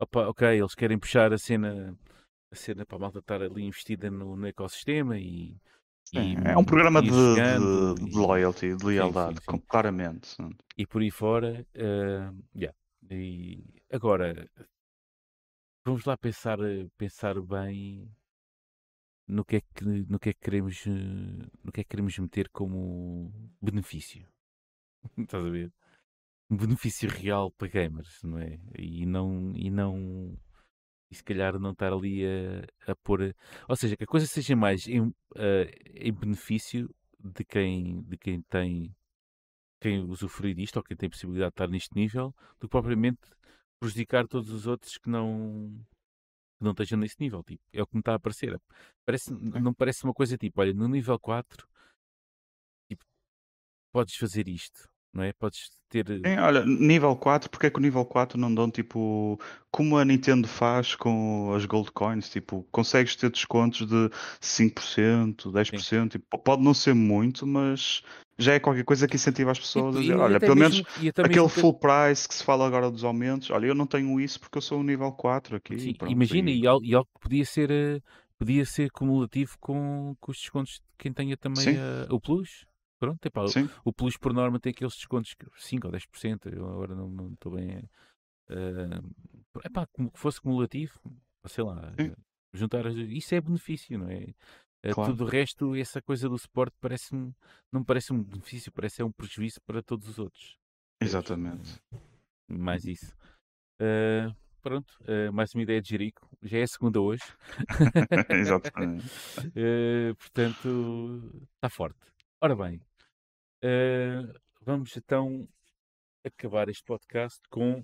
Opa, 0.00 0.26
ok, 0.26 0.58
eles 0.58 0.74
querem 0.74 0.98
puxar 0.98 1.32
a 1.32 1.38
cena, 1.38 1.96
a 2.50 2.56
cena 2.56 2.84
para 2.84 2.96
a 2.96 3.00
malta 3.00 3.20
estar 3.20 3.40
ali 3.40 3.62
investida 3.62 4.10
no, 4.10 4.34
no 4.34 4.46
ecossistema 4.48 5.16
e, 5.16 5.56
sim, 6.04 6.34
e- 6.34 6.48
é 6.48 6.56
um 6.56 6.64
programa 6.64 7.02
de, 7.02 7.08
jogando 7.08 7.94
de, 7.94 8.10
de 8.10 8.16
loyalty, 8.16 8.76
de 8.76 8.84
lealdade, 8.84 9.38
sim. 9.40 9.46
com- 9.46 9.60
claramente. 9.60 10.36
e 10.76 10.86
por 10.86 11.02
aí 11.02 11.10
fora. 11.10 11.66
eh, 11.74 12.30
yeah. 12.54 12.76
E 13.10 13.62
agora, 13.92 14.48
vamos 15.84 16.04
lá 16.04 16.16
pensar, 16.16 16.58
pensar 16.96 17.40
bem 17.40 18.10
no 19.28 19.44
que 19.44 19.56
é 19.56 19.60
que, 19.60 19.84
no 19.84 20.18
que, 20.18 20.30
é 20.30 20.32
que 20.32 20.40
queremos, 20.40 20.84
no 20.86 21.72
que 21.72 21.80
é 21.80 21.84
que 21.84 21.90
queremos 21.90 22.18
meter 22.18 22.48
como 22.50 23.32
benefício. 23.60 24.26
Estás 25.18 25.44
a 25.44 25.50
ver? 25.50 25.72
Um 26.50 26.56
benefício 26.56 27.08
real 27.08 27.50
para 27.50 27.68
gamers, 27.68 28.22
não 28.22 28.38
é? 28.38 28.58
E 28.78 29.06
não, 29.06 29.52
e 29.56 29.70
não, 29.70 30.36
e 31.14 31.16
se 31.16 31.24
calhar 31.24 31.58
não 31.58 31.70
estar 31.70 31.92
ali 31.92 32.24
a, 32.26 32.92
a 32.92 32.96
pôr, 32.96 33.34
ou 33.68 33.76
seja, 33.76 33.96
que 33.96 34.04
a 34.04 34.06
coisa 34.06 34.26
seja 34.26 34.56
mais 34.56 34.86
em, 34.88 35.14
eh, 35.36 35.70
em 35.94 36.12
benefício 36.12 36.92
de 37.20 37.44
quem, 37.44 38.02
de 38.02 38.18
quem 38.18 38.42
tem 38.42 38.94
quem 39.80 40.00
usufruir 40.02 40.54
disto 40.54 40.78
ou 40.78 40.82
quem 40.82 40.96
tem 40.96 41.10
possibilidade 41.10 41.50
de 41.50 41.54
estar 41.54 41.68
neste 41.68 41.94
nível, 41.94 42.34
do 42.58 42.66
que 42.66 42.68
propriamente 42.68 43.20
prejudicar 43.78 44.26
todos 44.26 44.50
os 44.50 44.66
outros 44.66 44.96
que 44.98 45.10
não 45.10 45.68
que 46.58 46.64
não 46.64 46.70
estejam 46.72 46.98
nesse 46.98 47.16
nível. 47.20 47.42
Tipo, 47.44 47.62
é 47.72 47.82
o 47.82 47.86
que 47.86 47.94
me 47.94 48.00
está 48.00 48.14
a 48.14 48.18
parecer. 48.18 48.58
Parece, 49.04 49.32
não 49.32 49.74
parece 49.74 50.04
uma 50.04 50.14
coisa 50.14 50.38
tipo, 50.38 50.60
olha, 50.60 50.72
no 50.72 50.88
nível 50.88 51.18
4 51.18 51.68
tipo, 52.88 53.04
podes 53.92 54.16
fazer 54.16 54.48
isto, 54.48 54.88
não 55.14 55.22
é? 55.22 55.32
Podes 55.32 55.70
ter. 55.88 56.06
Sim, 56.06 56.38
olha, 56.38 56.64
nível 56.66 57.14
4, 57.16 57.48
porque 57.48 57.66
é 57.66 57.70
que 57.70 57.78
o 57.78 57.82
nível 57.82 58.04
4 58.04 58.36
não 58.38 58.52
dão 58.54 58.70
tipo 58.70 59.38
como 59.70 59.96
a 59.96 60.04
Nintendo 60.04 60.48
faz 60.48 60.94
com 60.94 61.52
as 61.54 61.64
Gold 61.64 61.90
Coins? 61.92 62.28
Tipo, 62.28 62.66
consegues 62.72 63.14
ter 63.16 63.30
descontos 63.30 63.86
de 63.86 64.10
5%, 64.40 65.50
10%, 65.52 66.12
tipo, 66.12 66.38
pode 66.38 66.62
não 66.62 66.74
ser 66.74 66.94
muito, 66.94 67.46
mas 67.46 68.02
já 68.38 68.54
é 68.54 68.58
qualquer 68.60 68.84
coisa 68.84 69.06
que 69.06 69.16
incentiva 69.16 69.52
as 69.52 69.58
pessoas 69.60 69.96
a 69.96 70.00
dizer, 70.00 70.16
olha, 70.16 70.40
pelo 70.40 70.56
mesmo- 70.56 70.76
menos 70.84 71.02
e 71.02 71.08
aquele 71.08 71.48
que- 71.48 71.60
full 71.60 71.74
price 71.74 72.26
que 72.28 72.34
se 72.34 72.42
fala 72.44 72.66
agora 72.66 72.90
dos 72.90 73.04
aumentos, 73.04 73.50
olha, 73.50 73.66
eu 73.66 73.74
não 73.74 73.86
tenho 73.86 74.20
isso 74.20 74.40
porque 74.40 74.58
eu 74.58 74.62
sou 74.62 74.80
um 74.80 74.82
nível 74.82 75.12
4 75.12 75.56
aqui. 75.56 75.78
Sim, 75.78 75.94
pronto, 75.94 76.12
imagina, 76.12 76.50
e- 76.50 76.60
e 76.60 76.66
algo, 76.66 76.84
e 76.84 76.90
que 76.90 77.20
podia 77.20 77.44
ser, 77.44 77.70
eh, 77.70 78.00
podia 78.38 78.64
ser 78.64 78.90
cumulativo 78.90 79.56
com, 79.60 80.16
com 80.20 80.32
os 80.32 80.38
descontos 80.38 80.74
de 80.74 80.80
quem 80.98 81.12
tenha 81.12 81.36
também 81.36 81.76
eh, 81.76 82.06
o 82.10 82.20
Plus. 82.20 82.64
Pronto, 83.04 83.26
epá, 83.26 83.42
o- 83.42 83.88
o 83.88 83.92
Plus 83.92 84.16
por 84.16 84.32
norma 84.32 84.58
tem 84.60 84.70
aqueles 84.70 84.94
descontos 84.94 85.34
que 85.34 85.46
5 85.56 85.86
ou 85.86 85.92
10%. 85.92 86.46
Eu 86.48 86.66
agora 86.68 86.94
não 86.94 87.08
não 87.10 87.32
estou 87.32 87.52
bem. 87.52 87.78
Uh, 88.50 89.60
epá, 89.64 89.86
como 89.92 90.10
que 90.10 90.18
fosse 90.18 90.40
cumulativo, 90.40 90.98
sei 91.46 91.64
lá, 91.64 91.92
Sim. 91.98 92.14
juntar 92.52 92.86
as- 92.86 92.94
isso 92.96 93.34
é 93.34 93.40
benefício, 93.40 93.98
não 93.98 94.08
é? 94.08 94.34
Eh, 94.82 94.92
Claro. 94.92 95.12
Tudo 95.12 95.24
o 95.24 95.26
resto, 95.28 95.74
essa 95.74 96.02
coisa 96.02 96.28
do 96.28 96.38
suporte 96.38 96.76
parece-me, 96.80 97.32
não 97.72 97.82
parece 97.82 98.12
um 98.12 98.22
benefício, 98.22 98.70
parece 98.70 99.00
é 99.00 99.04
um 99.04 99.10
prejuízo 99.12 99.58
para 99.66 99.82
todos 99.82 100.08
os 100.08 100.18
outros. 100.18 100.56
exatamente. 101.00 101.80
Mais 102.48 102.84
isso. 102.84 103.14
Uh, 103.80 104.34
pronto, 104.62 104.94
uh, 105.02 105.32
mais 105.32 105.54
uma 105.54 105.62
ideia 105.62 105.80
de 105.80 105.88
Jerico. 105.88 106.28
Já 106.42 106.58
é 106.58 106.62
a 106.62 106.66
segunda 106.66 107.00
hoje. 107.00 107.22
Exatamente. 108.30 109.06
Uh, 109.56 110.14
portanto, 110.20 111.46
está 111.54 111.68
forte. 111.70 111.98
Ora 112.40 112.54
bem, 112.54 112.80
Uh, 113.64 114.30
vamos 114.60 114.94
então 114.94 115.48
acabar 116.22 116.68
este 116.68 116.84
podcast 116.84 117.40
com 117.48 117.82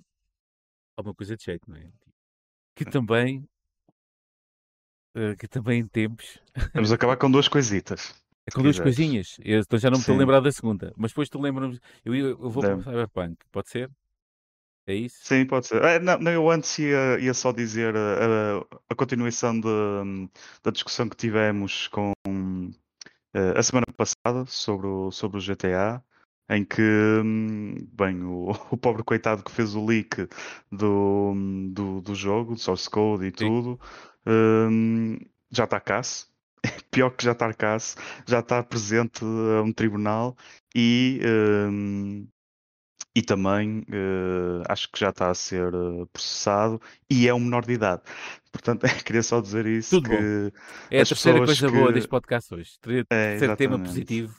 alguma 0.95 1.15
coisa 1.15 1.35
de 1.35 1.43
jeito, 1.43 1.67
não 1.67 1.75
é? 1.75 1.91
Que 2.75 2.85
também, 2.85 3.49
uh, 5.17 5.35
que 5.39 5.47
também 5.47 5.79
em 5.79 5.87
tempos. 5.87 6.39
Vamos 6.75 6.91
acabar 6.91 7.17
com 7.17 7.31
duas 7.31 7.47
coisitas. 7.47 8.13
É 8.45 8.51
com 8.51 8.61
duas 8.61 8.77
quiseres. 8.77 8.95
coisinhas. 8.95 9.37
Eu 9.43 9.61
então 9.61 9.79
já 9.79 9.89
não 9.89 9.97
me 9.97 10.01
estou 10.01 10.13
a 10.13 10.19
lembrar 10.19 10.39
da 10.39 10.51
segunda. 10.51 10.93
Mas 10.95 11.11
depois 11.11 11.29
tu 11.29 11.41
lembras-me. 11.41 11.79
Eu, 12.05 12.15
eu, 12.15 12.37
vou 12.37 12.61
para 12.61 12.77
o 12.77 12.83
Cyberpunk, 12.83 13.37
pode 13.51 13.69
ser? 13.69 13.89
É 14.85 14.93
isso? 14.93 15.17
Sim, 15.23 15.47
pode 15.47 15.65
ser. 15.65 15.83
É, 15.83 15.99
não, 15.99 16.31
eu 16.31 16.47
antes 16.49 16.77
ia, 16.77 17.19
ia 17.19 17.33
só 17.33 17.51
dizer 17.51 17.95
a, 17.95 17.99
a, 18.59 18.77
a 18.89 18.95
continuação 18.95 19.59
de, 19.59 19.67
da 20.63 20.69
discussão 20.69 21.09
que 21.09 21.15
tivemos 21.15 21.87
com 21.87 22.13
uh, 23.35 23.57
a 23.57 23.63
semana 23.63 23.85
passada 23.95 24.45
sobre 24.47 24.87
o, 24.87 25.11
sobre 25.11 25.37
o 25.37 25.41
GTA 25.41 26.03
em 26.49 26.65
que, 26.65 26.81
hum, 26.81 27.75
bem, 27.93 28.23
o, 28.23 28.51
o 28.71 28.77
pobre 28.77 29.03
coitado 29.03 29.43
que 29.43 29.51
fez 29.51 29.73
o 29.75 29.85
leak 29.85 30.27
do, 30.71 31.33
do, 31.73 32.01
do 32.01 32.15
jogo, 32.15 32.55
do 32.55 32.59
source 32.59 32.89
code 32.89 33.25
e 33.25 33.31
tudo, 33.31 33.79
um, 34.27 35.17
já 35.49 35.63
está 35.65 35.79
caso. 35.79 36.27
Pior 36.91 37.09
que 37.11 37.23
já 37.25 37.31
está 37.31 37.53
caso, 37.53 37.95
já 38.27 38.39
está 38.39 38.61
presente 38.63 39.23
a 39.23 39.61
um 39.63 39.71
tribunal 39.73 40.35
e, 40.75 41.19
um, 41.25 42.27
e 43.15 43.21
também 43.21 43.79
uh, 43.89 44.63
acho 44.69 44.89
que 44.91 44.99
já 44.99 45.09
está 45.09 45.29
a 45.29 45.33
ser 45.33 45.73
eh, 45.73 46.05
processado 46.13 46.81
e 47.09 47.27
é 47.27 47.33
um 47.33 47.39
menor 47.39 47.65
de 47.65 47.73
idade. 47.73 48.01
Portanto, 48.51 48.81
queria 49.05 49.23
só 49.23 49.39
dizer 49.41 49.65
isso. 49.65 50.01
Tudo 50.01 50.09
que. 50.09 50.53
É 50.89 51.01
a 51.01 51.05
terceira 51.05 51.39
coisa 51.45 51.67
que... 51.67 51.73
boa 51.73 51.91
deste 51.91 52.09
podcast 52.09 52.53
hoje. 52.53 52.71
Ter, 52.81 53.05
é, 53.09 53.37
ter 53.37 53.55
tema 53.55 53.79
positivo 53.79 54.33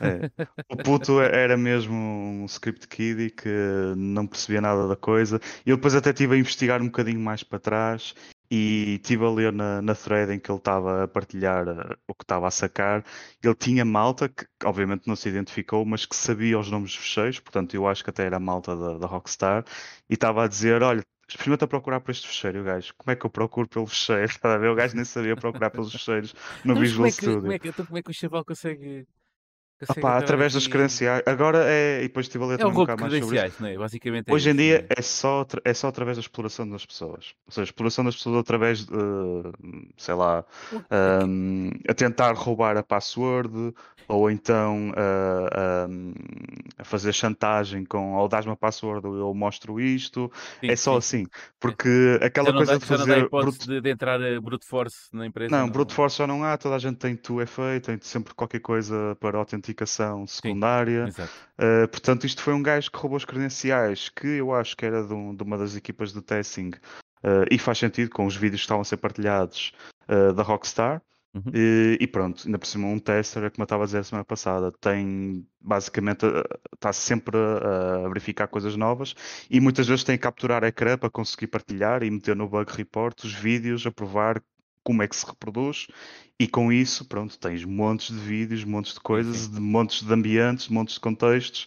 é. 0.00 0.30
O 0.68 0.76
puto 0.76 1.20
era 1.20 1.56
mesmo 1.56 1.94
um 1.94 2.44
script 2.46 2.88
kid 2.88 3.30
que 3.30 3.48
não 3.96 4.26
percebia 4.26 4.60
nada 4.60 4.88
da 4.88 4.96
coisa. 4.96 5.40
E 5.64 5.70
eu 5.70 5.76
depois 5.76 5.94
até 5.94 6.10
estive 6.10 6.34
a 6.34 6.38
investigar 6.38 6.80
um 6.80 6.86
bocadinho 6.86 7.20
mais 7.20 7.42
para 7.42 7.58
trás 7.58 8.14
e 8.50 8.94
estive 8.94 9.24
a 9.24 9.30
ler 9.30 9.52
na, 9.52 9.82
na 9.82 9.94
thread 9.94 10.32
em 10.32 10.38
que 10.38 10.50
ele 10.50 10.58
estava 10.58 11.04
a 11.04 11.08
partilhar 11.08 11.68
uh, 11.68 11.96
o 12.06 12.14
que 12.14 12.24
estava 12.24 12.48
a 12.48 12.50
sacar. 12.50 13.04
Ele 13.42 13.54
tinha 13.54 13.84
malta, 13.84 14.28
que 14.28 14.46
obviamente 14.64 15.06
não 15.06 15.14
se 15.14 15.28
identificou, 15.28 15.84
mas 15.84 16.06
que 16.06 16.16
sabia 16.16 16.58
os 16.58 16.70
nomes 16.70 16.92
dos 16.92 17.00
fecheiros, 17.00 17.40
portanto 17.40 17.74
eu 17.74 17.86
acho 17.86 18.02
que 18.02 18.10
até 18.10 18.24
era 18.24 18.40
malta 18.40 18.74
da, 18.74 18.98
da 18.98 19.06
Rockstar, 19.06 19.64
e 20.08 20.14
estava 20.14 20.44
a 20.44 20.48
dizer, 20.48 20.82
olha, 20.82 21.04
experimenta 21.28 21.66
procurar 21.66 22.00
por 22.00 22.10
este 22.10 22.26
fecheiro, 22.26 22.64
gajo. 22.64 22.94
Como 22.96 23.12
é 23.12 23.16
que 23.16 23.24
eu 23.24 23.30
procuro 23.30 23.68
pelo 23.68 23.86
fecheiro? 23.86 24.28
O 24.72 24.74
gajo 24.74 24.96
nem 24.96 25.04
sabia 25.04 25.36
procurar 25.36 25.70
pelos 25.70 25.92
fecheiros 25.92 26.34
no 26.64 26.74
Visual 26.74 26.96
como 26.96 27.06
é 27.06 27.10
que, 27.10 27.16
Studio. 27.16 27.40
Como 27.40 27.52
é 27.52 27.58
que, 27.58 27.68
então 27.68 27.86
como 27.86 27.98
é 27.98 28.02
que 28.02 28.10
o 28.10 28.14
chaval 28.14 28.44
consegue 28.44 29.06
Opa, 29.86 30.18
através 30.18 30.52
das 30.54 30.66
credenciais. 30.66 31.22
Agora 31.24 31.64
é. 31.66 32.00
E 32.00 32.08
depois 32.08 32.26
estive 32.26 32.42
a 32.42 32.46
ler 32.48 32.60
é 32.60 32.66
um, 32.66 32.72
bocado 32.72 33.00
mais 33.00 33.12
sobre 33.12 33.46
isso. 33.46 33.62
Né? 33.62 33.76
Basicamente 33.76 34.28
é 34.28 34.34
Hoje 34.34 34.50
isso, 34.50 34.54
em 34.54 34.60
dia 34.60 34.78
né? 34.80 34.86
é, 34.90 35.02
só, 35.02 35.46
é 35.64 35.74
só 35.74 35.88
através 35.88 36.16
da 36.16 36.20
exploração 36.20 36.68
das 36.68 36.84
pessoas. 36.84 37.34
Ou 37.46 37.52
seja, 37.52 37.62
a 37.62 37.64
exploração 37.64 38.04
das 38.04 38.16
pessoas 38.16 38.38
através 38.38 38.84
de, 38.84 38.92
sei 39.96 40.14
lá, 40.14 40.44
um, 41.26 41.70
a 41.88 41.94
tentar 41.94 42.32
roubar 42.34 42.76
a 42.76 42.82
password 42.82 43.72
ou 44.08 44.30
então 44.30 44.92
a, 44.96 45.84
a, 45.84 46.82
a 46.82 46.84
fazer 46.84 47.12
chantagem 47.12 47.84
com 47.84 48.14
ou 48.14 48.26
dás-me 48.26 48.52
a 48.52 48.56
password 48.56 49.06
ou 49.06 49.16
eu 49.16 49.34
mostro 49.34 49.78
isto. 49.78 50.32
Sim, 50.60 50.70
é 50.70 50.76
só 50.76 51.00
sim. 51.00 51.18
assim. 51.18 51.26
Porque 51.60 52.18
aquela 52.22 52.52
coisa 52.52 52.72
dá, 52.72 52.78
de 52.78 52.86
fazer. 52.86 53.28
Brute... 53.28 53.66
de, 53.68 53.80
de, 53.80 53.90
entrar 53.90 54.20
a 54.20 54.40
brute 54.40 54.66
force 54.66 55.08
na 55.12 55.26
empresa. 55.26 55.54
Não, 55.54 55.66
não, 55.66 55.72
brute 55.72 55.94
force 55.94 56.18
já 56.18 56.26
não 56.26 56.42
há, 56.42 56.56
toda 56.56 56.74
a 56.74 56.78
gente 56.78 56.96
tem 56.96 57.16
2FA, 57.16 57.80
tem 57.80 57.98
sempre 58.00 58.34
qualquer 58.34 58.60
coisa 58.60 59.16
para 59.20 59.38
autenticação 59.68 60.26
secundária. 60.26 61.10
Sim, 61.12 61.22
uh, 61.22 61.88
portanto, 61.88 62.26
isto 62.26 62.42
foi 62.42 62.54
um 62.54 62.62
gajo 62.62 62.90
que 62.90 62.98
roubou 62.98 63.16
os 63.16 63.24
credenciais, 63.24 64.08
que 64.08 64.26
eu 64.26 64.54
acho 64.54 64.76
que 64.76 64.86
era 64.86 65.06
de, 65.06 65.12
um, 65.12 65.34
de 65.34 65.42
uma 65.42 65.58
das 65.58 65.76
equipas 65.76 66.12
de 66.12 66.22
testing. 66.22 66.70
Uh, 67.18 67.44
e 67.50 67.58
faz 67.58 67.78
sentido 67.78 68.10
com 68.10 68.26
os 68.26 68.36
vídeos 68.36 68.60
que 68.60 68.64
estavam 68.64 68.82
a 68.82 68.84
ser 68.84 68.96
partilhados 68.96 69.72
uh, 70.08 70.32
da 70.32 70.42
Rockstar. 70.42 71.02
Uhum. 71.34 71.52
E, 71.52 71.98
e, 72.00 72.06
pronto, 72.06 72.44
ainda 72.46 72.58
por 72.58 72.66
cima 72.66 72.86
um 72.86 72.98
tester, 72.98 73.44
é 73.44 73.50
como 73.50 73.62
eu 73.62 73.64
estava 73.64 73.82
a 73.82 73.86
dizer 73.86 73.98
a 73.98 74.04
semana 74.04 74.24
passada, 74.24 74.72
tem 74.80 75.46
basicamente 75.60 76.24
está 76.74 76.90
sempre 76.92 77.36
a, 77.36 78.06
a, 78.06 78.08
verificar 78.08 78.48
coisas 78.48 78.76
novas 78.76 79.14
e 79.50 79.60
muitas 79.60 79.86
vezes 79.86 80.04
tem 80.04 80.16
que 80.16 80.22
capturar 80.22 80.64
a 80.64 80.68
ecrã 80.68 80.96
para 80.96 81.10
conseguir 81.10 81.48
partilhar 81.48 82.02
e 82.02 82.10
meter 82.10 82.34
no 82.34 82.48
bug 82.48 82.72
report 82.72 83.24
os 83.24 83.34
vídeos 83.34 83.86
a 83.86 83.92
provar 83.92 84.42
como 84.82 85.02
é 85.02 85.08
que 85.08 85.16
se 85.16 85.26
reproduz 85.26 85.86
e 86.38 86.46
com 86.46 86.72
isso, 86.72 87.04
pronto, 87.04 87.38
tens 87.38 87.64
montes 87.64 88.14
de 88.14 88.20
vídeos, 88.20 88.64
montes 88.64 88.94
de 88.94 89.00
coisas, 89.00 89.48
de 89.48 89.60
montes 89.60 90.06
de 90.06 90.12
ambientes, 90.12 90.68
montes 90.68 90.94
de 90.94 91.00
contextos 91.00 91.66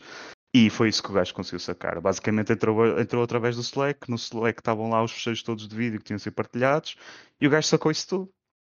e 0.54 0.70
foi 0.70 0.90
isso 0.90 1.02
que 1.02 1.10
o 1.10 1.14
gajo 1.14 1.34
conseguiu 1.34 1.60
sacar. 1.60 2.00
Basicamente 2.02 2.52
entrou, 2.52 3.00
entrou 3.00 3.24
através 3.24 3.56
do 3.56 3.62
Slack, 3.62 4.10
no 4.10 4.16
Slack 4.16 4.60
estavam 4.60 4.90
lá 4.90 5.04
os 5.04 5.12
fecheiros 5.12 5.44
todos 5.44 5.68
de 5.68 5.76
vídeo 5.76 6.00
que 6.00 6.06
tinham 6.06 6.20
sido 6.20 6.34
partilhados 6.34 6.96
e 7.40 7.48
o 7.48 7.50
gajo 7.50 7.68
sacou 7.68 7.92
isso 7.92 8.08
tudo. 8.08 8.34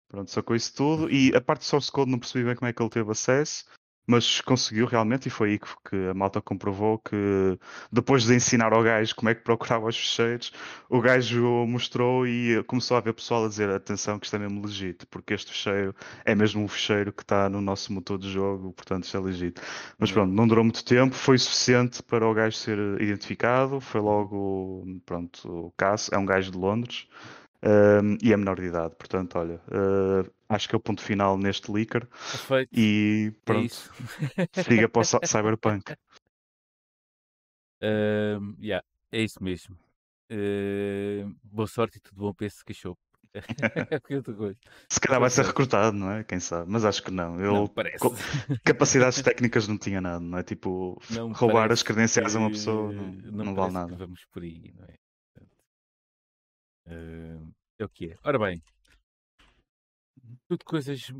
Pronto, 0.07 0.31
sacou 0.31 0.55
isso 0.55 0.73
tudo 0.73 1.09
e 1.09 1.35
a 1.35 1.41
parte 1.41 1.61
de 1.61 1.67
source 1.67 1.91
code 1.91 2.11
não 2.11 2.19
percebi 2.19 2.45
bem 2.45 2.55
como 2.55 2.69
é 2.69 2.73
que 2.73 2.81
ele 2.81 2.89
teve 2.89 3.11
acesso, 3.11 3.65
mas 4.07 4.41
conseguiu 4.41 4.85
realmente 4.85 5.27
e 5.27 5.29
foi 5.29 5.51
aí 5.51 5.59
que, 5.59 5.67
que, 5.89 5.95
a 6.09 6.13
malta 6.13 6.41
comprovou 6.41 6.99
que 6.99 7.57
depois 7.91 8.23
de 8.23 8.35
ensinar 8.35 8.73
ao 8.73 8.83
gajo 8.83 9.15
como 9.15 9.29
é 9.29 9.35
que 9.35 9.41
procurava 9.41 9.87
os 9.87 9.97
fecheiros, 9.97 10.51
o 10.89 11.01
gajo 11.01 11.65
mostrou 11.67 12.27
e 12.27 12.63
começou 12.63 12.97
a 12.97 13.01
ver 13.01 13.13
pessoal 13.13 13.45
a 13.45 13.47
dizer 13.49 13.69
atenção 13.69 14.19
que 14.19 14.25
isto 14.25 14.35
é 14.35 14.39
mesmo 14.39 14.65
legítimo, 14.65 15.07
porque 15.09 15.33
este 15.33 15.51
fecheiro 15.51 15.95
é 16.23 16.35
mesmo 16.35 16.63
um 16.63 16.67
fecheiro 16.67 17.11
que 17.11 17.23
está 17.23 17.49
no 17.49 17.61
nosso 17.61 17.91
motor 17.93 18.17
de 18.17 18.31
jogo, 18.31 18.73
portanto 18.73 19.05
isto 19.05 19.17
é 19.17 19.19
legítimo. 19.19 19.65
Mas 19.97 20.11
pronto, 20.11 20.31
não 20.33 20.47
durou 20.47 20.63
muito 20.63 20.83
tempo, 20.83 21.15
foi 21.15 21.37
suficiente 21.37 22.03
para 22.03 22.27
o 22.27 22.33
gajo 22.33 22.57
ser 22.57 22.77
identificado, 23.01 23.79
foi 23.81 24.01
logo, 24.01 24.85
pronto, 25.05 25.67
o 25.67 25.73
caso, 25.77 26.09
é 26.13 26.17
um 26.17 26.25
gajo 26.25 26.51
de 26.51 26.57
Londres, 26.57 27.07
um, 27.65 28.17
e 28.21 28.31
é 28.31 28.37
menor 28.37 28.59
de 28.59 28.67
idade. 28.67 28.95
Portanto, 28.95 29.37
olha, 29.37 29.55
uh, 29.55 30.31
acho 30.47 30.69
que 30.69 30.75
é 30.75 30.77
o 30.77 30.81
ponto 30.81 31.01
final 31.01 31.37
neste 31.37 31.71
leaker. 31.71 32.05
Perfeito. 32.07 32.69
E 32.71 33.33
é 33.33 33.39
pronto, 33.43 33.73
é 34.37 34.61
siga 34.63 34.89
para 34.89 35.01
o 35.01 35.03
Cyberpunk. 35.25 35.93
Uh, 37.81 38.55
yeah, 38.61 38.85
é 39.11 39.21
isso 39.21 39.43
mesmo. 39.43 39.77
Uh, 40.31 41.35
boa 41.43 41.67
sorte 41.67 41.97
e 41.97 42.01
tudo 42.01 42.17
bom 42.19 42.33
para 42.33 42.47
esse 42.47 42.63
cachorro. 42.63 42.97
Se 44.89 44.99
calhar 44.99 45.19
vai 45.19 45.29
ser 45.29 45.45
recrutado, 45.45 45.97
não 45.97 46.09
é? 46.09 46.23
Quem 46.23 46.39
sabe? 46.39 46.71
Mas 46.71 46.85
acho 46.85 47.03
que 47.03 47.11
não. 47.11 47.35
Ele, 47.35 47.51
não. 47.51 47.69
Capacidades 48.63 49.19
técnicas 49.23 49.67
não 49.67 49.77
tinha 49.77 49.99
nada, 49.99 50.21
não 50.21 50.37
é? 50.37 50.43
Tipo, 50.43 51.01
não 51.09 51.33
roubar 51.33 51.69
as 51.71 51.83
credenciais 51.83 52.35
a 52.35 52.39
uma 52.39 52.49
pessoa 52.49 52.93
não, 52.93 53.11
não, 53.11 53.45
não 53.45 53.55
vale 53.55 53.73
nada. 53.73 53.95
Vamos 53.97 54.25
por 54.31 54.41
aí, 54.41 54.73
não 54.77 54.85
é? 54.85 54.93
Uh, 56.87 57.53
é 57.79 57.85
o 57.85 57.89
que 57.89 58.11
é. 58.11 58.17
Ora 58.23 58.39
bem, 58.39 58.61
tudo 60.47 60.63
coisas 60.63 61.11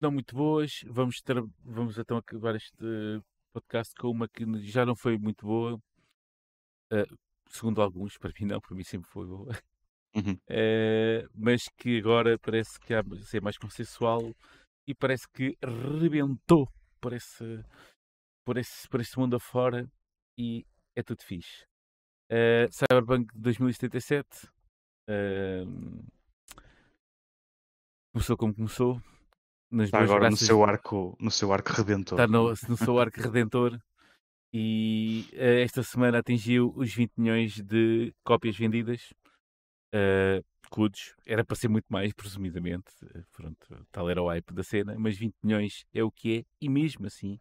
não 0.00 0.10
muito 0.10 0.34
boas. 0.34 0.82
Vamos, 0.86 1.20
ter, 1.22 1.36
vamos 1.64 1.98
então 1.98 2.16
acabar 2.16 2.56
este 2.56 3.22
podcast 3.52 3.94
com 3.94 4.10
uma 4.10 4.28
que 4.28 4.44
já 4.62 4.84
não 4.84 4.96
foi 4.96 5.16
muito 5.16 5.46
boa. 5.46 5.74
Uh, 6.92 7.18
segundo 7.48 7.80
alguns, 7.80 8.18
para 8.18 8.32
mim 8.38 8.46
não, 8.46 8.60
para 8.60 8.74
mim 8.74 8.84
sempre 8.84 9.10
foi 9.10 9.26
boa. 9.26 9.52
Uhum. 10.14 10.34
Uh, 10.34 11.28
mas 11.34 11.68
que 11.76 11.98
agora 11.98 12.38
parece 12.38 12.78
que 12.80 12.92
há 12.94 13.02
ser 13.24 13.40
mais 13.40 13.56
consensual 13.56 14.34
e 14.86 14.94
parece 14.94 15.28
que 15.28 15.56
rebentou 16.00 16.68
por 17.00 17.12
esse, 17.12 17.64
por 18.44 18.58
esse, 18.58 18.88
por 18.88 19.00
esse 19.00 19.18
mundo 19.18 19.36
afora 19.36 19.88
e 20.36 20.66
é 20.96 21.02
tudo 21.02 21.22
fixe. 21.22 21.64
Uh, 22.32 22.66
Cyberpunk 22.72 23.30
2077 23.34 24.46
uh, 25.06 26.02
começou 28.10 28.38
como 28.38 28.54
começou. 28.54 29.02
Está 29.70 30.00
agora 30.00 30.30
no 30.30 30.36
seu 30.38 30.64
arco, 30.64 31.14
no 31.20 31.30
seu 31.30 31.52
arco 31.52 31.70
redentor. 31.70 32.18
Está 32.18 32.26
no, 32.26 32.48
no 32.48 32.76
seu 32.78 32.98
arco 32.98 33.20
redentor 33.20 33.78
e 34.50 35.28
uh, 35.34 35.60
esta 35.62 35.82
semana 35.82 36.20
atingiu 36.20 36.72
os 36.74 36.94
20 36.94 37.12
milhões 37.18 37.60
de 37.60 38.14
cópias 38.24 38.56
vendidas. 38.56 39.12
Uh, 39.94 40.42
Cudos, 40.70 41.14
era 41.26 41.44
para 41.44 41.54
ser 41.54 41.68
muito 41.68 41.84
mais, 41.90 42.14
presumidamente. 42.14 42.90
Pronto, 43.32 43.86
tal 43.92 44.08
era 44.08 44.22
o 44.22 44.28
hype 44.28 44.54
da 44.54 44.62
cena, 44.62 44.96
mas 44.98 45.18
20 45.18 45.34
milhões 45.42 45.84
é 45.92 46.02
o 46.02 46.10
que 46.10 46.38
é, 46.38 46.44
e 46.58 46.66
mesmo 46.66 47.06
assim 47.06 47.38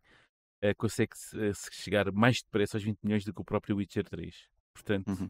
consegue-se 0.77 1.33
chegar 1.71 2.11
mais 2.11 2.43
depressa 2.43 2.75
aos 2.75 2.83
20 2.83 2.99
milhões 3.01 3.25
do 3.25 3.33
que 3.33 3.41
o 3.41 3.45
próprio 3.45 3.77
Witcher 3.77 4.03
3. 4.03 4.51
Portanto, 4.73 5.09
uhum. 5.09 5.29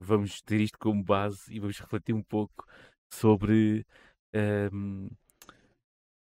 vamos 0.00 0.40
ter 0.42 0.60
isto 0.60 0.78
como 0.78 1.02
base 1.02 1.52
e 1.52 1.58
vamos 1.58 1.78
refletir 1.78 2.14
um 2.14 2.22
pouco 2.22 2.66
sobre 3.12 3.86
um, 4.72 5.08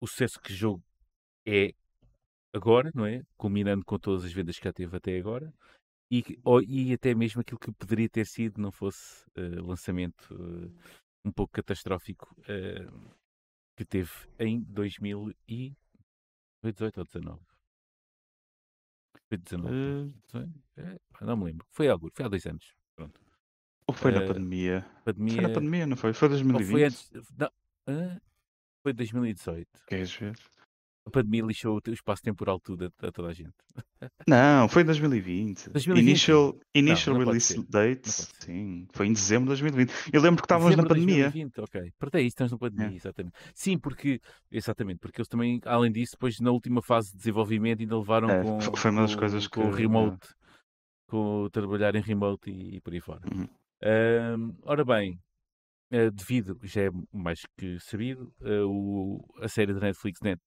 o 0.01 0.07
sucesso 0.07 0.41
que 0.41 0.53
o 0.53 0.57
jogo 0.57 0.83
é 1.47 1.73
agora, 2.55 2.91
não 2.95 3.07
é? 3.07 3.23
Culminando 3.37 3.85
com 3.85 3.99
todas 3.99 4.25
as 4.25 4.33
vendas 4.33 4.59
que 4.59 4.65
já 4.65 4.73
teve 4.73 4.97
até 4.97 5.19
agora. 5.19 5.53
E, 6.11 6.23
ou, 6.45 6.63
e 6.63 6.93
até 6.93 7.15
mesmo 7.15 7.41
aquilo 7.41 7.59
que 7.59 7.73
poderia 7.73 8.09
ter 8.09 8.27
sido 8.27 8.61
não 8.61 8.71
fosse 8.71 9.25
uh, 9.37 9.67
lançamento 9.67 10.33
uh, 10.33 10.73
um 11.25 11.33
pouco 11.33 11.53
catastrófico 11.53 12.33
uh, 12.43 13.17
que 13.77 13.85
teve 13.85 14.13
em 14.39 14.63
2018 14.63 15.77
ou 16.99 17.05
2019. 17.05 17.56
Foi 19.29 19.39
19. 19.39 20.15
Eh? 20.35 20.47
É, 20.79 21.25
não 21.25 21.37
me 21.37 21.45
lembro. 21.45 21.67
Foi 21.73 21.89
algo, 21.89 22.11
foi 22.15 22.25
há 22.25 22.29
dois 22.29 22.47
anos. 22.47 22.75
Pronto. 22.95 23.21
ou 23.89 23.95
foi 23.95 24.11
na 24.13 24.23
Eh, 24.23 24.27
pandemia? 24.27 24.81
Foi 25.05 25.13
na 25.13 25.19
Pandemia. 25.19 25.53
pandemia, 25.55 25.87
não 25.87 25.97
foi? 25.97 26.13
Foi 26.13 26.27
Ou 26.29 26.31
2020? 26.31 26.71
foi 26.71 26.85
antes. 26.85 27.11
Não, 27.39 27.51
hã? 27.89 28.21
foi 28.83 28.93
2018. 28.93 29.69
Queres 29.87 30.13
ver? 30.15 30.37
A 31.07 31.11
pandemia 31.11 31.43
lixou 31.45 31.81
o 31.87 31.91
espaço 31.93 32.21
temporal 32.23 32.59
tudo 32.59 32.93
a, 33.01 33.07
a 33.07 33.13
toda 33.13 33.29
a 33.29 33.33
gente. 33.33 33.55
Não, 34.27 34.69
foi 34.69 34.83
em 34.83 34.85
2020. 34.87 35.71
2020? 35.71 36.05
Initial, 36.05 36.59
initial 36.75 37.15
não 37.17 37.25
pode 37.25 37.39
release 37.39 37.65
date, 37.71 38.07
Não 38.09 38.13
sim, 38.45 38.87
foi 38.93 39.07
em 39.07 39.13
dezembro 39.13 39.45
de 39.45 39.63
2020. 39.63 39.93
Eu 40.13 40.21
lembro 40.21 40.43
que 40.43 40.47
estávamos 40.47 40.77
na 40.77 40.83
Dezembro 40.83 40.95
pandemia. 40.95 41.31
2020, 41.31 41.59
ok. 41.61 41.93
Para 41.99 42.21
isso, 42.21 42.29
estamos 42.29 42.53
na 42.53 42.59
pandemia, 42.59 42.93
É. 42.93 42.97
exatamente. 42.97 43.35
Sim, 43.55 43.79
porque, 43.79 44.21
exatamente, 44.51 44.99
porque 44.99 45.21
eles 45.21 45.29
também, 45.29 45.61
além 45.65 45.93
disso, 45.93 46.13
depois 46.13 46.41
na 46.41 46.51
última 46.51 46.83
fase 46.83 47.13
de 47.13 47.19
desenvolvimento 47.19 47.81
ainda 47.81 47.97
levaram 47.97 48.29
É, 48.29 48.43
com, 48.43 48.61
foi 48.77 48.91
uma 48.91 49.03
das 49.03 49.15
com- 49.15 49.21
coisas 49.21 49.47
com 49.47 49.69
o 49.69 49.73
que- 49.75 49.83
remote, 49.83 50.29
com 51.09 51.43
o 51.45 51.51
trabalhar 51.51 51.95
em 51.95 52.01
remote 52.03 52.51
e, 52.51 52.77
e 52.77 52.81
por 52.81 52.93
aí 52.93 53.01
fora. 53.01 53.21
Uhum. 53.33 53.47
Ahm, 53.85 54.55
ora 54.65 54.85
bem, 54.85 55.21
eh, 55.91 56.11
devido, 56.11 56.59
já 56.65 56.83
é 56.83 56.91
mais 57.13 57.41
que 57.59 57.79
sabido, 57.81 58.33
eh, 58.43 58.63
o- 58.65 59.25
a 59.41 59.49
série 59.49 59.73
da 59.75 59.81
Netflix 59.81 60.21
Net 60.21 60.41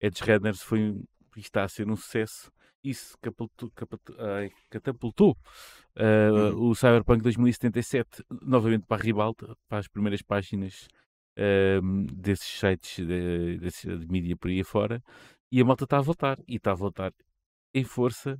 Edge 0.00 0.22
Runners 0.22 0.62
foi, 0.62 0.80
um- 0.80 1.04
está 1.36 1.64
a 1.64 1.68
ser 1.68 1.88
um 1.88 1.96
sucesso. 1.96 2.50
Isso 2.84 3.16
catapultou, 3.22 3.70
catapultou, 3.74 4.16
ai, 4.26 4.50
catapultou, 4.70 5.36
eh, 5.96 6.30
Uhum. 6.30 6.70
o 6.70 6.74
Cyberpunk 6.74 7.22
2077 7.22 8.24
novamente 8.42 8.84
para 8.86 9.00
a 9.00 9.04
ribalta, 9.04 9.56
para 9.68 9.78
as 9.78 9.88
primeiras 9.88 10.20
páginas 10.22 10.88
ahm, 11.36 12.04
desses 12.12 12.46
sites 12.58 13.06
de, 13.06 13.56
desses 13.58 14.00
de 14.00 14.06
mídia 14.08 14.36
por 14.36 14.50
aí 14.50 14.62
fora. 14.64 15.02
E 15.50 15.60
a 15.60 15.64
malta 15.64 15.84
está 15.84 15.98
a 15.98 16.02
voltar. 16.02 16.38
E 16.46 16.56
está 16.56 16.72
a 16.72 16.74
voltar 16.74 17.12
em 17.72 17.84
força, 17.84 18.38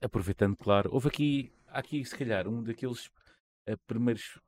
aproveitando, 0.00 0.56
claro. 0.56 0.88
Houve 0.92 1.08
aqui, 1.08 1.52
aqui, 1.68 2.04
se 2.04 2.16
calhar, 2.16 2.46
um 2.46 2.62
daqueles 2.62 3.10
primeiros. 3.88 4.38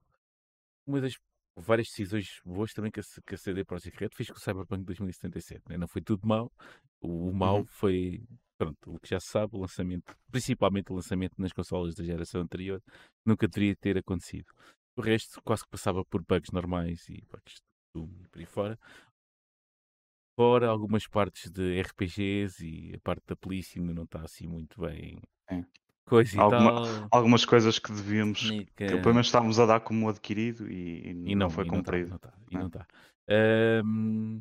Uma 0.86 1.00
das 1.00 1.14
várias 1.56 1.88
decisões 1.88 2.40
boas 2.44 2.72
também 2.72 2.90
que 2.90 3.00
a, 3.00 3.02
que 3.26 3.34
a 3.34 3.38
CD 3.38 3.64
Projekt 3.64 3.98
Red 3.98 4.10
fez 4.14 4.28
com 4.28 4.36
o 4.36 4.40
Cyberpunk 4.40 4.84
2077. 4.84 5.62
né? 5.68 5.76
Não 5.78 5.88
foi 5.88 6.02
tudo 6.02 6.26
mau. 6.26 6.50
O, 7.00 7.28
o 7.30 7.34
mau 7.34 7.58
Uhum. 7.58 7.66
foi, 7.66 8.24
pronto, 8.58 8.94
o 8.94 8.98
que 9.00 9.08
já 9.10 9.20
se 9.20 9.28
sabe, 9.28 9.56
o 9.56 9.60
lançamento, 9.60 10.16
principalmente 10.30 10.90
o 10.90 10.96
lançamento 10.96 11.34
nas 11.38 11.52
consolas 11.52 11.94
da 11.94 12.04
geração 12.04 12.40
anterior, 12.40 12.82
nunca 13.24 13.46
deveria 13.46 13.76
ter 13.76 13.98
acontecido. 13.98 14.46
O 14.96 15.00
resto 15.02 15.40
quase 15.42 15.62
que 15.64 15.70
passava 15.70 16.04
por 16.04 16.22
bugs 16.24 16.50
normais 16.52 17.08
e 17.08 17.22
bugs 17.30 17.62
do 17.94 18.08
e 18.22 18.28
por 18.28 18.38
aí 18.40 18.46
fora. 18.46 18.78
Fora 20.36 20.68
algumas 20.68 21.06
partes 21.06 21.50
de 21.50 21.78
RPGs 21.78 22.66
e 22.66 22.94
a 22.96 23.00
parte 23.00 23.24
da 23.26 23.36
polícia 23.36 23.80
ainda 23.80 23.94
não 23.94 24.02
está 24.02 24.22
assim 24.22 24.48
muito 24.48 24.80
bem. 24.80 25.20
É. 25.48 25.64
Coisa 26.06 26.40
Alguma-. 26.40 27.08
Algumas 27.10 27.44
coisas 27.44 27.78
que 27.78 27.90
devíamos, 27.92 28.42
e 28.50 28.64
que 28.66 28.86
que- 28.86 28.86
pelo 28.98 29.14
menos 29.14 29.26
estávamos 29.26 29.58
a 29.58 29.66
dar 29.66 29.80
como 29.80 30.08
adquirido 30.08 30.70
e, 30.70 30.74
e 30.74 31.08
e 31.10 31.34
não, 31.34 31.46
não, 31.46 31.50
foi 31.50 31.64
e 31.64 31.68
não 31.68 31.82
tá, 31.82 31.92
cumprido. 31.92 32.10
não 32.10 32.18
tá, 32.18 32.34
não 32.52 32.70
tá. 32.70 32.86
Ahm, 33.28 34.40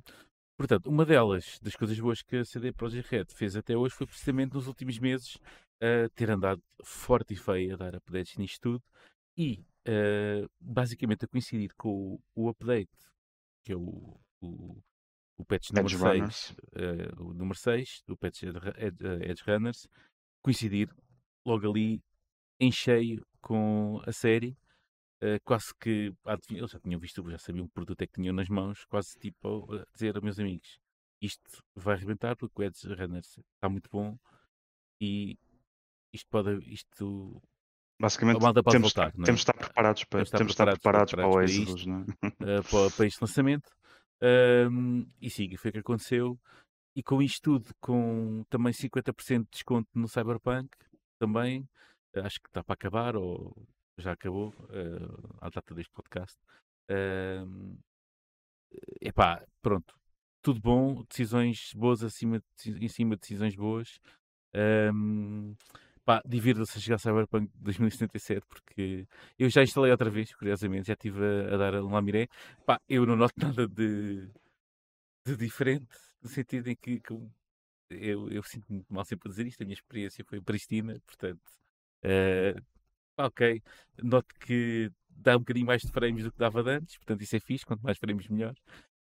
portanto, 0.57 0.88
uma 0.89 1.05
delas, 1.05 1.59
das 1.61 1.76
coisas 1.76 1.97
boas 1.99 2.22
que 2.22 2.38
a 2.38 2.45
CD 2.45 2.72
Projekt 2.74 3.09
Red 3.09 3.26
fez 3.34 3.55
até 3.55 3.78
hoje 3.78 3.95
foi 3.95 4.05
precisamente 4.05 4.53
nos 4.53 4.68
últimos 4.68 4.99
meses 4.99 5.38
ah, 5.82 6.09
ter 6.16 6.30
andado 6.30 6.61
forte 6.84 7.34
e 7.34 7.38
feio 7.38 7.74
a 7.74 7.78
dar 7.78 7.95
updates 7.95 8.36
nisto 8.38 8.59
tudo 8.61 8.84
e 9.38 9.64
ah, 9.88 10.47
basicamente 10.59 11.26
a 11.26 11.28
coincidir 11.28 11.72
com 11.78 11.89
o, 12.36 12.43
o 12.43 12.49
update, 12.49 12.91
que 13.64 13.72
é 13.72 13.76
o, 13.76 14.20
o, 14.41 14.78
o 15.38 15.45
patch 15.45 15.72
número 15.72 15.95
Edge 15.95 15.97
6, 15.97 16.14
Runners. 16.14 16.55
ah, 16.76 17.22
o 17.24 17.34
número 17.34 17.57
6, 17.57 18.03
do 18.05 18.18
patch 18.18 18.43
Edge 18.43 19.43
Runners, 19.47 19.88
coincidir 20.43 20.89
logo 21.45 21.69
ali 21.69 22.01
em 22.59 22.71
cheio 22.71 23.25
com 23.41 24.01
a 24.05 24.11
série 24.11 24.57
Uh, 25.23 25.39
quase 25.45 25.73
que 25.79 26.13
eles 26.49 26.69
já 26.71 26.79
tinham 26.81 26.99
visto, 26.99 27.31
já 27.31 27.37
sabiam 27.37 27.65
que 27.65 27.73
produto 27.73 28.01
é 28.01 28.05
que 28.05 28.11
tinham 28.11 28.35
nas 28.35 28.49
mãos, 28.49 28.83
quase 28.83 29.17
tipo 29.17 29.73
a 29.73 29.85
dizer 29.93 30.13
aos 30.17 30.21
meus 30.21 30.37
amigos: 30.37 30.77
isto 31.21 31.63
vai 31.73 31.95
arrebentar 31.95 32.35
porque 32.35 32.61
o 32.61 32.63
Edge 32.65 32.85
Runners 32.93 33.39
está 33.55 33.69
muito 33.69 33.89
bom 33.89 34.17
e 34.99 35.37
isto 36.11 36.27
pode, 36.29 36.59
isto 36.69 37.41
Basicamente, 38.01 38.45
A 38.45 38.53
pode 38.53 38.63
temos, 38.63 38.93
voltar, 38.93 39.13
não 39.15 39.23
é? 39.23 39.25
temos 39.25 39.39
de 39.39 39.49
estar 39.49 39.53
preparados 39.53 40.03
para, 40.03 40.25
Temos 40.25 40.47
de 40.47 40.51
estar 40.51 40.65
de 40.65 40.79
preparados 40.79 41.13
para- 41.13 41.21
para 41.23 41.29
o 41.29 41.33
preparados 41.33 41.83
para 41.85 42.53
é? 42.55 42.59
uh, 42.59 42.63
para, 42.69 42.91
para 42.97 43.05
este 43.05 43.21
lançamento. 43.21 43.71
Um, 44.69 45.09
e 45.21 45.29
sim, 45.29 45.55
foi 45.55 45.69
o 45.69 45.73
que 45.73 45.79
aconteceu. 45.79 46.37
E 46.95 47.01
com 47.01 47.21
isto 47.21 47.41
tudo, 47.41 47.73
com 47.79 48.43
também 48.49 48.73
50% 48.73 49.43
de 49.43 49.49
desconto 49.51 49.89
no 49.95 50.09
Cyberpunk, 50.09 50.69
também, 51.20 51.61
uh, 52.16 52.22
acho 52.26 52.39
que 52.41 52.47
está 52.47 52.64
para 52.64 52.74
acabar, 52.74 53.16
ou 53.16 53.55
já 53.97 54.14
acabou, 54.14 54.49
uh, 54.49 55.38
à 55.41 55.49
data 55.49 55.74
deste 55.74 55.91
podcast. 55.91 56.38
Um, 56.89 57.78
epá, 59.01 59.45
pronto, 59.61 59.95
tudo 60.41 60.59
bom, 60.59 61.03
decisões 61.09 61.74
boas 61.74 62.03
acima 62.03 62.41
de, 62.64 62.86
em 62.86 62.88
cima 62.88 63.16
de 63.16 63.22
decisões 63.22 63.55
boas. 63.55 63.99
Um, 64.55 65.55
pá, 66.05 66.22
divirta-se 66.26 66.91
a 66.91 66.95
a 66.95 66.97
Cyberpunk 66.97 67.49
2077 67.55 68.45
porque 68.47 69.07
eu 69.39 69.49
já 69.49 69.64
instalei 69.64 69.91
outra 69.91 70.09
vez, 70.09 70.34
curiosamente, 70.36 70.88
já 70.88 70.93
estive 70.93 71.20
a, 71.24 71.55
a 71.55 71.57
dar 71.57 71.76
um 71.76 71.91
lamiré. 71.91 72.28
Pá, 72.66 72.80
eu 72.89 73.05
não 73.05 73.16
noto 73.16 73.34
nada 73.39 73.68
de, 73.68 74.30
de 75.26 75.38
diferente, 75.38 75.88
no 76.22 76.30
sentido 76.30 76.70
em 76.70 76.76
que, 76.76 76.99
que 76.99 77.14
eu, 77.95 78.29
eu, 78.29 78.43
sinto-me 78.43 78.83
mal 78.89 79.05
sempre 79.05 79.29
a 79.29 79.31
dizer 79.31 79.47
isto, 79.47 79.61
a 79.61 79.65
minha 79.65 79.75
experiência 79.75 80.23
foi 80.25 80.41
pristina, 80.41 80.99
portanto, 81.05 81.41
pá, 83.15 83.25
ok, 83.27 83.61
noto 84.01 84.33
que 84.39 84.91
dá 85.09 85.35
um 85.35 85.39
bocadinho 85.39 85.65
mais 85.67 85.81
de 85.81 85.91
frames 85.91 86.23
do 86.23 86.31
que 86.31 86.37
dava 86.37 86.61
antes, 86.61 86.97
portanto 86.97 87.21
isso 87.21 87.35
é 87.35 87.39
fixe, 87.39 87.65
quanto 87.65 87.81
mais 87.81 87.97
frames 87.97 88.27
melhor, 88.27 88.55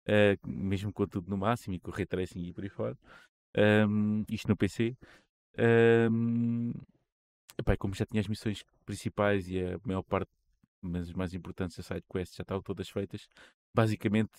eh, 0.08 0.38
mesmo 0.46 0.94
com 0.94 1.08
tudo 1.08 1.30
no 1.30 1.38
máximo 1.38 1.76
e 1.76 1.80
com 1.80 1.92
o 1.92 1.94
ray 1.94 2.06
tracing 2.06 2.40
e 2.42 2.54
por 2.54 2.64
aí 2.64 2.70
fora, 2.70 2.98
Ahm, 3.58 4.24
isto 4.30 4.48
no 4.50 4.56
PC. 4.58 4.96
Ahm, 5.58 6.74
epá, 7.58 7.76
como 7.78 7.96
já 7.96 8.06
tinha 8.06 8.22
as 8.22 8.28
missões 8.28 8.64
principais 8.86 9.48
e 9.50 9.60
a 9.64 9.80
maior 9.86 10.04
parte, 10.04 10.32
mas 10.82 11.10
as 11.10 11.14
mais 11.14 11.34
importantes, 11.34 11.80
as 11.80 11.86
side 11.88 12.04
quests 12.10 12.36
já 12.38 12.44
estavam 12.44 12.62
todas 12.64 12.90
feitas, 12.90 13.28
basicamente 13.76 14.32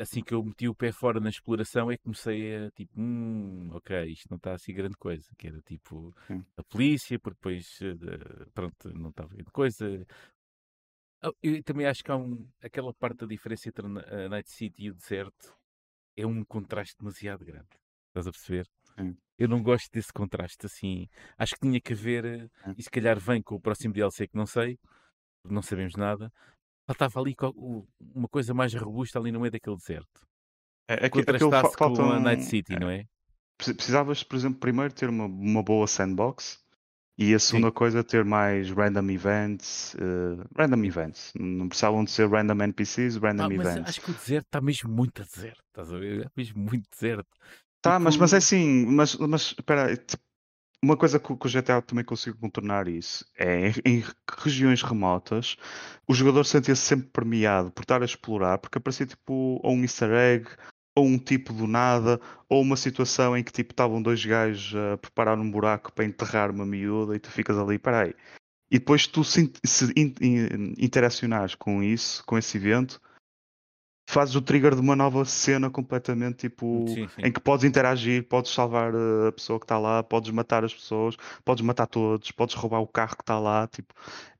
assim 0.00 0.22
que 0.22 0.32
eu 0.34 0.42
meti 0.42 0.68
o 0.68 0.74
pé 0.74 0.92
fora 0.92 1.20
na 1.20 1.28
exploração 1.28 1.90
é 1.90 1.96
que 1.96 2.02
comecei 2.04 2.56
a 2.56 2.70
tipo, 2.70 2.92
hum, 2.98 3.70
ok, 3.72 4.04
isto 4.06 4.26
não 4.30 4.36
está 4.36 4.54
assim 4.54 4.72
grande 4.72 4.96
coisa, 4.96 5.28
que 5.36 5.46
era 5.46 5.60
tipo 5.62 6.14
Sim. 6.26 6.44
a 6.56 6.62
polícia, 6.62 7.18
porque 7.18 7.36
depois 7.36 7.78
eh, 7.82 8.46
pronto, 8.54 8.92
não 8.94 9.10
estava 9.10 9.28
grande 9.34 9.50
coisa. 9.50 10.06
Ah, 11.22 11.30
Eu 11.42 11.62
também 11.62 11.86
acho 11.86 12.02
que 12.04 12.10
há 12.10 12.16
um, 12.16 12.48
aquela 12.62 12.92
parte 12.94 13.18
da 13.18 13.26
diferença 13.26 13.68
entre 13.68 13.86
a 13.86 14.28
Night 14.28 14.50
City 14.50 14.84
e 14.84 14.90
o 14.90 14.94
deserto 14.94 15.56
é 16.16 16.26
um 16.26 16.44
contraste 16.44 16.96
demasiado 16.98 17.44
grande. 17.44 17.68
Estás 18.08 18.26
a 18.26 18.30
perceber? 18.30 18.66
Sim. 18.98 19.16
Eu 19.36 19.48
não 19.48 19.62
gosto 19.62 19.90
desse 19.92 20.12
contraste 20.12 20.66
assim. 20.66 21.08
Acho 21.36 21.54
que 21.54 21.60
tinha 21.60 21.80
que 21.80 21.92
haver, 21.92 22.24
eh, 22.24 22.48
e 22.76 22.82
se 22.82 22.90
calhar 22.90 23.18
vem 23.18 23.42
com 23.42 23.56
o 23.56 23.60
próximo 23.60 23.92
DLC 23.92 24.28
que 24.28 24.36
não 24.36 24.46
sei, 24.46 24.78
não 25.44 25.62
sabemos 25.62 25.94
nada. 25.96 26.32
Faltava 26.86 27.20
ali 27.20 27.34
uma 28.14 28.28
coisa 28.28 28.52
mais 28.52 28.74
robusta 28.74 29.18
ali 29.18 29.32
no 29.32 29.40
meio 29.40 29.50
daquele 29.52 29.76
deserto. 29.76 30.26
É, 30.88 31.06
é 31.06 31.10
que, 31.10 31.24
Contrastasse 31.24 31.76
com 31.76 31.84
a 31.84 31.88
um- 32.16 32.20
Night 32.20 32.44
City, 32.44 32.74
é, 32.74 32.78
não 32.80 32.90
é? 32.90 33.06
Precis- 33.56 33.74
Precisavas, 33.76 34.22
por 34.22 34.36
exemplo, 34.36 34.60
primeiro 34.60 34.92
ter 34.92 35.08
uma, 35.08 35.24
uma 35.24 35.62
boa 35.62 35.86
sandbox 35.86 36.62
e 37.16 37.32
a 37.32 37.38
segunda 37.38 37.70
coisa 37.72 38.04
ter 38.04 38.24
mais 38.24 38.70
random 38.70 39.08
events. 39.10 39.94
eh, 39.94 40.44
random 40.58 40.84
events. 40.84 41.32
Não 41.38 41.68
precisavam 41.68 42.04
de 42.04 42.10
ser 42.10 42.28
random 42.28 42.62
NPCs, 42.64 43.16
random 43.16 43.44
Ah, 43.44 43.48
mas 43.48 43.66
events. 43.68 43.88
acho 43.88 44.00
que 44.02 44.10
o 44.10 44.14
deserto 44.14 44.46
está 44.46 44.60
mesmo 44.60 44.90
muito 44.90 45.22
a 45.22 45.24
deserto. 45.24 45.62
Estás 45.68 45.90
a 45.92 45.98
ver? 45.98 46.26
É 46.26 46.30
mesmo 46.36 46.60
muito 46.62 46.86
deserto. 46.90 47.28
Tá, 47.80 47.98
mas, 47.98 48.16
mas 48.16 48.32
é 48.32 48.36
Tipo- 48.40 48.44
assim, 48.46 48.86
mas, 48.86 49.14
mas 49.16 49.42
espera, 49.58 49.92
uma 50.84 50.96
coisa 50.96 51.18
que, 51.18 51.32
o- 51.32 51.38
GTA 51.48 51.80
também 51.82 52.04
conseguiu 52.04 52.38
contornar 52.38 52.88
isso 52.88 53.24
é 53.38 53.68
em, 53.84 54.04
regiões 54.38 54.82
remotas 54.82 55.56
o 56.06 56.14
jogador 56.14 56.44
sentia-se 56.44 56.82
sempre 56.82 57.08
premiado 57.08 57.70
por 57.70 57.82
estar 57.82 58.02
a 58.02 58.04
explorar, 58.04 58.58
porque 58.58 58.78
aparecia 58.78 59.06
tipo 59.06 59.58
ou 59.62 59.72
um 59.74 59.82
easter 59.82 60.10
egg, 60.10 60.48
ou 60.96 61.06
um 61.06 61.18
tipo 61.18 61.52
do 61.52 61.66
nada, 61.66 62.20
ou 62.48 62.60
uma 62.62 62.76
situação 62.76 63.36
em 63.36 63.42
que 63.42 63.52
tipo 63.52 63.72
estavam 63.72 64.02
dois 64.02 64.24
gajos 64.24 64.74
a 64.76 64.96
preparar 64.98 65.38
um 65.38 65.50
buraco 65.50 65.92
para 65.92 66.04
enterrar 66.04 66.50
uma 66.50 66.66
miúda 66.66 67.16
e 67.16 67.18
tu 67.18 67.30
ficas 67.30 67.56
ali, 67.58 67.78
peraí. 67.78 68.14
E 68.70 68.78
depois 68.78 69.06
tu 69.06 69.24
se, 69.24 69.50
se 69.64 69.92
in- 69.96 70.14
in- 70.20 70.74
interacionares 70.78 71.54
com 71.54 71.82
isso, 71.82 72.22
com 72.26 72.36
esse 72.38 72.56
evento, 72.58 73.00
fazes 74.06 74.34
o 74.34 74.42
trigger 74.42 74.74
de 74.74 74.80
uma 74.80 74.94
nova 74.94 75.24
cena 75.24 75.70
completamente 75.70 76.36
tipo 76.36 76.84
Sim, 76.88 77.08
sim. 77.08 77.22
em 77.22 77.32
que 77.32 77.40
podes 77.40 77.64
interagir, 77.64 78.24
podes 78.28 78.52
salvar 78.52 78.94
uh, 78.94 79.28
a 79.28 79.32
pessoa 79.32 79.58
que 79.58 79.64
está 79.64 79.78
lá, 79.78 80.02
podes 80.02 80.30
matar 80.30 80.64
as 80.64 80.74
pessoas, 80.74 81.16
podes 81.44 81.64
matar 81.64 81.86
todos, 81.86 82.30
podes 82.30 82.54
roubar 82.54 82.80
o 82.80 82.86
carro 82.86 83.16
que 83.16 83.22
está 83.22 83.38
lá, 83.38 83.66
tipo, 83.66 83.94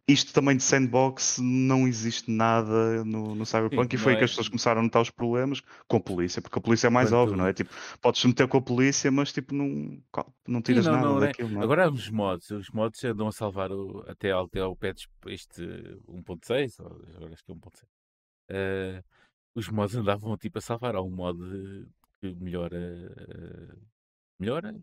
isto 0.06 0.34
também 0.34 0.54
de 0.54 0.62
sandbox 0.62 1.38
não 1.40 1.88
existe 1.88 2.30
nada 2.30 3.02
no, 3.06 3.34
no 3.34 3.46
Cyberpunk 3.46 3.90
Sim, 3.90 3.96
e 3.96 3.98
foi 3.98 4.12
aí 4.12 4.18
que 4.18 4.22
é- 4.22 4.26
as 4.26 4.32
pessoas 4.32 4.48
começaram 4.50 4.80
a 4.80 4.84
notar 4.84 5.00
os 5.00 5.08
problemas 5.08 5.62
com 5.88 5.96
a 5.96 6.00
polícia, 6.00 6.42
porque 6.42 6.58
a 6.58 6.62
polícia 6.62 6.88
é 6.88 6.90
mais 6.90 7.08
Quanto- 7.08 7.20
óbvio, 7.20 7.36
não 7.38 7.46
é? 7.46 7.54
Tipo, 7.54 7.70
podes 8.02 8.22
meter 8.22 8.46
com 8.46 8.58
a 8.58 8.62
polícia, 8.62 9.10
mas 9.10 9.32
tipo, 9.32 9.54
não, 9.54 9.98
não 10.46 10.60
tiras 10.60 10.84
não, 10.84 10.92
nada 10.92 11.06
não, 11.08 11.20
né? 11.20 11.28
daquilo, 11.28 11.48
não 11.48 11.62
é? 11.62 11.64
Agora 11.64 11.90
os 11.90 12.10
mods, 12.10 12.50
os 12.50 12.68
mods 12.68 13.02
andam 13.02 13.28
a 13.28 13.32
salvar 13.32 13.72
o, 13.72 14.04
até, 14.06 14.30
até 14.30 14.60
ao 14.60 14.76
patch 14.76 15.06
este 15.26 15.62
1.6, 16.06 16.78
ou 16.80 17.00
agora 17.16 17.32
acho 17.32 17.42
que 17.42 17.50
é 17.50 17.54
1.6. 17.54 17.84
Eh, 18.50 19.02
os 19.54 19.68
mods 19.68 19.96
andavam 19.96 20.36
tipo 20.36 20.58
a 20.58 20.60
salvar. 20.60 20.94
Há 20.96 21.02
um 21.02 21.10
mod 21.10 21.38
que 22.20 22.34
melhora. 22.36 22.76
eh, 22.78 23.76
melhora? 24.38 24.74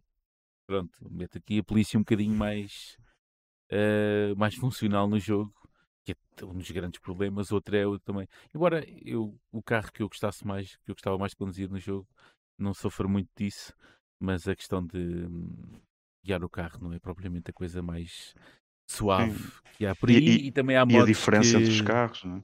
Pronto, 0.67 0.97
mete 1.11 1.38
aqui 1.39 1.59
a 1.59 1.63
polícia 1.63 1.97
um 1.97 2.03
bocadinho 2.03 2.36
mais, 2.36 2.97
eh, 3.69 4.34
mais 4.38 4.55
funcional 4.55 5.07
no 5.09 5.19
jogo, 5.19 5.53
que 6.05 6.13
é 6.13 6.45
um 6.45 6.53
dos 6.57 6.72
grandes 6.72 6.99
problemas. 6.99 7.51
Outro 7.51 7.76
é 7.76 7.86
o 7.88 7.99
também. 7.99 8.28
Embora 8.55 8.86
eu, 9.05 9.39
o 9.51 9.61
carro 9.63 9.91
que 9.91 10.03
eu 10.03 10.09
gostasse 10.09 10.45
mais, 10.47 10.76
que 10.78 10.91
eu 10.91 10.95
gostava 10.95 11.17
mais 11.17 11.32
de 11.32 11.38
conduzir 11.38 11.69
no 11.69 11.80
jogo, 11.80 12.07
não 12.57 12.74
sofro 12.74 13.09
muito 13.09 13.30
disso, 13.38 13.74
mas 14.19 14.47
a 14.47 14.55
questão 14.55 14.86
de 14.86 14.97
hum, 14.97 15.82
guiar 16.24 16.43
o 16.43 16.49
carro 16.49 16.80
não 16.82 16.93
é 16.93 16.99
propriamente 16.99 17.51
a 17.51 17.53
coisa 17.53 17.82
mais 17.82 18.34
suave 18.88 19.38
que 19.74 19.86
há 19.86 19.95
por 19.95 20.09
E- 20.09 20.13
aí. 20.17 20.39
e- 20.45 20.47
E, 20.47 20.51
também 20.51 20.78
há 20.78 20.86
E 20.88 20.99
a 20.99 21.03
diferença 21.03 21.57
que... 21.57 21.57
entre 21.57 21.72
os 21.72 21.82
carros, 21.82 22.24
não 22.24 22.38
é? 22.38 22.43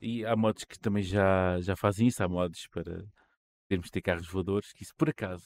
E 0.00 0.24
há 0.24 0.36
mods 0.36 0.64
que 0.64 0.78
também 0.78 1.02
já, 1.02 1.60
já 1.60 1.76
fazem 1.76 2.08
isso, 2.08 2.22
há 2.22 2.28
mods 2.28 2.66
para 2.68 3.04
podermos 3.68 3.90
ter 3.90 4.02
carros 4.02 4.26
voadores, 4.28 4.72
que 4.72 4.82
isso 4.82 4.94
por 4.96 5.08
acaso 5.10 5.44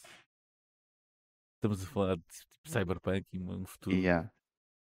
estamos 1.56 1.82
a 1.82 1.86
falar 1.86 2.16
de 2.16 2.22
tipo, 2.22 2.68
cyberpunk 2.68 3.26
e 3.32 3.38
um 3.40 3.66
futuro. 3.66 3.96
Yeah. 3.96 4.30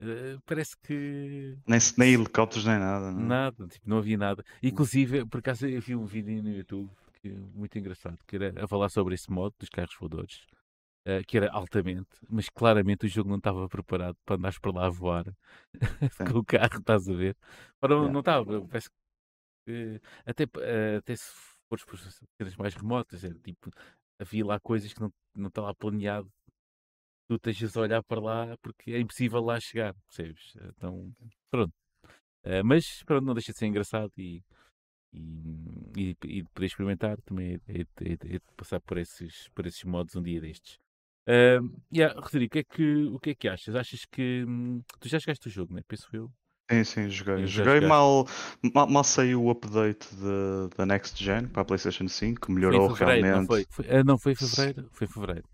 eh, 0.01 0.39
parece 0.47 0.77
que 0.79 1.57
Nem, 1.67 1.79
nem 1.97 2.15
helicópteros 2.15 2.65
nem 2.67 2.79
nada, 2.79 3.11
não 3.11 3.21
é? 3.21 3.25
nada, 3.25 3.67
tipo, 3.69 3.89
não 3.89 3.99
havia 3.99 4.17
nada. 4.19 4.45
Inclusive, 4.63 5.27
por 5.27 5.39
acaso 5.39 5.67
eu 5.67 5.81
vi 5.81 5.95
um 5.97 6.05
vídeo 6.07 6.43
no 6.43 6.51
YouTube 6.51 6.91
que, 7.21 7.29
muito 7.31 7.77
engraçado, 7.79 8.19
que 8.27 8.37
era 8.37 8.65
a 8.65 8.69
falar 8.69 8.89
sobre 8.91 9.15
esse 9.15 9.31
mod 9.31 9.55
dos 9.59 9.69
carros 9.69 9.95
voadores. 9.99 10.41
eh, 11.07 11.23
que 11.25 11.39
era 11.39 11.51
altamente, 11.53 12.09
mas 12.29 12.49
claramente 12.51 13.07
o 13.07 13.09
jogo 13.09 13.31
não 13.31 13.39
estava 13.39 13.69
preparado 13.69 14.17
para 14.27 14.37
andares 14.37 14.59
para 14.59 14.73
lá 14.73 14.87
a 14.87 14.91
voar 14.91 15.25
com 16.33 16.39
o 16.39 16.45
carro, 16.45 16.79
estás 16.81 17.09
a 17.09 17.15
ver? 17.15 17.37
Não- 17.83 17.89
Yeah. 17.91 18.13
não 18.13 18.21
estava, 18.21 18.67
parece 18.69 18.91
que 18.91 18.97
até, 20.27 20.45
eh, 20.61 20.97
até 20.97 21.17
se 21.17 21.31
fores 21.69 21.85
por 21.85 21.99
cenas 21.99 22.57
mais 22.57 22.75
remotas, 22.75 23.25
é, 23.25 23.33
tipo, 23.35 23.71
havia 24.19 24.45
lá 24.47 24.61
coisas 24.61 24.93
que 24.93 25.01
não, 25.01 25.13
não 25.35 25.49
está 25.49 25.63
lá 25.63 25.75
planeado, 25.75 26.31
tu 27.29 27.35
estejas 27.37 27.77
a 27.77 27.81
olhar 27.83 28.03
para 28.03 28.21
lá 28.21 28.57
porque 28.63 28.93
é 28.93 29.01
impossível 29.01 29.41
lá 29.43 29.61
chegar, 29.61 29.95
percebes? 30.09 30.55
Então, 30.77 31.13
pronto. 31.51 31.73
Eh, 32.45 32.63
mas 32.63 33.03
pronto, 33.05 33.25
não 33.27 33.35
deixa 33.35 33.53
de 33.53 33.59
ser 33.59 33.67
engraçado 33.67 34.13
e, 34.19 34.43
e, 35.13 35.21
e, 35.97 36.17
e 36.25 36.43
de 36.43 36.51
poder 36.55 36.67
experimentar 36.67 37.21
também 37.23 37.61
é, 37.69 37.81
é- 37.83 38.13
é- 38.13 38.37
é 38.37 38.41
passar 38.57 38.81
por 38.81 38.99
esses, 38.99 39.49
por 39.55 39.67
esses 39.67 39.85
modos 39.85 40.17
um 40.17 40.23
dia 40.23 40.41
destes. 40.41 40.79
Uh, 41.29 41.61
yeah, 41.95 42.19
Rodrigo, 42.21 42.47
o 42.47 42.51
que, 42.51 42.59
é 42.61 42.65
que, 42.65 43.05
o 43.07 43.19
que 43.21 43.31
é 43.31 43.35
que 43.35 43.49
achas? 43.49 43.75
Achas 43.75 44.05
que 44.07 44.45
hum, 44.49 44.83
tu 45.01 45.09
já 45.09 45.21
chegaste 45.21 45.47
o 45.49 45.51
jogo, 45.51 45.75
né? 45.75 45.83
Penso 45.87 46.09
eu. 46.15 46.33
Sim, 46.71 46.85
sim, 46.85 47.09
joguei. 47.11 47.47
Já 47.47 47.65
joguei 47.65 47.81
jogaste. 47.81 47.87
mal, 47.89 48.27
mal, 48.75 48.87
mal 48.89 49.05
saiu 49.05 49.43
o 49.45 49.51
update 49.51 50.07
de- 50.15 50.77
da 50.77 50.85
Next 50.85 51.23
Gen 51.23 51.47
para 51.49 51.63
a 51.63 51.65
PlayStation 51.65 52.07
5, 52.09 52.47
Foi 52.47 52.53
em 52.53 52.57
melhorou 52.57 52.95
fevereiro, 52.95 53.27
não 53.27 53.33
realmente. 53.35 53.47
foi? 53.47 53.67
Foi- 53.71 53.87
ah, 53.91 54.05
não, 54.05 54.19
foi 54.19 54.33
em 54.33 54.35
fevereiro? 54.37 54.89
Foi 54.93 55.07
em 55.07 55.11
fevereiro. 55.11 55.45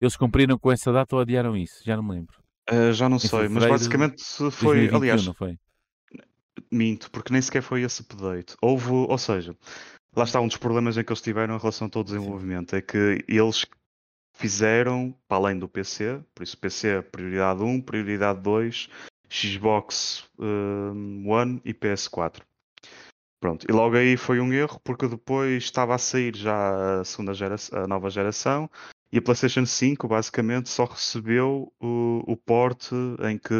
Eles 0.00 0.16
cumpriram 0.16 0.58
com 0.58 0.72
essa 0.72 0.92
data 0.92 1.14
ou 1.14 1.20
adiaram 1.22 1.56
isso? 1.56 1.82
Já 1.84 1.96
não 1.96 2.02
me 2.02 2.12
lembro. 2.12 2.34
Uh, 2.70 2.92
já 2.94 3.08
não 3.10 3.18
sei, 3.18 3.40
mas 3.40 3.48
fevereiro 3.48 3.72
basicamente 3.74 4.22
foi. 4.24 4.88
2021, 4.88 4.96
Aliás, 4.96 5.26
não 5.26 5.34
foi? 5.34 5.58
minto, 6.70 7.10
porque 7.10 7.32
nem 7.32 7.42
sequer 7.42 7.62
foi 7.62 7.82
esse 7.82 8.02
update. 8.02 8.54
Houve, 8.62 8.90
ou 8.90 9.18
seja, 9.18 9.56
lá 10.16 10.24
está 10.24 10.40
um 10.40 10.48
dos 10.48 10.56
problemas 10.56 10.96
em 10.96 11.04
que 11.04 11.12
eles 11.12 11.20
tiveram 11.22 11.56
em 11.56 11.58
relação 11.58 11.86
a 11.86 11.90
todo 11.90 12.02
o 12.02 12.04
desenvolvimento, 12.06 12.74
é 12.74 12.80
que 12.82 13.24
eles 13.28 13.66
fizeram, 14.36 15.14
para 15.28 15.36
além 15.36 15.58
do 15.58 15.68
PC, 15.68 16.20
por 16.34 16.42
isso 16.42 16.58
PC 16.58 17.02
prioridade 17.02 17.62
1, 17.62 17.80
prioridade 17.80 18.40
2, 18.40 18.88
Xbox 19.28 20.24
um, 20.38 21.28
One 21.28 21.60
e 21.64 21.72
PS4. 21.74 22.42
Pronto, 23.40 23.66
e 23.68 23.72
logo 23.72 23.96
aí 23.96 24.16
foi 24.16 24.40
um 24.40 24.52
erro, 24.52 24.80
porque 24.82 25.06
depois 25.06 25.64
estava 25.64 25.94
a 25.94 25.98
sair 25.98 26.34
já 26.34 27.00
a, 27.00 27.04
segunda 27.04 27.32
a 27.72 27.86
nova 27.86 28.08
geração 28.08 28.70
e 29.12 29.18
a 29.18 29.22
PlayStation 29.22 29.64
5 29.66 30.08
basicamente 30.08 30.68
só 30.68 30.86
recebeu 30.86 31.72
o, 31.78 32.24
o 32.26 32.36
porte 32.36 32.94
em 33.30 33.38
que 33.38 33.54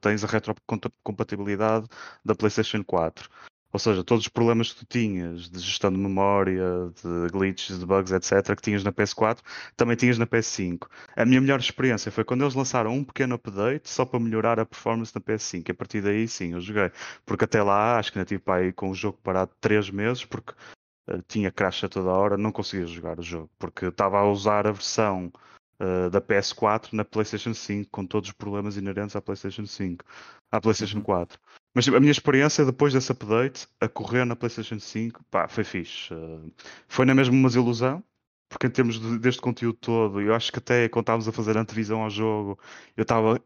tens 0.00 0.24
a 0.24 0.26
retrocompatibilidade 0.26 1.86
da 2.24 2.34
PlayStation 2.34 2.82
4. 2.82 3.28
Ou 3.76 3.78
seja, 3.78 4.02
todos 4.02 4.24
os 4.24 4.28
problemas 4.28 4.72
que 4.72 4.78
tu 4.78 4.86
tinhas 4.86 5.50
de 5.50 5.58
gestão 5.58 5.92
de 5.92 5.98
memória, 5.98 6.90
de 6.94 7.30
glitches, 7.30 7.78
de 7.78 7.84
bugs, 7.84 8.10
etc., 8.10 8.56
que 8.56 8.62
tinhas 8.62 8.82
na 8.82 8.90
PS4, 8.90 9.40
também 9.76 9.94
tinhas 9.94 10.16
na 10.16 10.26
PS5. 10.26 10.88
A 11.14 11.26
minha 11.26 11.42
melhor 11.42 11.60
experiência 11.60 12.10
foi 12.10 12.24
quando 12.24 12.40
eles 12.40 12.54
lançaram 12.54 12.94
um 12.94 13.04
pequeno 13.04 13.34
update 13.34 13.90
só 13.90 14.06
para 14.06 14.18
melhorar 14.18 14.58
a 14.58 14.64
performance 14.64 15.14
na 15.14 15.20
PS5. 15.20 15.68
E 15.68 15.72
a 15.72 15.74
partir 15.74 16.00
daí, 16.00 16.26
sim, 16.26 16.54
eu 16.54 16.60
joguei. 16.62 16.90
Porque 17.26 17.44
até 17.44 17.62
lá, 17.62 17.98
acho 17.98 18.10
que 18.10 18.18
ainda 18.18 18.26
tive 18.26 18.40
para 18.42 18.62
aí 18.62 18.72
com 18.72 18.88
o 18.88 18.94
jogo 18.94 19.18
parado 19.22 19.52
3 19.60 19.90
meses, 19.90 20.24
porque 20.24 20.54
uh, 21.10 21.22
tinha 21.28 21.52
crash 21.52 21.84
a 21.84 21.88
toda 21.90 22.08
hora, 22.08 22.38
não 22.38 22.52
conseguia 22.52 22.86
jogar 22.86 23.20
o 23.20 23.22
jogo. 23.22 23.50
Porque 23.58 23.84
estava 23.84 24.18
a 24.18 24.24
usar 24.26 24.66
a 24.66 24.72
versão 24.72 25.30
uh, 25.82 26.08
da 26.08 26.22
PS4 26.22 26.94
na 26.94 27.04
PlayStation 27.04 27.52
5, 27.52 27.90
com 27.90 28.06
todos 28.06 28.30
os 28.30 28.34
problemas 28.34 28.78
inerentes 28.78 29.14
à 29.14 29.20
PlayStation 29.20 29.66
5, 29.66 30.02
à 30.50 30.62
PlayStation 30.62 30.96
Uhum. 30.96 31.04
4. 31.04 31.38
Mas 31.76 31.84
tipo, 31.84 31.96
a 31.98 32.00
minha 32.00 32.10
experiência 32.12 32.64
depois 32.64 32.94
desse 32.94 33.12
update, 33.12 33.68
a 33.80 33.88
correr 33.88 34.24
na 34.24 34.34
PlayStation 34.34 34.80
5, 34.80 35.22
pá, 35.30 35.46
foi 35.48 35.62
fixe. 35.64 36.14
Foi 36.88 37.04
na 37.04 37.14
mesma 37.14 37.34
uma 37.34 37.48
desilusão, 37.48 38.02
porque 38.48 38.66
em 38.66 38.70
termos 38.70 38.98
de- 38.98 39.18
deste 39.18 39.42
conteúdo 39.42 39.78
todo, 39.78 40.20
eu 40.22 40.34
acho 40.34 40.50
que 40.50 40.58
até 40.58 40.88
quando 40.88 41.02
estávamos 41.04 41.28
a 41.28 41.32
fazer 41.32 41.56
antevisão 41.58 42.02
ao 42.02 42.08
jogo, 42.10 42.58
eu 42.96 43.02
estava 43.02 43.38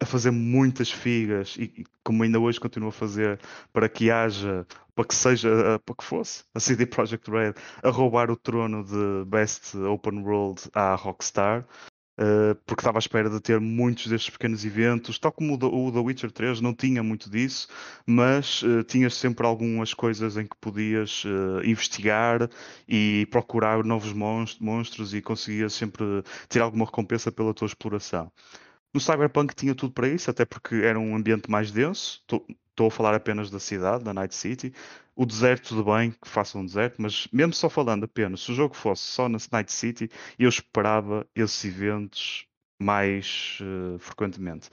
a 0.00 0.06
fazer 0.06 0.30
muitas 0.32 0.90
figas 0.90 1.56
e, 1.58 1.84
como 2.04 2.22
ainda 2.24 2.40
hoje 2.40 2.60
continuo 2.60 2.90
a 2.90 2.92
fazer 2.92 3.40
para 3.72 3.88
que 3.88 4.10
haja, 4.10 4.66
para 4.94 5.06
que 5.06 5.14
seja, 5.14 5.80
para 5.86 5.96
que 5.96 6.04
fosse 6.04 6.44
a 6.54 6.60
CD 6.60 6.86
Projekt 6.86 7.30
Red 7.30 7.54
a 7.82 7.90
roubar 7.90 8.30
o 8.30 8.36
trono 8.36 8.84
de 8.84 9.24
Best 9.30 9.76
Open 9.78 10.20
World 10.24 10.62
à 10.74 10.94
Rockstar. 10.96 11.66
Uh, 12.18 12.54
porque 12.66 12.82
estava 12.82 12.98
à 12.98 13.00
espera 13.00 13.30
de 13.30 13.40
ter 13.40 13.58
muitos 13.58 14.06
destes 14.06 14.30
pequenos 14.30 14.64
eventos, 14.66 15.18
tal 15.18 15.32
como 15.32 15.54
o 15.54 15.92
The 15.92 15.98
Witcher 15.98 16.30
3 16.30 16.60
não 16.60 16.74
tinha 16.74 17.02
muito 17.02 17.30
disso, 17.30 17.68
mas 18.06 18.62
uh, 18.62 18.84
tinhas 18.84 19.14
sempre 19.14 19.46
algumas 19.46 19.94
coisas 19.94 20.36
em 20.36 20.46
que 20.46 20.54
podias 20.60 21.24
uh, 21.24 21.64
investigar 21.64 22.50
e 22.86 23.26
procurar 23.30 23.82
novos 23.82 24.12
monst- 24.12 24.60
monstros 24.60 25.14
e 25.14 25.22
conseguias 25.22 25.72
sempre 25.72 26.04
ter 26.50 26.60
alguma 26.60 26.84
recompensa 26.84 27.32
pela 27.32 27.54
tua 27.54 27.66
exploração. 27.66 28.30
No 28.94 29.00
Cyberpunk 29.00 29.54
tinha 29.54 29.74
tudo 29.74 29.92
para 29.92 30.08
isso, 30.08 30.30
até 30.30 30.44
porque 30.44 30.74
era 30.76 30.98
um 30.98 31.16
ambiente 31.16 31.50
mais 31.50 31.70
denso. 31.70 32.22
Estou 32.22 32.86
a 32.86 32.90
falar 32.90 33.14
apenas 33.14 33.50
da 33.50 33.58
cidade, 33.58 34.04
da 34.04 34.12
Night 34.12 34.34
City. 34.34 34.72
O 35.14 35.26
deserto, 35.26 35.68
tudo 35.68 35.84
bem, 35.84 36.10
que 36.10 36.28
faça 36.28 36.58
um 36.58 36.64
deserto, 36.64 37.00
mas 37.00 37.28
mesmo 37.32 37.52
só 37.52 37.68
falando 37.68 38.04
apenas, 38.04 38.40
se 38.40 38.52
o 38.52 38.54
jogo 38.54 38.74
fosse 38.74 39.02
só 39.02 39.28
na 39.28 39.38
Night 39.50 39.72
City, 39.72 40.10
eu 40.38 40.48
esperava 40.48 41.26
esses 41.34 41.64
eventos 41.64 42.46
mais 42.80 43.58
uh, 43.60 43.98
frequentemente. 43.98 44.68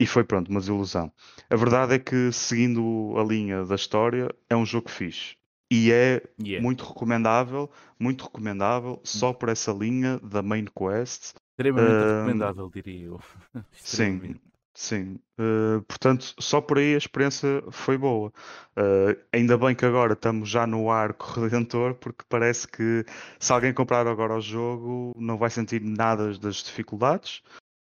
E 0.00 0.06
foi 0.06 0.24
pronto, 0.24 0.50
uma 0.50 0.60
desilusão. 0.60 1.12
A 1.48 1.56
verdade 1.56 1.94
é 1.94 1.98
que, 1.98 2.32
seguindo 2.32 3.14
a 3.16 3.22
linha 3.22 3.64
da 3.64 3.74
história, 3.76 4.34
é 4.50 4.56
um 4.56 4.66
jogo 4.66 4.90
fixe. 4.90 5.36
E 5.70 5.90
é 5.92 6.22
Yeah. 6.38 6.62
muito 6.62 6.84
recomendável, 6.84 7.70
muito 7.98 8.24
recomendável, 8.24 9.00
só 9.04 9.32
por 9.32 9.48
essa 9.48 9.72
linha 9.72 10.18
da 10.18 10.42
main 10.42 10.66
quest. 10.66 11.34
Extremamente 11.58 12.02
Ahm, 12.02 12.06
recomendável, 12.06 12.70
diria 12.70 13.06
eu. 13.06 13.20
Sim, 13.72 14.34
sim. 14.74 15.18
Uh, 15.38 15.82
portanto, 15.82 16.34
só 16.40 16.60
por 16.60 16.78
aí 16.78 16.94
a 16.94 16.98
experiência 16.98 17.62
foi 17.70 17.96
boa. 17.96 18.32
Uh, 18.76 19.16
ainda 19.32 19.56
bem 19.56 19.74
que 19.74 19.84
agora 19.84 20.14
estamos 20.14 20.48
já 20.48 20.66
no 20.66 20.90
arco 20.90 21.40
redentor, 21.40 21.94
porque 21.94 22.24
parece 22.28 22.66
que 22.66 23.04
se 23.38 23.52
alguém 23.52 23.72
comprar 23.72 24.06
agora 24.06 24.34
o 24.36 24.40
jogo 24.40 25.12
não 25.16 25.36
vai 25.38 25.50
sentir 25.50 25.80
nada 25.80 26.32
das 26.38 26.56
dificuldades. 26.56 27.42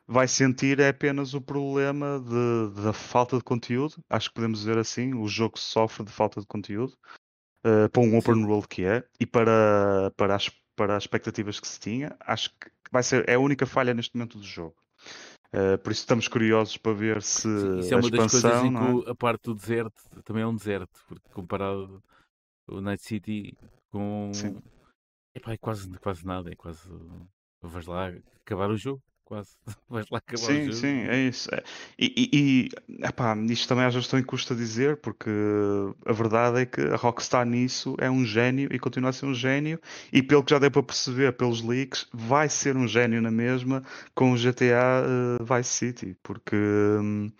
Vai 0.07 0.27
sentir 0.27 0.81
é 0.81 0.89
apenas 0.89 1.35
o 1.35 1.41
problema 1.41 2.19
de- 2.21 2.83
da 2.83 2.93
falta 2.93 3.37
de 3.37 3.45
conteúdo. 3.45 4.03
Acho 4.11 4.29
que 4.29 4.35
podemos 4.35 4.59
dizer 4.61 4.77
assim: 4.79 5.15
o 5.15 5.29
jogo 5.29 5.59
sofre 5.59 6.05
de 6.05 6.13
falta 6.13 6.41
de 6.41 6.47
conteúdo. 6.47 6.95
uh, 7.67 7.89
para 7.91 8.03
um 8.03 8.17
open 8.17 8.45
world 8.47 8.69
que 8.69 8.85
é 8.85 9.05
e 9.21 9.27
para, 9.27 10.13
para, 10.17 10.35
as, 10.37 10.51
para 10.77 10.97
as 10.97 11.05
expectativas 11.05 11.61
que 11.61 11.69
se 11.69 11.79
tinha, 11.81 12.17
acho 12.21 12.51
que 12.59 12.71
vai 12.91 13.03
ser 13.03 13.29
é 13.29 13.35
a 13.35 13.41
única 13.41 13.67
falha 13.67 13.95
neste 13.95 14.15
momento 14.17 14.39
do 14.39 14.45
jogo. 14.45 14.77
Uh, 15.53 15.77
por 15.83 15.91
isso 15.91 16.03
estamos 16.03 16.29
curiosos 16.29 16.77
para 16.77 16.93
ver 16.93 17.23
se 17.23 17.43
Sim, 17.43 17.79
Isso 17.81 17.93
é 17.93 17.97
a 17.97 18.01
uma 18.01 18.11
das 18.11 18.21
coisas 18.21 18.35
expansão, 18.35 18.67
em 18.67 19.03
que 19.03 19.09
é? 19.09 19.11
a 19.11 19.15
parte 19.17 19.43
do 19.45 19.55
deserto 19.55 20.23
também 20.25 20.43
é 20.43 20.47
um 20.47 20.55
deserto, 20.55 21.01
porque 21.09 21.29
comparado 21.33 22.03
o 22.69 22.81
Night 22.81 23.03
City 23.03 23.57
com. 23.91 24.31
Sim. 24.33 24.63
Epá, 25.35 25.53
é 25.53 25.57
quase, 25.57 25.91
quase 25.99 26.25
nada, 26.25 26.51
é 26.51 26.57
quase. 26.57 26.89
Vais 27.63 27.87
lá 27.87 28.13
acabar 28.45 28.71
o 28.71 28.77
jogo. 28.77 29.03
Quase. 29.31 29.51
Vais 29.89 30.07
lá 30.11 30.19
acabar 30.19 30.43
o 30.43 30.47
Sim, 30.47 30.65
jogo. 30.65 30.73
sim, 30.73 31.03
é 31.09 31.17
isso. 31.29 31.49
É. 31.55 31.63
E, 31.97 32.31
e, 32.33 32.69
e 32.99 33.07
epá, 33.07 33.37
isto 33.49 33.69
também 33.69 33.85
às 33.85 33.95
vezes 33.95 34.09
também 34.09 34.25
custa 34.27 34.57
dizer, 34.57 34.97
porque 34.97 35.31
a 36.05 36.13
verdade 36.13 36.63
é 36.63 36.67
que 36.67 36.81
a 36.81 36.97
Rockstar 36.97 37.47
nisso 37.47 37.95
é 38.01 38.11
um 38.11 38.25
gênio 38.25 38.69
e 38.73 38.79
continua 38.79 39.11
a 39.11 39.13
ser 39.13 39.27
um 39.27 39.35
gênio, 39.35 39.81
e 40.13 40.21
pelo 40.21 40.43
que 40.43 40.51
já 40.51 40.59
deu 40.59 40.71
para 40.71 40.83
perceber 40.83 41.33
pelos 41.35 41.63
leaks, 41.63 42.09
vai 42.13 42.49
ser 42.49 42.77
um 42.77 42.89
gênio 42.89 43.23
na 43.23 43.31
mesma 43.31 43.85
com 44.17 44.33
o 44.33 44.37
GTA 44.37 45.05
uh, 45.41 45.57
Vice 45.57 45.71
City, 45.71 46.17
porque 46.25 46.57
hum, 46.57 47.31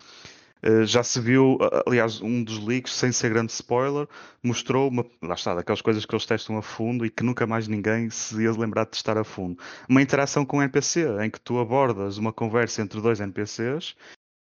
já 0.85 1.03
se 1.03 1.19
viu, 1.19 1.57
aliás, 1.87 2.21
um 2.21 2.43
dos 2.43 2.59
leaks, 2.59 2.93
sem 2.93 3.11
ser 3.11 3.29
grande 3.29 3.51
spoiler, 3.51 4.07
mostrou 4.43 4.89
uma, 4.89 5.05
lá 5.21 5.35
está, 5.35 5.55
daquelas 5.55 5.81
coisas 5.81 6.05
que 6.05 6.13
eles 6.13 6.25
testam 6.25 6.57
a 6.57 6.61
fundo 6.61 7.05
e 7.05 7.09
que 7.09 7.23
nunca 7.23 7.47
mais 7.47 7.67
ninguém 7.67 8.09
se 8.09 8.41
ia 8.41 8.51
lembrar 8.51 8.85
de 8.85 8.91
testar 8.91 9.17
a 9.17 9.23
fundo. 9.23 9.57
Uma 9.89 10.01
interação 10.01 10.45
com 10.45 10.57
um 10.57 10.61
NPC, 10.61 11.05
em 11.23 11.29
que 11.29 11.39
tu 11.39 11.59
abordas 11.59 12.17
uma 12.17 12.31
conversa 12.31 12.81
entre 12.81 13.01
dois 13.01 13.19
NPCs 13.19 13.95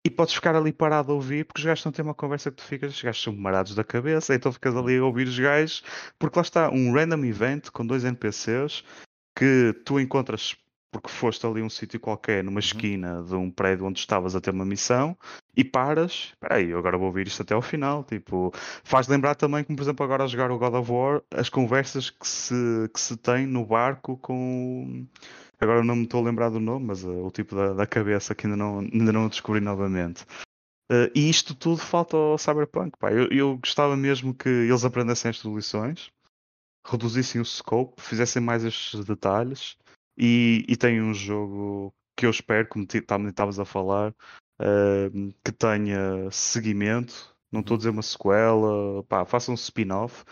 e 0.05 0.11
podes 0.11 0.35
ficar 0.35 0.57
ali 0.57 0.73
parado 0.73 1.13
a 1.13 1.15
ouvir 1.15 1.45
porque 1.45 1.61
os 1.61 1.65
gajos 1.65 1.87
a 1.87 1.93
ter 1.93 2.03
uma 2.03 2.15
conversa 2.15 2.51
que 2.51 2.57
tu 2.57 2.65
ficas, 2.65 2.95
os 2.95 3.03
gajos 3.03 3.23
são 3.23 3.37
marados 3.37 3.75
da 3.75 3.85
cabeça, 3.85 4.35
então 4.35 4.53
ficas 4.53 4.75
ali 4.75 4.97
a 4.97 5.05
ouvir 5.05 5.29
os 5.29 5.39
gajos, 5.39 5.83
porque 6.19 6.39
lá 6.39 6.43
está 6.43 6.71
um 6.71 6.93
random 6.93 7.25
event 7.25 7.69
com 7.71 7.87
dois 7.87 8.05
NPCs 8.05 8.83
que 9.37 9.75
tu 9.85 10.01
encontras 10.01 10.57
porque 10.91 11.09
foste 11.09 11.47
ali 11.47 11.63
um 11.63 11.71
sítio 11.71 12.01
qualquer, 12.01 12.43
numa 12.43 12.55
Uhum. 12.55 12.59
esquina 12.59 13.23
de 13.23 13.35
um 13.35 13.51
prédio 13.51 13.87
onde 13.87 14.01
estavas 14.01 14.35
a 14.35 14.41
ter 14.41 14.51
uma 14.51 14.65
missão 14.65 15.17
e 15.57 15.65
paras, 15.65 16.33
espera 16.33 16.57
aí, 16.57 16.71
eu 16.71 16.79
agora 16.79 16.99
vou 16.99 17.07
ouvir 17.07 17.27
isto 17.27 17.43
até 17.43 17.55
ao 17.55 17.63
final, 17.63 18.03
tipo, 18.05 18.53
faz 18.83 19.07
lembrar 19.07 19.35
também 19.35 19.63
como 19.63 19.77
por 19.77 19.83
exemplo 19.83 20.05
agora 20.05 20.25
a 20.25 20.27
jogar 20.27 20.51
o 20.51 20.59
God 20.59 20.75
of 20.75 20.91
War, 20.91 21.23
as 21.31 21.49
conversas 21.49 22.11
que 22.11 22.27
se, 22.27 22.55
que 22.93 23.01
se 23.01 23.17
tem 23.17 23.47
no 23.47 23.65
barco 23.65 24.17
com 24.19 25.07
agora 25.61 25.85
não 25.85 25.95
me 25.95 26.05
estou 26.05 26.23
a 26.23 26.25
lembrar 26.25 26.49
do 26.49 26.59
nome, 26.59 26.87
mas 26.87 27.05
uh, 27.05 27.27
o 27.27 27.31
tipo 27.31 27.55
da, 27.55 27.75
da 27.75 27.87
cabeça 27.87 28.35
que 28.35 28.47
ainda 28.47 28.57
não, 28.57 28.81
ainda 28.81 29.13
não 29.13 29.29
descobri 29.29 29.61
novamente. 29.61 30.25
Uh, 30.91 31.07
e 31.15 31.31
isto 31.31 31.55
tudo 31.55 31.79
falta 31.79 32.17
ao 32.17 32.39
Cyberpunk, 32.39 32.99
pá. 32.99 33.13
Eu, 33.13 33.29
eu 33.29 33.59
gostava 33.59 33.97
mesmo 33.97 34.35
que 34.35 34.49
eles 34.49 34.85
aprendessem 34.85 35.29
estas 35.29 35.53
lições, 35.53 36.11
reduzissem 36.85 37.41
o 37.41 37.45
scope, 37.45 38.01
fizessem 38.01 38.43
mais 38.43 38.65
estes 38.65 39.05
detalhes 39.05 39.77
e, 40.21 40.67
e 40.69 40.77
tem 40.77 41.01
um 41.01 41.15
jogo 41.15 41.95
que 42.15 42.27
eu 42.27 42.31
espero, 42.31 42.69
como 42.69 42.85
estavas 42.85 43.59
a 43.59 43.65
falar, 43.65 44.11
uh, 44.61 45.35
que 45.43 45.51
tenha 45.51 46.31
seguimento. 46.31 47.35
Não 47.51 47.61
estou 47.61 47.77
a 47.77 47.79
dizer 47.79 47.91
uma 47.91 48.03
sequela, 48.03 49.03
pá, 49.05 49.25
façam 49.25 49.55
um 49.55 49.57
spin-off. 49.57 50.23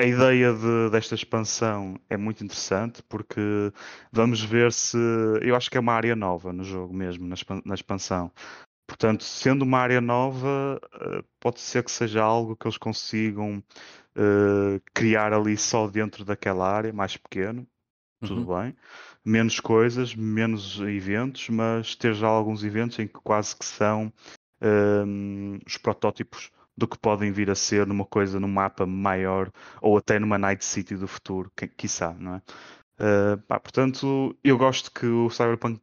A 0.00 0.04
ideia 0.04 0.52
de, 0.52 0.90
desta 0.90 1.14
expansão 1.14 1.98
é 2.10 2.16
muito 2.16 2.44
interessante 2.44 3.02
porque 3.08 3.40
vamos 4.12 4.42
ver 4.42 4.72
se. 4.72 4.98
Eu 5.40 5.54
acho 5.56 5.70
que 5.70 5.76
é 5.76 5.80
uma 5.80 5.94
área 5.94 6.16
nova 6.16 6.52
no 6.52 6.64
jogo 6.64 6.92
mesmo, 6.94 7.26
na, 7.26 7.36
na 7.64 7.74
expansão. 7.74 8.32
Portanto, 8.88 9.22
sendo 9.22 9.62
uma 9.62 9.78
área 9.78 10.00
nova, 10.00 10.80
uh, 10.94 11.24
pode 11.40 11.60
ser 11.60 11.84
que 11.84 11.90
seja 11.92 12.22
algo 12.22 12.56
que 12.56 12.66
eles 12.66 12.78
consigam 12.78 13.62
uh, 14.16 14.80
criar 14.94 15.32
ali 15.32 15.56
só 15.56 15.86
dentro 15.86 16.24
daquela 16.24 16.68
área, 16.68 16.92
mais 16.92 17.16
pequeno. 17.16 17.66
Tudo 18.20 18.40
Uhum. 18.40 18.62
bem 18.62 18.76
menos 19.24 19.60
coisas, 19.60 20.14
menos 20.14 20.80
eventos, 20.80 21.50
mas 21.50 21.94
ter 21.94 22.14
já 22.14 22.26
alguns 22.26 22.64
eventos 22.64 22.98
em 22.98 23.06
que 23.06 23.20
quase 23.22 23.54
que 23.54 23.64
são 23.64 24.10
um, 24.62 25.58
os 25.66 25.76
protótipos 25.76 26.50
do 26.76 26.88
que 26.88 26.98
podem 26.98 27.30
vir 27.30 27.50
a 27.50 27.54
ser 27.54 27.86
numa 27.86 28.06
coisa, 28.06 28.40
num 28.40 28.48
mapa 28.48 28.86
maior 28.86 29.50
ou 29.82 29.98
até 29.98 30.18
numa 30.18 30.38
Night 30.38 30.64
City 30.64 30.96
do 30.96 31.06
futuro, 31.06 31.52
que, 31.54 31.68
quiçá, 31.68 32.14
não 32.14 32.36
é? 32.36 32.42
Uh, 33.00 33.38
pá, 33.46 33.60
portanto, 33.60 34.34
eu 34.42 34.56
gosto 34.56 34.90
que 34.90 35.06
o 35.06 35.28
Cyberpunk 35.28 35.80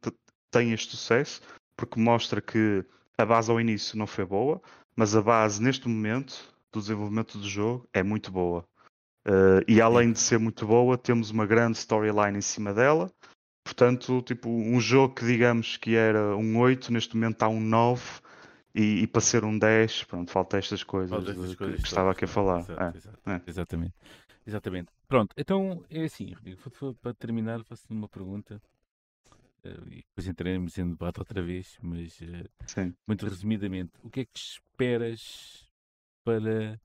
tenha 0.50 0.74
este 0.74 0.96
sucesso 0.96 1.40
porque 1.76 2.00
mostra 2.00 2.40
que 2.40 2.84
a 3.16 3.24
base 3.24 3.50
ao 3.50 3.60
início 3.60 3.96
não 3.96 4.06
foi 4.06 4.24
boa, 4.24 4.60
mas 4.96 5.14
a 5.14 5.22
base 5.22 5.62
neste 5.62 5.88
momento 5.88 6.52
do 6.72 6.80
desenvolvimento 6.80 7.38
do 7.38 7.48
jogo 7.48 7.86
é 7.92 8.02
muito 8.02 8.30
boa. 8.32 8.64
Uh, 9.26 9.60
e 9.66 9.80
além 9.80 10.12
de 10.12 10.20
ser 10.20 10.38
muito 10.38 10.66
boa, 10.66 10.96
temos 10.96 11.30
uma 11.30 11.44
grande 11.46 11.76
storyline 11.78 12.38
em 12.38 12.42
cima 12.42 12.72
dela. 12.72 13.10
Portanto, 13.64 14.22
tipo, 14.22 14.48
um 14.48 14.80
jogo 14.80 15.14
que 15.16 15.24
digamos 15.26 15.76
que 15.76 15.96
era 15.96 16.36
um 16.36 16.56
8, 16.58 16.92
neste 16.92 17.16
momento 17.16 17.32
está 17.34 17.48
um 17.48 17.60
9 17.60 18.02
e, 18.72 19.02
e 19.02 19.06
para 19.08 19.20
ser 19.20 19.44
um 19.44 19.58
10, 19.58 20.04
pronto, 20.04 20.30
falta 20.30 20.56
estas 20.58 20.84
coisas, 20.84 21.10
Falta 21.10 21.30
estas 21.32 21.50
de, 21.50 21.56
coisas 21.56 21.76
que, 21.76 21.82
que 21.82 21.88
estava 21.88 22.12
aqui 22.12 22.24
a 22.24 22.28
falar. 22.28 22.60
Exato, 22.60 22.80
É, 22.80 22.96
exato, 22.96 23.30
é. 23.30 23.42
Exatamente. 23.46 23.94
Exatamente. 24.46 24.92
Pronto, 25.08 25.34
então 25.36 25.84
é 25.90 26.04
assim, 26.04 26.32
Rodrigo, 26.32 26.60
para 27.02 27.14
terminar, 27.14 27.64
faço-te 27.64 27.92
uma 27.92 28.08
pergunta. 28.08 28.60
eh, 29.64 29.70
e 29.90 29.96
depois 30.08 30.26
entraremos 30.28 30.78
em 30.78 30.88
debate 30.88 31.18
outra 31.18 31.42
vez, 31.42 31.76
mas 31.82 32.20
eh, 32.22 32.44
Sim. 32.66 32.94
muito 33.08 33.26
resumidamente, 33.26 33.92
o 34.04 34.10
que 34.10 34.20
é 34.20 34.24
que 34.24 34.38
esperas 34.38 35.66
para. 36.24 36.80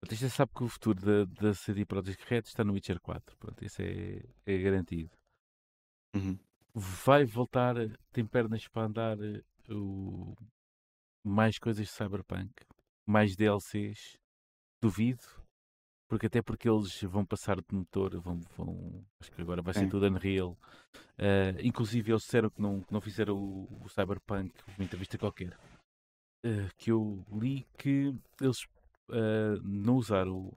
Pronto, 0.00 0.12
isto 0.14 0.22
já 0.22 0.30
sabe 0.30 0.52
que 0.54 0.64
o 0.64 0.68
futuro 0.68 1.00
da, 1.00 1.24
da 1.24 1.54
CD 1.54 1.84
Projekt 1.84 2.24
Red 2.26 2.40
está 2.40 2.64
no 2.64 2.72
Witcher 2.72 2.98
4. 3.00 3.36
Pronto, 3.36 3.64
isso 3.64 3.82
é, 3.82 4.22
é 4.46 4.58
garantido. 4.58 5.10
Uhum. 6.14 6.38
Vai 6.74 7.24
voltar, 7.24 7.74
tem 8.10 8.26
pernas 8.26 8.66
para 8.68 8.86
andar 8.86 9.18
eh, 9.20 9.42
o... 9.68 10.34
mais 11.24 11.58
coisas 11.58 11.86
de 11.86 11.92
Cyberpunk, 11.92 12.52
mais 13.06 13.36
DLCs, 13.36 14.16
duvido, 14.80 15.24
porque 16.08 16.26
até 16.26 16.40
porque 16.40 16.68
eles 16.68 17.02
vão 17.02 17.24
passar 17.24 17.56
de 17.56 17.74
motor, 17.74 18.18
vão, 18.20 18.40
vão 18.56 19.04
acho 19.20 19.30
que 19.30 19.42
agora 19.42 19.60
vai 19.62 19.74
ser 19.74 19.80
Sim. 19.80 19.88
tudo 19.90 20.06
Unreal. 20.06 20.56
Eh, 21.18 21.56
inclusive 21.62 22.10
eles 22.10 22.22
disseram 22.22 22.48
que 22.48 22.62
não, 22.62 22.80
que 22.80 22.92
não 22.92 23.00
fizeram 23.00 23.36
o, 23.36 23.84
o 23.84 23.88
Cyberpunk, 23.88 24.52
uma 24.78 24.84
entrevista 24.84 25.18
qualquer, 25.18 25.56
eh, 26.44 26.68
que 26.78 26.90
eu 26.90 27.24
li 27.32 27.66
que 27.76 28.14
eles 28.40 28.66
eh, 29.12 29.60
não 29.62 29.96
usaram, 29.96 30.56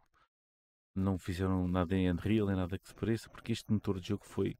não 0.95 1.17
fizeram 1.17 1.67
nada 1.67 1.95
em 1.95 2.11
Unreal, 2.11 2.47
nem 2.47 2.55
nada 2.55 2.77
que 2.77 2.87
se 2.87 2.95
pareça, 2.95 3.29
porque 3.29 3.51
este 3.51 3.71
motor 3.71 3.99
de 3.99 4.09
jogo 4.09 4.25
foi 4.25 4.55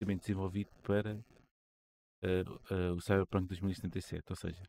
também 0.00 0.16
desenvolvido 0.16 0.70
para 0.82 1.18
eh, 2.22 2.44
eh, 2.70 2.90
o 2.90 3.00
Cyberpunk 3.00 3.48
2077, 3.48 4.24
ou 4.30 4.36
seja, 4.36 4.62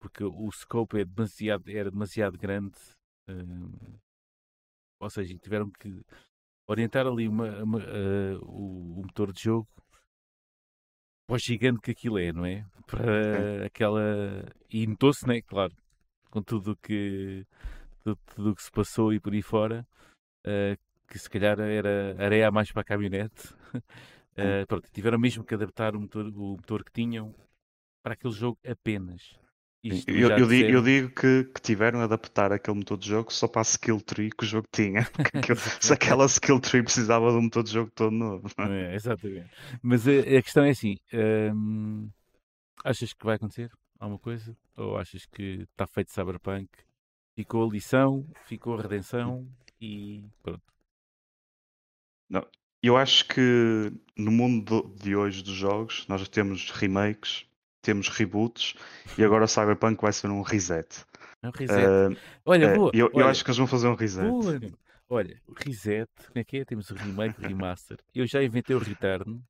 porque 0.00 0.24
o 0.24 0.50
scope 0.52 1.00
é 1.00 1.04
demasiado, 1.04 1.68
era 1.70 1.90
demasiado 1.90 2.38
grande, 2.38 2.78
ou 5.00 5.10
seja, 5.10 5.36
tiveram 5.38 5.70
que 5.70 6.02
orientar 6.66 7.06
ali 7.06 7.28
uma, 7.28 7.62
uma, 7.62 7.78
o, 8.42 9.00
o 9.00 9.02
motor 9.02 9.32
de 9.32 9.42
jogo 9.42 9.68
para 11.28 11.36
o 11.36 11.38
gigante 11.38 11.80
que 11.82 11.90
aquilo 11.90 12.18
é, 12.18 12.32
não 12.32 12.46
é? 12.46 12.64
Para 12.86 13.66
aquela. 13.66 14.00
E 14.70 14.86
notou-se, 14.86 15.28
né? 15.28 15.42
Claro, 15.42 15.74
com 16.30 16.42
tudo 16.42 16.72
o 16.72 16.76
que, 16.76 17.46
tudo, 18.16 18.18
tudo 18.34 18.50
o 18.52 18.54
que 18.56 18.62
se 18.62 18.70
passou 18.70 19.12
e 19.12 19.20
por 19.20 19.32
aí 19.32 19.42
fora, 19.42 19.86
eh, 20.44 20.76
que 21.08 21.18
se 21.18 21.30
calhar 21.30 21.58
era 21.60 22.16
areia 22.18 22.48
a 22.48 22.52
mais 22.52 22.72
para 22.72 22.82
a 22.82 22.84
caminhonete. 22.84 23.54
Eh, 24.40 24.64
pronto, 24.66 24.88
tiveram 24.92 25.18
mesmo 25.18 25.42
que 25.42 25.52
adaptar 25.54 25.96
o 25.96 26.00
motor, 26.00 26.26
o 26.28 26.56
motor 26.56 26.84
que 26.84 26.92
tinham 26.92 27.34
para 28.02 28.14
aquele 28.14 28.32
jogo 28.32 28.58
apenas. 28.64 29.36
Isto 29.82 30.10
Eu, 30.12 30.30
eu 30.30 30.46
digo, 30.48 30.70
eu 30.70 30.82
digo 30.82 31.10
que, 31.10 31.44
que 31.44 31.60
tiveram 31.60 32.00
a 32.00 32.04
adaptar 32.04 32.52
aquele 32.52 32.76
motor 32.78 32.98
de 32.98 33.08
jogo 33.08 33.32
só 33.32 33.48
para 33.48 33.62
a 33.62 33.62
skill 33.62 34.00
tree 34.00 34.30
que 34.30 34.44
o 34.44 34.46
jogo 34.46 34.68
tinha. 34.72 35.00
Aquilo- 35.34 35.56
se 35.80 35.92
aquela 35.92 36.26
skill 36.26 36.60
tree 36.60 36.82
precisava 36.82 37.30
de 37.30 37.36
um 37.36 37.42
motor 37.42 37.62
de 37.64 37.72
jogo 37.72 37.90
todo 37.94 38.10
novo. 38.12 38.48
Não 38.58 38.72
é? 38.72 38.94
Exatamente. 38.94 39.50
Mas 39.82 40.06
a, 40.06 40.12
a 40.12 40.42
questão 40.42 40.64
é 40.64 40.70
assim: 40.70 40.96
hum, 41.54 42.08
achas 42.84 43.12
que 43.12 43.24
vai 43.24 43.36
acontecer 43.36 43.70
alguma 43.98 44.18
coisa? 44.18 44.56
Ou 44.76 44.96
achas 44.96 45.26
que 45.26 45.66
está 45.72 45.86
feito 45.86 46.12
Cyberpunk? 46.12 46.68
Ficou 47.38 47.68
a 47.68 47.70
lição, 47.72 48.26
ficou 48.46 48.76
a 48.76 48.82
redenção 48.82 49.46
e 49.80 50.24
pronto. 50.42 50.60
Eu 52.82 52.96
acho 52.96 53.28
que 53.28 53.92
no 54.16 54.32
mundo 54.32 54.82
do- 54.82 54.94
de 54.96 55.14
hoje 55.14 55.40
dos 55.44 55.54
jogos 55.54 56.04
nós 56.08 56.28
temos 56.28 56.68
remakes, 56.72 57.46
temos 57.80 58.08
reboots 58.08 58.74
e 59.16 59.22
agora 59.22 59.44
o 59.44 59.48
Cyberpunk 59.48 60.02
vai 60.02 60.12
ser 60.12 60.28
um 60.30 60.42
reset. 60.42 61.04
É 61.40 61.46
um 61.46 61.52
reset. 61.52 62.12
Uh, 62.12 62.16
olha, 62.44 62.66
é, 62.66 62.76
boa. 62.76 62.90
eu, 62.92 63.06
eu 63.06 63.16
olha, 63.18 63.26
acho 63.26 63.44
que 63.44 63.50
eles 63.50 63.58
vão 63.58 63.68
fazer 63.68 63.86
um 63.86 63.94
reset. 63.94 64.28
boa. 64.28 64.60
Olha, 65.08 65.40
o 65.46 65.52
reset, 65.52 66.10
como 66.26 66.38
é 66.40 66.44
que 66.44 66.56
é? 66.56 66.64
Temos 66.64 66.90
o 66.90 66.94
remake, 66.96 67.40
o 67.40 67.46
remaster. 67.46 67.98
Eu 68.12 68.26
já 68.26 68.42
inventei 68.42 68.74
o 68.74 68.80
return 68.80 69.40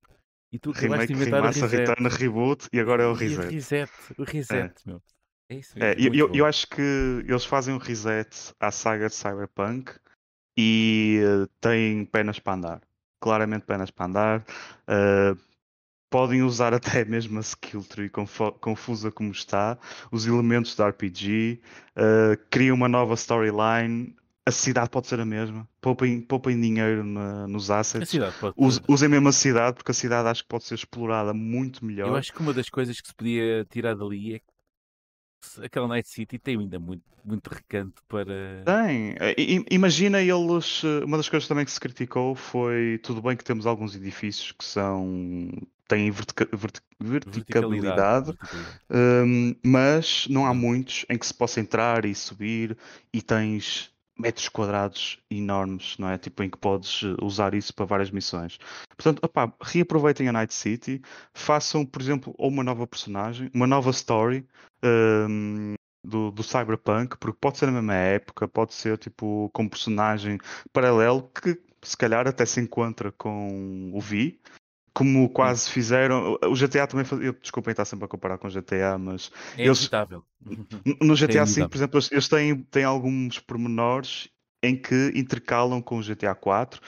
e 0.53 0.59
tu 0.59 0.72
acabaste 0.72 1.07
de 1.07 1.12
inventar 1.14 1.41
remaster, 1.41 1.64
o 1.64 1.66
reset. 1.66 1.89
return, 1.89 2.09
reboot 2.11 2.68
e 2.70 2.80
agora 2.80 3.03
é 3.03 3.07
o 3.07 3.12
E 3.12 3.14
o 3.14 3.16
reset. 3.16 3.49
reset, 3.55 3.91
o 4.18 4.24
reset, 4.24 4.74
meu. 4.86 5.03
É 5.49 5.55
isso 5.57 5.78
É, 5.80 5.94
mesmo. 5.94 6.03
eu, 6.03 6.09
muito 6.09 6.18
eu, 6.28 6.28
bom. 6.28 6.36
eu 6.36 6.46
acho 6.46 6.66
que 6.68 6.82
eles 7.26 7.44
fazem 7.44 7.74
um 7.74 7.78
reset 7.78 8.28
à 8.61 8.70
saga 8.70 9.09
de 9.09 9.14
Cyberpunk 9.14 9.92
e 10.57 11.20
eh, 11.22 11.49
têm 11.61 12.05
penas 12.07 12.38
para 12.38 12.55
andar. 12.55 12.82
Claramente 13.20 13.64
penas 13.66 13.90
para 13.90 14.07
andar. 14.07 14.46
Eh, 14.88 15.36
podem 16.11 16.42
usar 16.42 16.74
até 16.74 17.05
mesmo 17.05 17.38
a 17.38 17.42
skill 17.42 17.84
tree 17.84 18.11
confusa 18.61 19.11
como 19.12 19.32
está, 19.32 19.78
os 20.12 20.26
elementos 20.26 20.74
da 20.76 20.88
RPG, 20.88 21.61
eh, 21.96 22.36
criam 22.51 22.76
uma 22.76 22.88
nova 22.88 23.14
storyline. 23.14 24.16
a 24.46 24.51
cidade 24.51 24.90
pode 24.90 25.07
ser 25.07 25.20
a 25.20 25.26
mesma. 25.26 25.68
Poupem, 25.80 26.20
poupem 26.22 26.59
dinheiro 26.61 27.05
na- 27.05 27.46
nos 27.46 27.70
assets. 27.70 28.18
Usem 28.57 29.09
mesmo 29.09 29.28
a 29.28 29.32
cidade, 29.32 29.76
porque 29.76 29.90
a 29.90 29.94
cidade 29.94 30.28
acho 30.28 30.42
que 30.42 30.49
pode 30.49 30.64
ser 30.64 30.74
explorada 30.74 31.34
muito 31.34 31.84
melhor. 31.84 32.09
Eu 32.09 32.16
acho 32.16 32.32
que 32.32 32.40
uma 32.40 32.55
das 32.55 32.68
coisas 32.70 32.99
que 33.01 33.09
se 33.09 33.14
podia 33.14 33.64
tirar 33.66 33.94
dali 33.94 34.34
é 34.34 34.38
que 34.38 34.46
aquela 35.62 35.89
Night 35.89 36.09
City 36.09 36.39
tem 36.39 36.59
ainda 36.59 36.78
muito, 36.78 37.05
muito 37.24 37.49
recanto 37.49 38.03
para. 38.09 38.64
Tem. 38.64 39.14
I- 39.39 39.64
Imagina 39.70 40.20
eles. 40.20 40.82
eh, 40.84 41.05
Uma 41.05 41.16
das 41.16 41.28
coisas 41.28 41.49
também 41.49 41.64
que 41.64 41.70
se 41.70 41.80
criticou 41.80 42.34
foi 42.34 42.99
tudo 43.03 43.22
bem 43.22 43.36
que 43.36 43.45
temos 43.45 43.66
alguns 43.66 43.95
edifícios 43.97 44.53
que 44.53 44.64
são. 44.64 45.51
têm 45.89 46.11
vertica- 46.11 46.49
verti- 46.55 46.82
verticalidade, 47.01 48.26
verticalidade. 48.26 48.78
hum, 48.91 49.55
mas 49.64 50.26
não 50.28 50.45
há 50.47 50.53
muitos 50.53 51.07
em 51.09 51.16
que 51.18 51.26
se 51.26 51.32
possa 51.34 51.61
entrar 51.61 52.05
e 52.05 52.14
subir 52.14 52.76
e 53.12 53.22
tens 53.22 53.91
metros 54.18 54.48
quadrados 54.48 55.18
enormes, 55.30 55.96
não 55.98 56.08
é? 56.08 56.18
Tipo, 56.18 56.42
em 56.42 56.50
que 56.50 56.58
podes 56.58 57.02
eh, 57.04 57.16
usar 57.22 57.54
isso 57.54 57.72
para 57.74 57.84
várias 57.86 58.10
missões. 58.10 58.58
Portanto, 58.96 59.20
opá, 59.24 59.52
reaproveitem 59.62 60.28
a 60.28 60.32
Night 60.32 60.52
City, 60.52 61.00
façam, 61.32 61.86
por 61.86 62.02
exemplo, 62.02 62.34
ou 62.36 62.48
uma 62.48 62.64
nova 62.64 62.86
personagem, 62.86 63.50
uma 63.54 63.66
nova 63.66 63.90
story. 63.90 64.46
hum, 64.84 65.74
do, 66.04 66.30
do 66.30 66.42
Cyberpunk, 66.42 67.16
porque 67.18 67.38
pode 67.40 67.58
ser 67.58 67.66
na 67.66 67.72
mesma 67.72 67.94
época, 67.94 68.48
pode 68.48 68.72
ser 68.72 68.96
tipo 68.98 69.50
com 69.52 69.64
um 69.64 69.68
personagem 69.68 70.38
paralelo 70.72 71.28
que 71.28 71.60
se 71.82 71.96
calhar 71.96 72.26
até 72.26 72.44
se 72.46 72.60
encontra 72.60 73.12
com 73.12 73.90
o 73.92 74.00
Vi, 74.00 74.40
como 74.99 75.28
quase 75.30 75.70
fizeram. 75.70 76.36
O 76.42 76.55
GTA 76.55 76.86
também 76.86 77.05
faz... 77.05 77.22
eu, 77.22 77.32
Desculpem 77.32 77.70
estar 77.70 77.84
sempre 77.84 78.05
a 78.05 78.09
comparar 78.09 78.36
com 78.38 78.49
o 78.49 78.51
GTA, 78.51 78.99
mas 78.99 79.30
É 79.57 79.62
Eles- 79.64 79.78
inevitável. 79.78 80.24
no 81.01 81.14
GTA 81.14 81.26
V, 81.44 81.51
inevitável. 81.61 81.68
por 81.68 81.76
exemplo, 81.76 82.01
eles, 82.11 82.28
têm, 82.28 82.62
têm 82.64 82.84
alguns 82.84 83.38
pormenores 83.38 84.28
em 84.62 84.74
que 84.76 85.12
intercalam 85.14 85.80
com 85.80 85.99
o 85.99 86.03
GTA 86.03 86.32
IV 86.32 86.80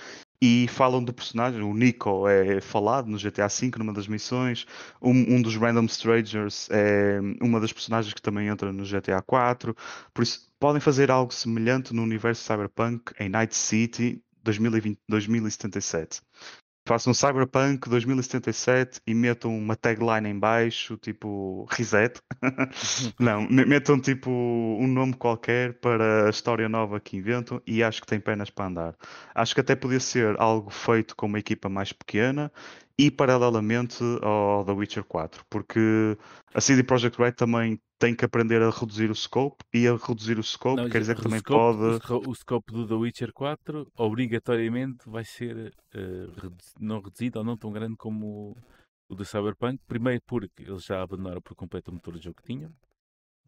e 0.42 0.66
falam 0.68 1.04
do 1.04 1.12
personagem. 1.12 1.60
O 1.62 1.72
Nico 1.74 2.26
é 2.26 2.60
falado 2.60 3.06
no 3.08 3.16
GTA 3.18 3.46
V 3.46 3.70
numa 3.78 3.92
das 3.92 4.08
missões. 4.08 4.66
Um, 5.00 5.36
um 5.36 5.42
dos 5.42 5.54
Random 5.56 5.84
Strangers 5.84 6.68
é 6.70 7.20
uma 7.40 7.60
das 7.60 7.72
personagens 7.72 8.12
que 8.12 8.22
também 8.22 8.48
entra 8.48 8.72
no 8.72 8.84
GTA 8.84 9.18
IV. 9.18 9.74
Por 10.12 10.22
isso, 10.22 10.48
podem 10.58 10.80
fazer 10.80 11.10
algo 11.10 11.32
semelhante 11.32 11.94
no 11.94 12.02
universo 12.02 12.42
Cyberpunk 12.42 13.12
em 13.20 13.28
Night 13.28 13.54
City 13.54 14.20
2020, 14.42 14.98
2077. 15.06 16.22
Façam 16.90 17.14
Cyberpunk 17.14 17.88
2077 17.88 19.00
e 19.06 19.14
metam 19.14 19.56
uma 19.56 19.76
tagline 19.76 20.28
em 20.28 20.36
baixo, 20.36 20.96
tipo 20.96 21.64
reset. 21.70 22.20
Não, 23.16 23.42
me- 23.48 23.64
metam 23.64 24.00
tipo 24.00 24.28
um 24.28 24.88
nome 24.88 25.14
qualquer 25.14 25.74
para 25.74 26.26
a 26.26 26.30
história 26.30 26.68
nova 26.68 26.98
que 26.98 27.16
inventam 27.16 27.62
e 27.64 27.80
acho 27.84 28.00
que 28.00 28.08
tem 28.08 28.18
pernas 28.18 28.50
para 28.50 28.66
andar. 28.66 28.96
Acho 29.32 29.54
que 29.54 29.60
até 29.60 29.76
podia 29.76 30.00
ser 30.00 30.34
algo 30.40 30.68
feito 30.68 31.14
com 31.14 31.26
uma 31.26 31.38
equipa 31.38 31.68
mais 31.68 31.92
pequena 31.92 32.50
e 33.00 33.10
paralelamente 33.10 34.02
ao 34.22 34.64
The 34.64 34.72
Witcher 34.72 35.04
4, 35.04 35.44
porque 35.48 35.80
a 36.52 36.60
CD 36.60 36.82
Projekt 36.82 37.16
Red 37.18 37.32
também 37.32 37.80
tem 37.98 38.14
que 38.14 38.24
aprender 38.24 38.60
a 38.62 38.70
reduzir 38.70 39.10
o 39.10 39.14
scope 39.14 39.64
e 39.72 39.86
a 39.86 39.94
reduzir 39.96 40.38
o 40.38 40.42
scope 40.42 40.82
Não, 40.82 40.88
quer 40.90 41.00
dizer 41.00 41.16
que 41.16 41.22
também 41.22 41.38
scope- 41.40 41.78
pode. 41.78 41.82
O, 41.82 42.00
sco- 42.00 42.30
o 42.30 42.34
scope 42.34 42.72
do 42.72 42.86
The 42.86 42.94
Witcher 42.94 43.32
4 43.32 43.90
obrigatoriamente 43.96 45.08
vai 45.08 45.24
ser 45.24 45.72
redu- 45.92 46.56
não 46.78 47.00
reduzido 47.00 47.38
ou 47.38 47.44
não 47.44 47.56
tão 47.56 47.72
grande 47.72 47.96
como 47.96 48.26
o, 48.26 48.56
o 49.08 49.14
do 49.14 49.24
Cyberpunk. 49.24 49.78
Primeiro 49.86 50.22
porque 50.26 50.62
eles 50.64 50.84
já 50.84 51.02
abandonaram 51.02 51.40
por 51.40 51.54
completo 51.54 51.90
o 51.90 51.94
motor 51.94 52.14
de 52.18 52.24
jogo 52.24 52.36
que 52.36 52.52
tinham. 52.52 52.70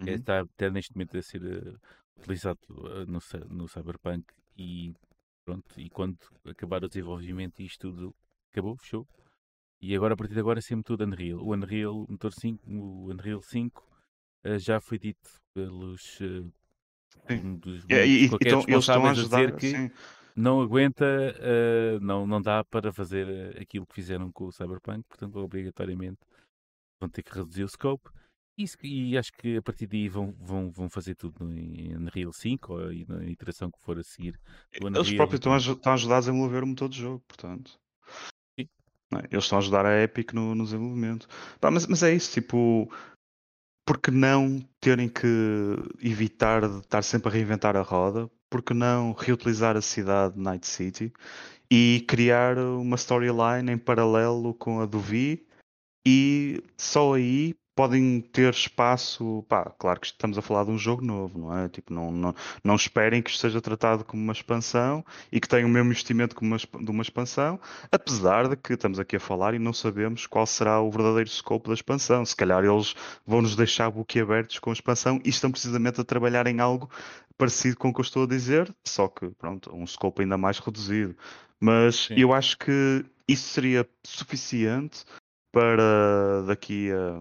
É, 0.00 0.10
Uhum. 0.10 0.16
está 0.16 0.40
até 0.40 0.70
neste 0.70 0.94
momento 0.94 1.16
a 1.16 1.22
ser 1.22 1.42
eh, 1.44 1.74
utilizado 2.18 2.58
eh, 2.68 3.04
no, 3.06 3.20
no 3.54 3.68
Cyberpunk 3.68 4.24
e 4.56 4.92
pronto, 5.44 5.64
e 5.78 5.88
quando 5.90 6.16
acabar 6.46 6.82
o 6.84 6.88
desenvolvimento 6.88 7.60
e 7.60 7.66
isto 7.66 7.90
tudo 7.90 8.14
acabou, 8.50 8.76
fechou. 8.78 9.06
E 9.82 9.94
agora 9.96 10.14
a 10.14 10.16
partir 10.16 10.34
de 10.34 10.40
agora 10.40 10.60
é 10.60 10.62
sempre 10.62 10.84
tudo 10.84 11.04
Unreal. 11.04 11.40
O 11.40 11.52
Unreal 11.52 11.94
o 12.04 12.06
motor 12.10 12.32
5, 12.32 12.62
o 12.70 13.10
Unreal 13.10 13.42
5 13.42 13.86
eh, 14.44 14.58
já 14.58 14.80
foi 14.80 14.98
dito 14.98 15.28
pelos 15.54 16.18
Sim. 17.28 17.36
um 17.44 17.56
dos, 17.56 17.84
E, 17.88 17.94
e- 17.94 18.24
então 18.26 18.64
eles 18.68 18.84
estão 18.84 19.04
a 19.04 19.10
ajudar. 19.10 19.38
dizer 19.38 19.56
que 19.56 19.68
sim. 19.70 19.90
não 20.36 20.60
aguenta, 20.60 21.04
eh, 21.04 21.98
não, 22.00 22.26
não 22.26 22.40
dá 22.40 22.64
para 22.64 22.92
fazer 22.92 23.60
aquilo 23.60 23.86
que 23.86 23.94
fizeram 23.94 24.30
com 24.32 24.46
o 24.46 24.52
Cyberpunk, 24.52 25.04
portanto, 25.08 25.36
obrigatoriamente 25.36 26.20
vão 27.00 27.08
ter 27.10 27.22
que 27.22 27.34
reduzir 27.34 27.64
o 27.64 27.68
scope. 27.68 28.08
E, 28.56 28.66
e 28.84 29.18
acho 29.18 29.32
que 29.32 29.56
a 29.56 29.62
partir 29.62 29.86
daí 29.86 30.08
vão, 30.08 30.32
vão, 30.38 30.70
vão 30.70 30.88
fazer 30.88 31.14
tudo 31.14 31.50
em 31.52 31.96
Unreal 31.96 32.32
5 32.32 32.74
ou 32.74 32.92
na 33.08 33.24
iteração 33.24 33.70
que 33.70 33.80
for 33.80 33.98
a 33.98 34.02
seguir. 34.04 34.38
do 34.78 34.86
Eles 34.88 35.12
próprios 35.12 35.38
estão 35.40 35.52
a, 35.54 35.58
estão 35.58 35.92
a 35.92 35.94
ajudar 35.94 36.16
a 36.16 36.20
desenvolver 36.20 36.62
o 36.62 36.66
motor 36.66 36.88
de 36.88 36.98
jogo, 36.98 37.24
portanto. 37.26 37.81
É? 39.18 39.28
Eles 39.30 39.44
estão 39.44 39.58
a 39.58 39.60
ajudar 39.60 39.86
a 39.86 40.02
Epic 40.02 40.32
no, 40.32 40.54
no 40.54 40.64
desenvolvimento. 40.64 41.28
Pá, 41.60 41.70
mas, 41.70 41.86
mas 41.86 42.02
é 42.02 42.14
isso, 42.14 42.32
tipo, 42.32 42.90
porque 43.86 44.10
não 44.10 44.60
terem 44.80 45.08
que 45.08 45.26
evitar 46.00 46.68
de 46.68 46.78
estar 46.78 47.02
sempre 47.02 47.28
a 47.28 47.32
reinventar 47.32 47.76
a 47.76 47.82
roda? 47.82 48.30
Porque 48.50 48.74
não 48.74 49.12
reutilizar 49.12 49.76
a 49.76 49.82
cidade 49.82 50.34
de 50.34 50.40
Night 50.40 50.66
City 50.66 51.12
e 51.70 52.04
criar 52.06 52.58
uma 52.58 52.96
storyline 52.96 53.72
em 53.72 53.78
paralelo 53.78 54.52
com 54.54 54.80
a 54.80 54.86
do 54.86 55.00
Vi 55.00 55.46
e 56.06 56.62
só 56.76 57.14
aí 57.14 57.54
podem 57.74 58.20
ter 58.20 58.52
espaço. 58.52 59.44
Pá, 59.48 59.72
claro 59.78 60.00
que 60.00 60.06
estamos 60.06 60.36
a 60.36 60.42
falar 60.42 60.64
de 60.64 60.70
um 60.70 60.78
jogo 60.78 61.02
novo, 61.04 61.38
não 61.38 61.58
é? 61.58 61.68
Tipo, 61.68 61.92
não, 61.92 62.10
não, 62.10 62.34
não 62.62 62.74
esperem 62.74 63.22
que 63.22 63.30
isto 63.30 63.40
seja 63.40 63.60
tratado 63.60 64.04
como 64.04 64.22
uma 64.22 64.32
expansão 64.32 65.04
e 65.30 65.40
que 65.40 65.48
tenha 65.48 65.66
o 65.66 65.68
mesmo 65.68 65.90
investimento 65.90 66.34
como 66.34 66.54
uma, 66.54 66.84
de 66.84 66.90
uma 66.90 67.02
expansão, 67.02 67.58
apesar 67.90 68.48
de 68.48 68.56
que 68.56 68.74
estamos 68.74 68.98
aqui 68.98 69.16
a 69.16 69.20
falar 69.20 69.54
e 69.54 69.58
não 69.58 69.72
sabemos 69.72 70.26
qual 70.26 70.46
será 70.46 70.80
o 70.80 70.90
verdadeiro 70.90 71.30
scope 71.30 71.68
da 71.68 71.74
expansão. 71.74 72.24
Se 72.24 72.36
calhar 72.36 72.64
eles 72.64 72.94
vão 73.26 73.42
nos 73.42 73.56
deixar 73.56 73.90
boquiabertos 73.90 74.58
com 74.58 74.70
a 74.70 74.72
expansão 74.72 75.20
e 75.24 75.30
estão 75.30 75.50
precisamente 75.50 76.00
a 76.00 76.04
trabalhar 76.04 76.46
em 76.46 76.60
algo 76.60 76.90
parecido 77.36 77.76
com 77.76 77.88
o 77.88 77.94
que 77.94 78.00
eu 78.00 78.04
estou 78.04 78.24
a 78.24 78.26
dizer, 78.26 78.72
só 78.84 79.08
que, 79.08 79.28
pronto, 79.30 79.74
um 79.74 79.86
scope 79.86 80.22
ainda 80.22 80.36
mais 80.38 80.58
reduzido. 80.58 81.16
Mas 81.58 82.06
Sim. 82.06 82.14
eu 82.16 82.32
acho 82.32 82.58
que 82.58 83.04
isso 83.26 83.48
seria 83.48 83.88
suficiente 84.04 85.04
para 85.50 86.42
daqui 86.46 86.90
a 86.90 87.20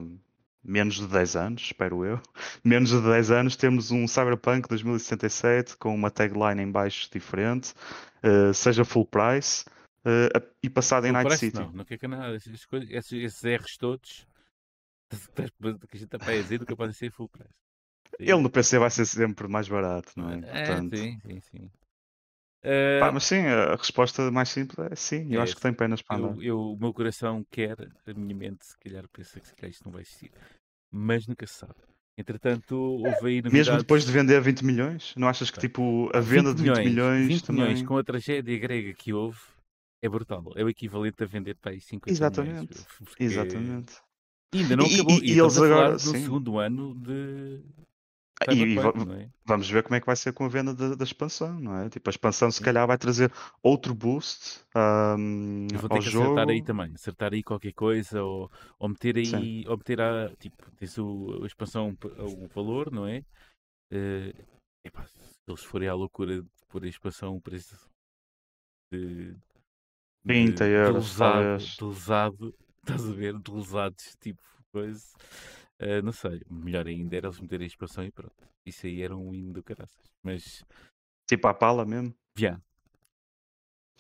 menos 0.64 0.96
de 0.96 1.08
10 1.08 1.36
anos, 1.36 1.62
espero 1.64 2.06
eu, 2.06 2.20
menos 2.64 2.90
de 2.90 3.02
10 3.02 3.32
anos, 3.32 3.56
temos 3.56 3.92
um 3.92 4.08
Cyberpunk 4.08 4.68
2077 4.70 5.78
com 5.78 5.94
uma 5.94 6.12
tagline 6.12 6.62
em 6.62 6.72
baixo 6.72 7.10
diferente, 7.12 7.74
eh, 8.24 8.54
seja 8.54 8.86
full 8.86 9.06
price 9.06 9.66
a- 10.04 10.42
e 10.64 10.70
passado 10.70 11.06
em 11.06 11.12
não 11.12 11.22
Night 11.24 11.38
City. 11.38 11.60
não, 11.60 11.72
não 11.72 11.86
quer 11.86 11.98
que 11.98 12.08
nada. 12.08 12.38
Coisas, 12.70 12.90
esses, 12.90 13.12
esses 13.14 13.44
erros 13.44 13.78
todos 13.78 14.28
que 15.36 15.44
a 15.44 15.98
gente 15.98 16.04
está 16.06 16.18
para 16.20 16.42
dizer 16.42 16.60
nunca 16.60 16.76
podem 16.76 16.94
ser 16.94 17.12
full 17.12 17.30
price. 17.30 17.54
Ele 18.20 18.42
no 18.42 18.50
PC 18.50 18.78
vai 18.78 18.90
ser 18.90 19.06
sempre 19.06 19.48
mais 19.48 19.68
barato, 19.68 20.12
não 20.16 20.30
é? 20.30 20.38
É, 20.38 20.66
Portanto, 20.66 20.98
sim, 20.98 21.20
sim, 21.20 21.40
sim. 21.40 21.72
Eh, 22.64 23.00
pá, 23.00 23.12
mas 23.12 23.24
sim, 23.24 23.40
a 23.48 23.76
resposta 23.76 24.30
mais 24.32 24.50
simples 24.50 24.78
é 24.92 24.96
sim, 24.96 25.28
eu 25.34 25.40
É, 25.40 25.44
acho 25.44 25.56
que 25.56 25.62
tem 25.62 25.74
penas 25.74 26.02
para 26.02 26.18
andar. 26.18 26.36
eu, 26.36 26.44
eu- 26.44 26.60
o 26.74 26.78
meu 26.78 26.94
coração 26.94 27.44
quer, 27.50 27.76
a 28.06 28.14
minha 28.14 28.36
mente 28.36 28.66
se 28.66 28.78
calhar 28.78 29.08
pensa 29.12 29.40
que 29.40 29.48
se 29.48 29.56
calhar 29.56 29.72
isto 29.72 29.84
não 29.86 29.92
vai 29.92 30.02
existir. 30.02 30.32
Mas 30.92 31.26
nunca 31.26 31.48
se 31.48 31.54
sabe. 31.56 31.74
Entretanto, 32.18 32.76
houve 32.76 33.28
aí 33.30 33.42
novidades. 33.42 33.68
Mesmo 33.68 33.78
depois 33.80 34.06
de 34.06 34.12
vender 34.12 34.40
20 34.42 34.64
milhões, 34.64 35.14
não 35.16 35.28
achas 35.28 35.50
que 35.50 35.58
tipo 35.60 36.10
a 36.16 36.20
venda 36.20 36.54
de 36.54 36.62
20 36.62 36.84
milhões, 36.84 37.28
20 37.28 37.46
também. 37.46 37.64
milhões 37.64 37.82
com 37.82 37.98
a 37.98 38.04
tragédia 38.04 38.60
grega 38.60 38.94
que 38.94 39.12
houve 39.14 39.40
é 40.04 40.10
brutal. 40.10 40.52
É 40.56 40.64
o 40.64 40.70
equivalente 40.70 41.24
a 41.24 41.26
vender 41.26 41.56
para 41.56 41.72
aí 41.72 41.82
50 41.82 42.12
Exatamente, 42.12 42.68
milhões. 42.70 42.88
porque 43.00 43.24
Exatamente. 43.24 43.94
Ainda 44.54 44.76
não 44.76 44.86
E- 44.86 44.94
acabou. 44.96 45.14
e- 45.14 45.22
E, 45.32 45.34
e 45.34 45.40
eles 45.40 45.58
a 45.58 45.66
agora, 45.66 45.92
no 45.94 45.98
sim. 46.00 46.24
segundo 46.24 46.60
ano 46.60 46.94
de 46.96 47.64
E- 48.50 48.54
e 48.54 48.78
é? 49.14 49.30
Vamos 49.46 49.70
ver 49.70 49.84
como 49.84 49.96
é 49.96 50.00
que 50.00 50.06
vai 50.06 50.16
ser 50.16 50.34
com 50.34 50.46
a 50.46 50.48
venda 50.48 50.74
da, 50.74 50.96
da 50.96 51.04
expansão, 51.04 51.60
não 51.60 51.76
é? 51.78 51.90
Tipo, 51.90 52.10
a 52.10 52.12
expansão 52.12 52.50
se 52.52 52.60
Sim. 52.60 52.66
calhar 52.66 52.88
vai 52.88 52.98
trazer 52.98 53.32
outro 53.62 53.94
boost 53.94 54.62
ahm, 54.76 55.68
Eu 55.74 55.80
vou 55.80 55.90
ter 55.90 56.00
que 56.02 56.10
jogo. 56.10 56.26
acertar 56.26 56.50
aí 56.50 56.62
também, 56.62 56.94
acertar 56.94 57.34
aí 57.34 57.42
qualquer 57.44 57.74
coisa, 57.74 58.24
ou, 58.24 58.52
ou 58.78 58.90
meter 58.90 59.16
aí, 59.18 59.66
ou 59.68 59.78
meter 59.78 60.02
a, 60.02 60.36
tipo, 60.36 60.70
tens 60.76 60.98
o, 60.98 61.40
a 61.44 61.48
expansão, 61.48 61.98
o 62.20 62.48
valor, 62.48 62.92
não 62.92 63.08
é? 63.08 63.24
Eh, 63.92 64.34
epá, 64.86 65.06
se 65.08 65.40
eles 65.48 65.64
forem 65.64 65.90
à 65.90 65.94
loucura 65.96 66.42
de 66.42 66.50
pôr 66.70 66.84
a 66.84 66.88
expansão, 66.88 67.36
o 67.38 67.42
preço 67.42 67.76
de, 68.92 69.36
30 70.26 70.66
euros, 70.68 71.16
lesado, 71.16 71.16
talvez. 71.16 71.78
de 71.78 71.86
lesado, 71.86 72.56
estás 72.82 73.06
a 73.10 73.14
ver, 73.14 73.38
de 73.40 73.52
lesados, 73.52 74.16
tipo, 74.20 74.42
coisa, 74.72 75.06
Eh, 75.82 76.02
não 76.02 76.12
sei, 76.12 76.42
melhor 76.50 76.86
ainda 76.88 77.16
era 77.18 77.28
eles 77.28 77.40
meterem 77.40 77.66
a 77.66 77.68
expansão 77.68 78.04
e 78.06 78.12
pronto, 78.12 78.36
isso 78.66 78.86
aí 78.86 79.02
era 79.02 79.18
um 79.18 79.34
hino 79.34 79.52
do 79.52 79.64
caraças, 79.64 80.14
mas, 80.22 80.64
Tipo 81.28 81.48
à 81.48 81.54
pala 81.56 81.86
mesmo. 81.86 82.14
já, 82.38 82.62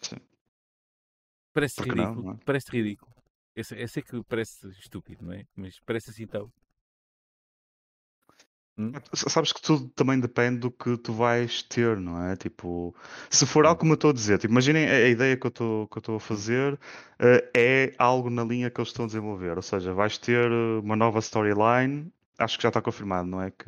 Sim. 0.01 0.17
parece 1.53 1.81
não, 1.81 1.87
ridículo, 1.89 2.23
não 2.25 2.33
é? 2.33 2.37
parece 2.45 2.69
ridículo. 2.71 3.11
Eu 3.55 3.63
sei, 3.63 3.83
eu 3.83 3.87
sei 3.87 4.03
que 4.03 4.23
parece 4.23 4.67
estúpido, 4.69 5.25
não 5.25 5.33
é? 5.33 5.45
Mas 5.55 5.79
parece 5.79 6.11
assim 6.11 6.27
tão. 6.27 6.51
Hum? 8.81 9.01
Sabes 9.13 9.53
que 9.53 9.61
tudo 9.61 9.89
também 9.89 10.19
depende 10.19 10.59
do 10.59 10.71
que 10.71 10.97
tu 10.97 11.13
vais 11.13 11.61
ter, 11.63 11.97
não 11.99 12.23
é? 12.25 12.35
Tipo, 12.35 12.95
se 13.29 13.45
for 13.45 13.65
algo 13.65 13.79
como 13.79 13.93
eu 13.93 13.95
estou 13.95 14.09
a 14.11 14.13
dizer, 14.13 14.39
tipo, 14.39 14.51
imaginem 14.53 14.87
a, 14.89 14.91
a 14.93 15.07
ideia 15.09 15.37
que 15.37 15.45
eu 15.45 15.49
estou 15.49 15.87
que 15.87 15.97
eu 15.97 15.99
estou 15.99 16.15
a 16.17 16.19
fazer 16.19 16.79
eh, 17.19 17.51
é 17.55 17.95
algo 17.97 18.29
na 18.29 18.43
linha 18.43 18.69
que 18.71 18.79
eles 18.81 18.89
estão 18.89 19.05
a 19.05 19.07
desenvolver, 19.07 19.55
ou 19.57 19.61
seja, 19.61 19.93
vais 19.93 20.17
ter 20.17 20.51
eh, 20.51 20.79
uma 20.83 20.95
nova 20.95 21.19
storyline, 21.19 22.11
acho 22.39 22.57
que 22.57 22.63
já 22.63 22.69
está 22.69 22.81
confirmado, 22.81 23.27
não 23.27 23.41
é? 23.41 23.51
Que, 23.51 23.65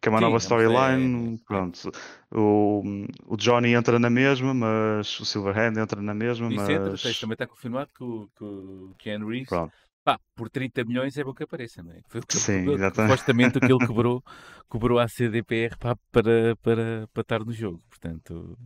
que 0.00 0.08
é 0.08 0.10
uma 0.10 0.20
Sim, 0.20 0.22
nova 0.22 0.38
é, 0.38 0.38
storyline, 0.38 1.38
é- 1.38 1.40
pronto. 1.46 1.90
O, 2.30 2.82
o 3.26 3.36
Johnny 3.36 3.74
entra 3.74 3.98
na 3.98 4.10
mesma, 4.10 4.54
mas 4.54 5.18
o 5.20 5.24
Silverhand 5.24 5.76
entra 5.80 6.00
na 6.02 6.14
mesma, 6.14 6.50
Isso 6.50 6.70
entra, 6.72 6.98
mas 6.98 6.98
tens, 6.98 7.18
também 7.18 7.34
está 7.34 7.46
confirmado 7.46 7.90
que 7.94 8.02
o, 8.04 8.28
que 8.36 8.44
o 8.44 8.94
Keanu 8.98 9.28
Reeves. 9.28 9.62
Pá, 10.04 10.18
por 10.34 10.48
30 10.50 10.84
milhões 10.84 11.16
é 11.16 11.24
bom 11.24 11.34
que 11.34 11.42
apareça, 11.44 11.82
não 11.82 11.92
é? 11.92 12.00
Foi 12.08 12.20
o 12.20 12.26
que 12.26 12.36
Sim, 12.36 12.58
cobrou, 12.60 12.74
exatamente. 12.76 13.10
supostamente 13.12 13.58
o 13.58 13.60
que 13.60 13.72
ele 13.72 13.86
cobrou, 13.86 14.22
cobrou 14.68 14.98
à 15.00 15.08
CDPR 15.08 15.76
pá, 15.78 15.96
para, 16.10 16.56
para, 16.56 17.08
para 17.12 17.20
estar 17.22 17.44
no 17.44 17.52
jogo, 17.52 17.80
portanto, 17.88 18.56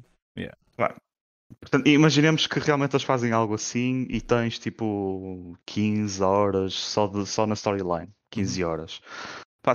Portanto, 1.61 1.87
imaginemos 1.89 2.47
que 2.47 2.59
realmente 2.59 2.95
eles 2.95 3.05
fazem 3.05 3.31
algo 3.33 3.55
assim 3.55 4.07
e 4.09 4.21
tens 4.21 4.59
tipo 4.59 5.57
15 5.67 6.23
horas 6.23 6.75
só, 6.75 7.07
de, 7.07 7.27
só 7.27 7.47
na 7.47 7.55
storyline. 7.55 8.11
15 8.31 8.65
horas. 8.65 9.01
Pá, 9.63 9.75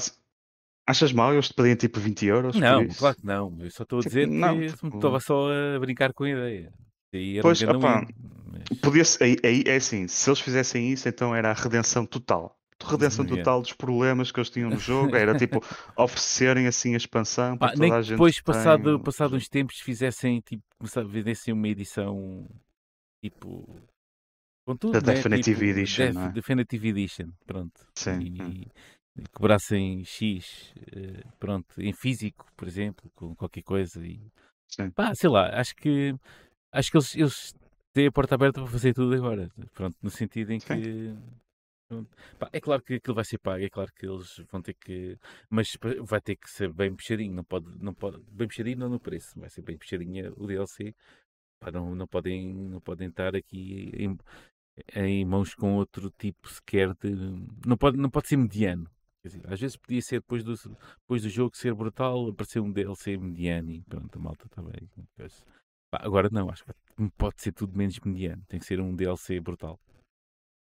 achas 0.88 1.14
mal 1.14 1.32
eles 1.34 1.48
te 1.48 1.54
pedem 1.54 1.76
tipo 1.76 2.00
20 2.00 2.26
euros 2.26 2.56
não, 2.56 2.88
claro 2.88 3.16
que 3.16 3.26
não, 3.26 3.56
eu 3.62 3.72
só 3.72 3.84
estou 3.84 4.00
a 4.00 4.02
Tipo, 4.02 4.10
dizer 4.10 4.28
não, 4.28 4.60
que 4.60 4.74
tipo- 4.74 4.96
estava 4.96 5.20
só 5.20 5.48
a 5.52 5.80
brincar 5.80 6.14
com 6.14 6.24
a 6.26 6.30
ideia. 6.30 6.74
E 7.14 7.40
Pois, 7.42 7.62
um 7.62 7.70
opá, 7.78 8.02
win, 8.02 8.08
mas- 8.52 8.80
Podia 8.80 9.04
aí 9.44 9.64
é 9.66 9.76
assim, 9.76 10.08
se 10.08 10.30
eles 10.30 10.40
fizessem 10.40 10.92
isso, 10.92 11.08
então 11.08 11.36
era 11.36 11.52
a 11.52 11.54
redenção 11.54 12.06
total. 12.06 12.56
Redenção 12.82 13.26
Yeah. 13.26 13.44
total 13.44 13.62
dos 13.62 13.74
problemas 13.74 14.32
que 14.32 14.40
eles 14.40 14.50
tinham 14.50 14.70
no 14.70 14.80
jogo. 14.80 15.14
Era 15.14 15.36
tipo 15.38 15.60
oferecerem 15.98 16.66
assim 16.66 16.94
a 16.94 16.98
expansão 16.98 17.58
para 17.58 17.68
Pá, 17.70 17.74
toda 17.74 17.84
nem 17.84 17.92
a 17.94 18.02
gente. 18.02 18.12
depois, 18.12 18.42
passado, 18.42 18.96
tem- 18.96 19.04
passado 19.04 19.36
uns 19.36 19.50
tempos, 19.50 19.80
fizessem, 19.82 20.40
tipo, 20.40 20.64
vendessem 21.10 21.54
uma 21.54 21.68
edição, 21.68 22.48
tipo, 23.22 23.68
com 24.66 24.78
tudo, 24.78 24.94
Da 24.94 25.08
né? 25.08 25.14
Definitive 25.16 25.60
tipo, 25.60 25.78
Edition, 25.80 26.06
Def- 26.14 26.18
é? 26.18 26.30
Definitive 26.32 26.88
Edition, 26.90 27.30
pronto. 27.46 27.86
Sim. 27.96 28.20
E, 28.22 28.68
e 29.22 29.24
cobrassem 29.34 30.06
X, 30.06 30.74
eh, 30.96 31.22
pronto, 31.38 31.82
em 31.82 31.92
físico, 31.92 32.46
por 32.56 32.66
exemplo, 32.66 33.12
com 33.14 33.36
qualquer 33.36 33.64
coisa. 33.64 34.00
E, 34.08 34.22
Sim. 34.70 34.90
pá, 34.92 35.14
sei 35.16 35.30
lá, 35.30 35.60
acho 35.60 35.76
que, 35.76 36.16
acho 36.72 36.92
que 36.92 36.98
eles, 36.98 37.16
eles 37.16 37.54
têm 37.94 38.08
a 38.08 38.12
porta 38.12 38.36
aberta 38.36 38.62
para 38.62 38.72
fazer 38.72 38.94
tudo 38.94 39.14
agora. 39.16 39.50
Pronto, 39.74 39.98
no 40.02 40.10
sentido 40.10 40.52
em 40.52 40.60
que... 40.60 41.16
Pá, 42.38 42.50
é 42.54 42.62
claro 42.62 42.84
que 42.84 42.96
aquilo 42.96 43.16
vai 43.16 43.26
ser 43.26 43.40
pago, 43.40 43.64
é 43.64 43.70
claro 43.70 43.92
que 43.96 44.06
eles 44.06 44.40
vão 44.52 44.62
ter 44.62 44.76
que. 44.76 45.18
Mas 45.50 45.76
vai 46.02 46.22
ter 46.22 46.36
que 46.36 46.48
ser 46.50 46.72
bem 46.72 46.96
puxadinho, 46.96 47.34
não 47.34 47.44
pode, 47.44 47.66
não 47.84 47.96
pode, 47.96 48.20
bem 48.32 48.48
puxadinho 48.48 48.78
não 48.78 48.90
no 48.90 49.00
preço, 49.00 49.40
vai 49.40 49.50
ser 49.50 49.64
bem 49.64 49.76
puxadinho 49.76 50.34
o 50.38 50.46
DLC. 50.46 50.94
Pá, 51.60 51.72
não, 51.72 51.96
não, 51.96 52.08
podem, 52.08 52.54
não 52.54 52.80
podem 52.80 53.10
estar 53.10 53.36
aqui 53.36 53.92
em, 53.98 54.18
em 54.96 55.26
mãos 55.26 55.56
com 55.56 55.76
outro 55.76 56.12
tipo 56.12 56.48
sequer 56.48 56.94
de. 56.94 57.10
Não 57.66 57.76
pode, 57.76 57.98
não 57.98 58.10
pode 58.10 58.28
ser 58.28 58.38
mediano. 58.38 58.88
Dizer, 59.24 59.42
às 59.52 59.60
vezes 59.60 59.76
podia 59.76 60.02
ser 60.02 60.22
depois 60.22 60.44
do, 60.44 60.54
depois 61.02 61.24
do 61.24 61.30
jogo 61.30 61.58
ser 61.58 61.74
brutal, 61.74 62.30
aparecer 62.30 62.60
um 62.62 62.72
DLC 62.72 63.18
mediano 63.18 63.72
e 63.72 63.82
pronto, 63.82 64.16
a 64.18 64.22
malta. 64.22 64.48
Pois, 65.16 65.44
pá, 65.90 66.00
agora 66.04 66.30
não, 66.32 66.50
acho 66.50 66.64
que 66.64 66.72
pode 67.08 67.42
ser 67.42 67.52
tudo 67.54 67.78
menos 67.78 68.00
mediano, 68.00 68.44
tem 68.48 68.60
que 68.60 68.66
ser 68.66 68.80
um 68.80 68.96
DLC 68.96 69.40
brutal. 69.40 69.80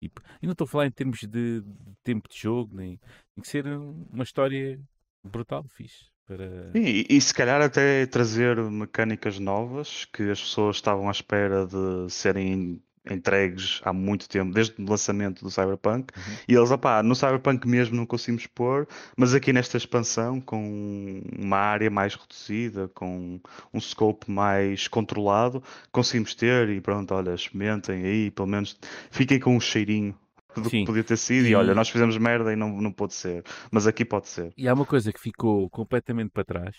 Tipo, 0.02 0.22
e 0.42 0.46
não 0.46 0.52
estou 0.52 0.66
a 0.66 0.68
falar 0.68 0.88
em 0.88 0.92
termos 0.92 1.20
de, 1.22 1.62
de 1.62 1.64
tempo 2.04 2.28
de 2.30 2.38
jogo, 2.38 2.76
nem 2.76 2.98
tem 2.98 3.42
que 3.42 3.48
ser 3.48 3.66
um- 3.68 4.06
uma 4.12 4.24
história 4.24 4.80
brutal, 5.24 5.66
fixe. 5.70 6.06
Para... 6.28 6.72
Sim, 6.72 6.80
E, 6.84 7.06
e 7.10 7.22
se 7.22 7.34
calhar 7.34 7.62
até 7.62 8.06
trazer 8.08 8.58
mecânicas 8.70 9.40
novas 9.40 10.06
que 10.06 10.24
as 10.24 10.42
pessoas 10.42 10.78
estavam 10.78 11.08
à 11.08 11.12
espera 11.12 11.66
de 11.66 12.10
serem 12.12 12.82
entregues 13.10 13.82
há 13.84 13.92
muito 13.94 14.28
tempo, 14.30 14.54
desde 14.54 14.82
o 14.82 14.90
lançamento 14.90 15.44
do 15.44 15.52
Cyberpunk. 15.52 16.14
Uhum. 16.18 16.36
E 16.48 16.54
eles, 16.56 16.72
opá, 16.72 17.02
no 17.04 17.16
Cyberpunk 17.16 17.68
mesmo 17.68 17.96
não 17.96 18.06
conseguimos 18.06 18.48
pôr, 18.48 18.88
mas 19.18 19.34
aqui 19.34 19.52
nesta 19.54 19.78
expansão, 19.78 20.40
com 20.42 21.22
uma 21.38 21.58
área 21.58 21.90
mais 21.90 22.16
reduzida, 22.16 22.88
com 22.94 23.40
um 23.74 23.80
scope 23.82 24.30
mais 24.30 24.88
controlado, 24.88 25.62
conseguimos 25.92 26.34
ter 26.36 26.70
e 26.70 26.82
pronto, 26.82 27.14
olha, 27.14 27.34
experimentem 27.34 28.04
aí, 28.06 28.32
pelo 28.32 28.48
menos 28.48 28.78
fiquem 29.12 29.40
com 29.40 29.56
um 29.56 29.60
cheirinho 29.60 30.16
do 30.56 30.70
Sim. 30.70 30.80
que 30.80 30.86
podia 30.86 31.04
ter 31.04 31.18
sido. 31.18 31.48
E, 31.48 31.52
E- 31.52 31.56
olha, 31.56 31.76
nós 31.76 31.90
fizemos 31.90 32.18
merda 32.18 32.54
e 32.54 32.56
não, 32.56 32.82
não 32.82 32.92
pode 32.92 33.14
ser, 33.14 33.44
mas 33.72 33.88
aqui 33.88 34.06
pode 34.06 34.28
ser. 34.28 34.54
E 34.58 34.68
há 34.68 34.74
uma 34.74 34.86
coisa 34.86 35.12
que 35.12 35.20
ficou 35.20 35.70
completamente 35.70 36.32
para 36.32 36.46
trás, 36.46 36.76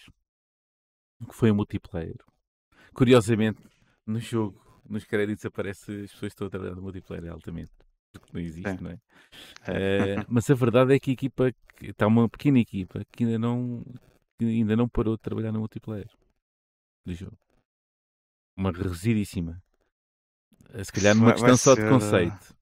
que 1.28 1.34
foi 1.34 1.50
o 1.50 1.54
multiplayer. 1.54 2.16
Curiosamente, 2.94 3.62
no 4.06 4.18
jogo, 4.18 4.65
nos 4.88 5.04
créditos 5.04 5.44
aparece 5.44 5.90
as 6.04 6.12
pessoas 6.12 6.20
que 6.20 6.26
estão 6.26 6.46
a 6.46 6.50
trabalhar 6.50 6.74
no 6.74 6.82
multiplayer 6.82 7.32
altamente. 7.32 7.72
Porque 8.12 8.30
não 8.32 8.40
existe, 8.40 8.68
É. 8.68 8.80
não 8.80 8.90
é? 8.90 8.98
É. 9.66 10.14
Eh, 10.14 10.24
mas 10.28 10.48
a 10.50 10.54
verdade 10.54 10.94
é 10.94 10.98
que 10.98 11.10
a 11.10 11.12
equipa, 11.12 11.52
está 11.82 12.06
uma 12.06 12.28
pequena 12.28 12.58
equipa 12.58 13.04
que 13.12 13.24
ainda 13.24 13.38
não, 13.38 13.84
que 14.38 14.44
ainda 14.46 14.74
não 14.74 14.88
parou 14.88 15.16
de 15.16 15.22
trabalhar 15.22 15.52
no 15.52 15.58
multiplayer 15.58 16.08
do 17.04 17.14
jogo. 17.14 17.36
Uma 18.56 18.70
reducidíssima. 18.72 19.62
Eh, 20.72 20.82
Se 20.84 20.90
calhar 20.92 21.14
numa 21.14 21.26
vai- 21.32 21.38
vai 21.40 21.50
questão 21.50 21.56
só 21.56 21.74
de 21.78 21.82
ser, 21.86 21.90
conceito. 21.90 22.55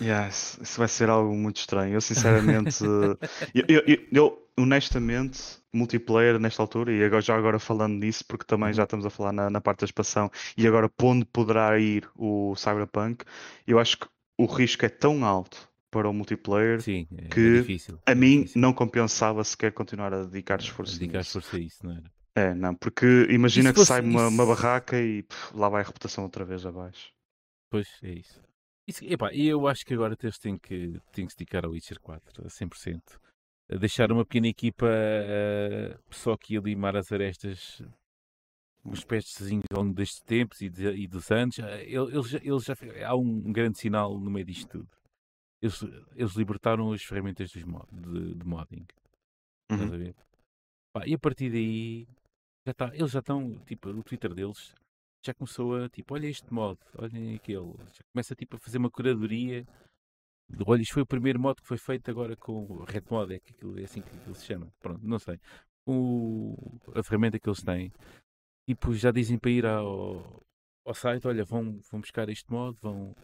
Yeah, 0.00 0.28
isso 0.28 0.62
isso 0.62 0.78
vai 0.78 0.88
ser 0.88 1.10
algo 1.10 1.34
muito 1.36 1.58
estranho. 1.58 1.94
Eu 1.94 2.00
sinceramente, 2.00 2.82
eu, 3.54 3.64
eu- 3.68 3.82
eu- 3.86 4.06
eu, 4.12 4.48
honestamente, 4.58 5.38
multiplayer 5.72 6.38
nesta 6.38 6.62
altura, 6.62 6.92
e 6.92 7.04
agora, 7.04 7.20
já 7.22 7.36
agora 7.36 7.58
falando 7.58 7.94
nisso, 7.98 8.24
porque 8.26 8.44
também 8.44 8.68
Uhum. 8.68 8.72
já 8.72 8.84
estamos 8.84 9.04
a 9.06 9.10
falar 9.10 9.32
na, 9.32 9.50
na 9.50 9.60
parte 9.60 9.80
da 9.80 9.84
expansão, 9.84 10.30
e 10.56 10.66
agora 10.66 10.88
para 10.88 11.06
onde 11.06 11.24
poderá 11.26 11.78
ir 11.78 12.08
o 12.16 12.54
Cyberpunk, 12.56 13.24
eu 13.66 13.78
acho 13.78 13.98
que 13.98 14.06
o 14.38 14.46
risco 14.46 14.84
é 14.86 14.88
tão 14.88 15.24
alto 15.24 15.68
para 15.90 16.08
o 16.08 16.12
multiplayer, 16.14 16.80
Sim, 16.80 17.06
é, 17.18 17.24
é 17.26 17.28
que 17.34 17.50
difícil. 17.50 18.00
a 18.06 18.12
é 18.12 18.14
mim 18.14 18.42
difícil. 18.42 18.60
não 18.60 18.72
compensava 18.72 19.44
sequer 19.44 19.72
continuar 19.72 20.14
a 20.14 20.24
dedicar 20.24 20.60
esforço 20.60 20.98
Dedicar 20.98 21.18
nisso. 21.18 21.38
esforço 21.38 21.56
a 21.56 21.58
isso, 21.58 21.84
não 21.86 21.92
era? 21.92 22.10
É, 22.34 22.54
não, 22.54 22.74
porque 22.74 23.26
imagina 23.30 23.72
que 23.72 23.78
fosse- 23.78 23.88
sai 23.88 24.00
uma, 24.00 24.28
uma 24.28 24.44
isso- 24.44 24.46
barraca 24.46 25.00
e 25.00 25.22
pff, 25.24 25.56
lá 25.56 25.68
vai 25.68 25.82
a 25.82 25.84
reputação 25.84 26.24
outra 26.24 26.44
vez 26.44 26.64
abaixo. 26.64 27.12
Pois, 27.70 27.88
é 28.02 28.12
isso. 28.12 28.40
Isso 28.90 29.04
epá, 29.04 29.32
e 29.32 29.46
eu 29.46 29.66
acho 29.66 29.84
que 29.84 29.94
agora 29.94 30.16
eles 30.22 30.38
têm 30.38 30.58
que, 30.58 31.00
têm 31.12 31.26
que 31.26 31.32
se 31.32 31.38
dedicar 31.38 31.64
ao 31.64 31.72
Witcher 31.72 31.98
4 32.00 32.46
a 32.46 32.48
100%. 32.50 33.18
A 33.72 33.76
deixar 33.76 34.10
uma 34.12 34.24
pequena 34.24 34.48
equipa 34.48 34.86
eh, 34.90 35.96
só 36.10 36.36
que 36.36 36.54
ia 36.54 36.60
limar 36.60 36.96
as 36.96 37.10
arestas 37.12 37.82
os 38.84 39.04
pestezinhos 39.04 39.64
ao 39.72 39.82
longo 39.82 39.94
destes 39.94 40.20
tempos 40.20 40.60
e, 40.62 40.68
de- 40.70 40.94
e 41.02 41.06
dos 41.06 41.30
anos. 41.30 41.58
Eh, 41.58 41.84
ele- 41.84 42.12
Eles, 42.14 42.28
já- 42.28 42.38
eles 42.42 42.64
já, 42.64 42.74
há 43.06 43.14
um 43.14 43.52
grande 43.52 43.78
sinal 43.78 44.18
no 44.18 44.30
meio 44.30 44.44
disto 44.46 44.68
tudo. 44.70 44.88
Eles, 45.62 45.82
eles 46.16 46.32
libertaram 46.34 46.90
as 46.92 47.02
ferramentas 47.02 47.52
dos 47.52 47.62
mod, 47.64 47.86
de, 47.92 48.34
de 48.34 48.46
modding. 48.46 48.86
Estás 49.70 49.88
Uhum. 49.90 49.94
a 49.94 49.98
ver? 49.98 50.14
Pá, 50.94 51.06
e 51.06 51.14
a 51.14 51.18
partir 51.18 51.50
daí 51.50 52.08
já 52.66 52.72
tá, 52.74 52.90
eles 52.94 53.10
já 53.12 53.18
estão, 53.20 53.58
tipo, 53.66 53.90
o 53.90 54.02
Twitter 54.02 54.32
deles 54.34 54.74
já 55.24 55.34
começou 55.34 55.76
a 55.76 55.88
tipo, 55.88 56.14
olha 56.14 56.26
este 56.26 56.52
mod, 56.52 56.78
olhem 56.96 57.34
aquele. 57.34 57.72
Já 57.92 58.04
começa 58.12 58.34
tipo 58.34 58.56
a 58.56 58.58
fazer 58.58 58.78
uma 58.78 58.90
curadoria. 58.90 59.66
Olha, 60.66 60.82
isto 60.82 60.94
foi 60.94 61.02
o 61.02 61.06
primeiro 61.06 61.38
mod 61.38 61.60
que 61.60 61.68
foi 61.68 61.78
feito 61.78 62.10
agora 62.10 62.36
com 62.36 62.64
o 62.64 62.84
Red 62.84 63.04
Mod, 63.08 63.32
é, 63.32 63.38
que 63.38 63.52
aquilo, 63.52 63.78
é 63.78 63.84
assim 63.84 64.02
que 64.02 64.14
aquilo 64.16 64.34
se 64.34 64.46
chama. 64.46 64.72
Pronto, 64.80 65.06
não 65.06 65.18
sei. 65.18 65.38
O, 65.86 66.56
a 66.94 67.02
ferramenta 67.02 67.38
que 67.38 67.48
eles 67.48 67.62
têm, 67.62 67.92
tipo, 68.68 68.92
já 68.94 69.10
dizem 69.12 69.38
para 69.38 69.50
ir 69.50 69.66
ao, 69.66 70.42
ao 70.84 70.94
site, 70.94 71.26
olha, 71.26 71.44
vão, 71.44 71.78
vão 71.90 72.00
buscar 72.00 72.28
este 72.28 72.50
mod, 72.50 72.76
vão. 72.80 73.14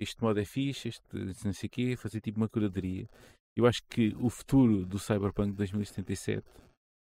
Este 0.00 0.22
mod 0.22 0.40
é 0.40 0.44
fixe, 0.44 0.88
este 0.88 1.44
não 1.44 1.52
sei 1.52 1.66
o 1.66 1.70
quê, 1.70 1.96
fazer 1.96 2.20
tipo 2.20 2.38
uma 2.38 2.48
curadoria. 2.48 3.08
Eu 3.56 3.66
acho 3.66 3.82
que 3.88 4.14
o 4.20 4.30
futuro 4.30 4.86
do 4.86 4.98
Cyberpunk 4.98 5.52
2077, 5.54 6.46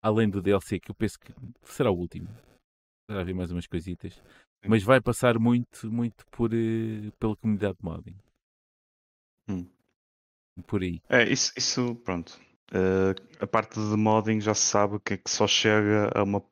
além 0.02 0.28
do 0.28 0.40
DLC, 0.40 0.80
que 0.80 0.90
eu 0.90 0.94
penso 0.94 1.18
que 1.20 1.32
será 1.64 1.90
o 1.90 1.98
último, 1.98 2.28
haver 3.08 3.34
mais 3.34 3.50
umas 3.50 3.66
coisitas, 3.66 4.20
mas 4.66 4.82
vai 4.82 5.00
passar 5.00 5.38
muito, 5.38 5.90
muito 5.90 6.26
por, 6.30 6.52
eh, 6.52 7.10
pela 7.18 7.36
comunidade 7.36 7.76
de 7.78 7.84
modding. 7.84 8.16
Hum. 9.48 9.68
Por 10.66 10.82
aí. 10.82 11.00
É, 11.08 11.22
isso, 11.24 11.52
isso 11.56 11.94
pronto. 11.96 12.38
Eh, 12.72 13.14
a 13.40 13.46
parte 13.46 13.74
de 13.74 13.96
modding 13.96 14.40
já 14.40 14.54
se 14.54 14.62
sabe 14.62 14.98
que 15.00 15.14
é 15.14 15.16
que 15.16 15.30
só 15.30 15.46
chega 15.46 16.10
a 16.14 16.22
uma- 16.22 16.42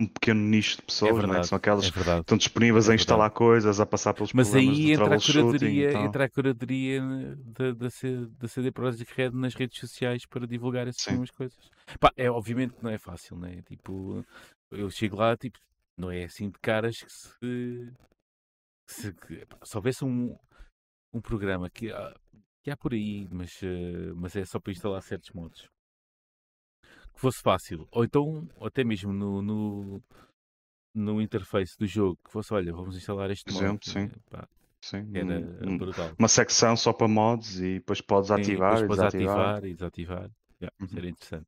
um 0.00 0.06
pequeno 0.08 0.40
nicho 0.40 0.76
de 0.78 0.82
É 0.82 0.86
pessoas, 0.86 1.12
não 1.12 1.20
é? 1.20 1.40
Que 1.40 1.46
verdade. 1.46 1.48
são 1.48 1.56
aquelas 1.56 1.86
É 1.86 1.92
que 1.92 2.00
estão 2.00 2.38
disponíveis 2.38 2.88
É 2.88 2.92
a 2.92 2.94
instalar 2.96 3.30
coisas, 3.30 3.78
a 3.80 3.86
passar 3.86 4.14
pelos 4.14 4.32
Mas 4.32 4.52
problemas 4.52 4.78
aí 4.78 4.92
entra 4.92 5.14
a 5.14 5.20
curadoria, 5.20 5.92
entra 5.92 6.24
a 6.24 6.28
curadoria 6.30 7.02
da, 7.46 7.90
CD 8.48 8.72
Projekt 8.72 9.14
Red 9.14 9.30
nas 9.30 9.54
redes 9.54 9.78
sociais 9.78 10.26
para 10.26 10.46
divulgar 10.46 10.88
essas 10.88 11.04
Sim. 11.04 11.12
mesmas 11.12 11.30
coisas. 11.30 11.58
Pá, 12.00 12.12
é 12.16 12.30
obviamente 12.30 12.74
que 12.74 12.82
não 12.82 12.90
é 12.90 12.98
fácil, 12.98 13.36
né? 13.36 13.62
Tipo, 13.62 14.24
eu 14.72 14.90
chego 14.90 15.16
lá, 15.16 15.36
tipo, 15.36 15.58
não 15.96 16.10
é 16.10 16.24
assim 16.24 16.50
de 16.50 16.58
caras 16.60 16.98
que 16.98 17.12
se, 17.12 17.92
que 18.86 18.94
se, 18.94 19.12
que, 19.14 19.46
se 19.64 19.76
houvesse 19.76 20.04
um, 20.04 20.36
um 21.12 21.20
programa 21.20 21.70
que, 21.70 21.92
há- 21.92 22.14
que 22.62 22.70
há 22.70 22.76
por 22.76 22.92
aí, 22.94 23.28
mas, 23.30 23.52
eh, 23.62 24.12
mas 24.16 24.36
é 24.36 24.44
só 24.44 24.60
para 24.60 24.72
instalar 24.72 25.02
certos 25.02 25.30
modos. 25.32 25.68
que 27.12 27.20
fosse 27.20 27.40
fácil. 27.42 27.86
Ou 27.92 28.04
então, 28.04 28.46
ou 28.56 28.66
até 28.66 28.84
mesmo 28.84 29.12
no, 29.12 29.40
no, 29.42 30.02
no 30.94 31.20
interface 31.22 31.76
do 31.78 31.86
jogo, 31.86 32.18
que 32.24 32.30
fosse, 32.30 32.52
olha, 32.52 32.72
vamos 32.72 32.96
instalar 32.96 33.30
este 33.30 33.44
Por 33.46 33.52
modo. 33.52 33.66
exemplo, 33.66 33.84
sim. 33.90 34.10
Pá, 34.30 34.48
Sim. 34.80 35.06
era 35.14 35.40
Um- 35.62 35.78
brutal. 35.78 36.14
uma 36.18 36.28
secção 36.28 36.76
só 36.76 36.92
para 36.92 37.08
mods 37.08 37.58
e 37.58 37.74
depois 37.74 38.00
podes 38.00 38.30
Sim, 38.30 38.34
ativar 38.42 38.72
e 38.78 38.82
depois 38.82 38.82
podes 38.88 39.02
desativar. 39.02 39.56
ativar 39.56 39.64
e 39.64 39.74
desativar. 39.74 40.30
Yeah, 40.60 40.74
Uhum. 40.80 40.98
era 40.98 41.08
interessante. 41.08 41.46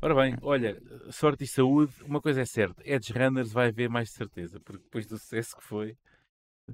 Ora 0.00 0.14
bem, 0.14 0.36
olha, 0.42 0.80
sorte 1.10 1.44
e 1.44 1.46
saúde, 1.46 1.92
uma 2.04 2.20
coisa 2.20 2.42
é 2.42 2.44
certa, 2.44 2.82
Edge 2.84 3.12
Runners 3.12 3.52
vai 3.52 3.68
haver 3.68 3.88
mais 3.88 4.08
de 4.08 4.14
certeza, 4.14 4.60
porque 4.60 4.82
depois 4.84 5.06
do 5.06 5.18
sucesso 5.18 5.56
que 5.56 5.64
foi, 5.64 5.96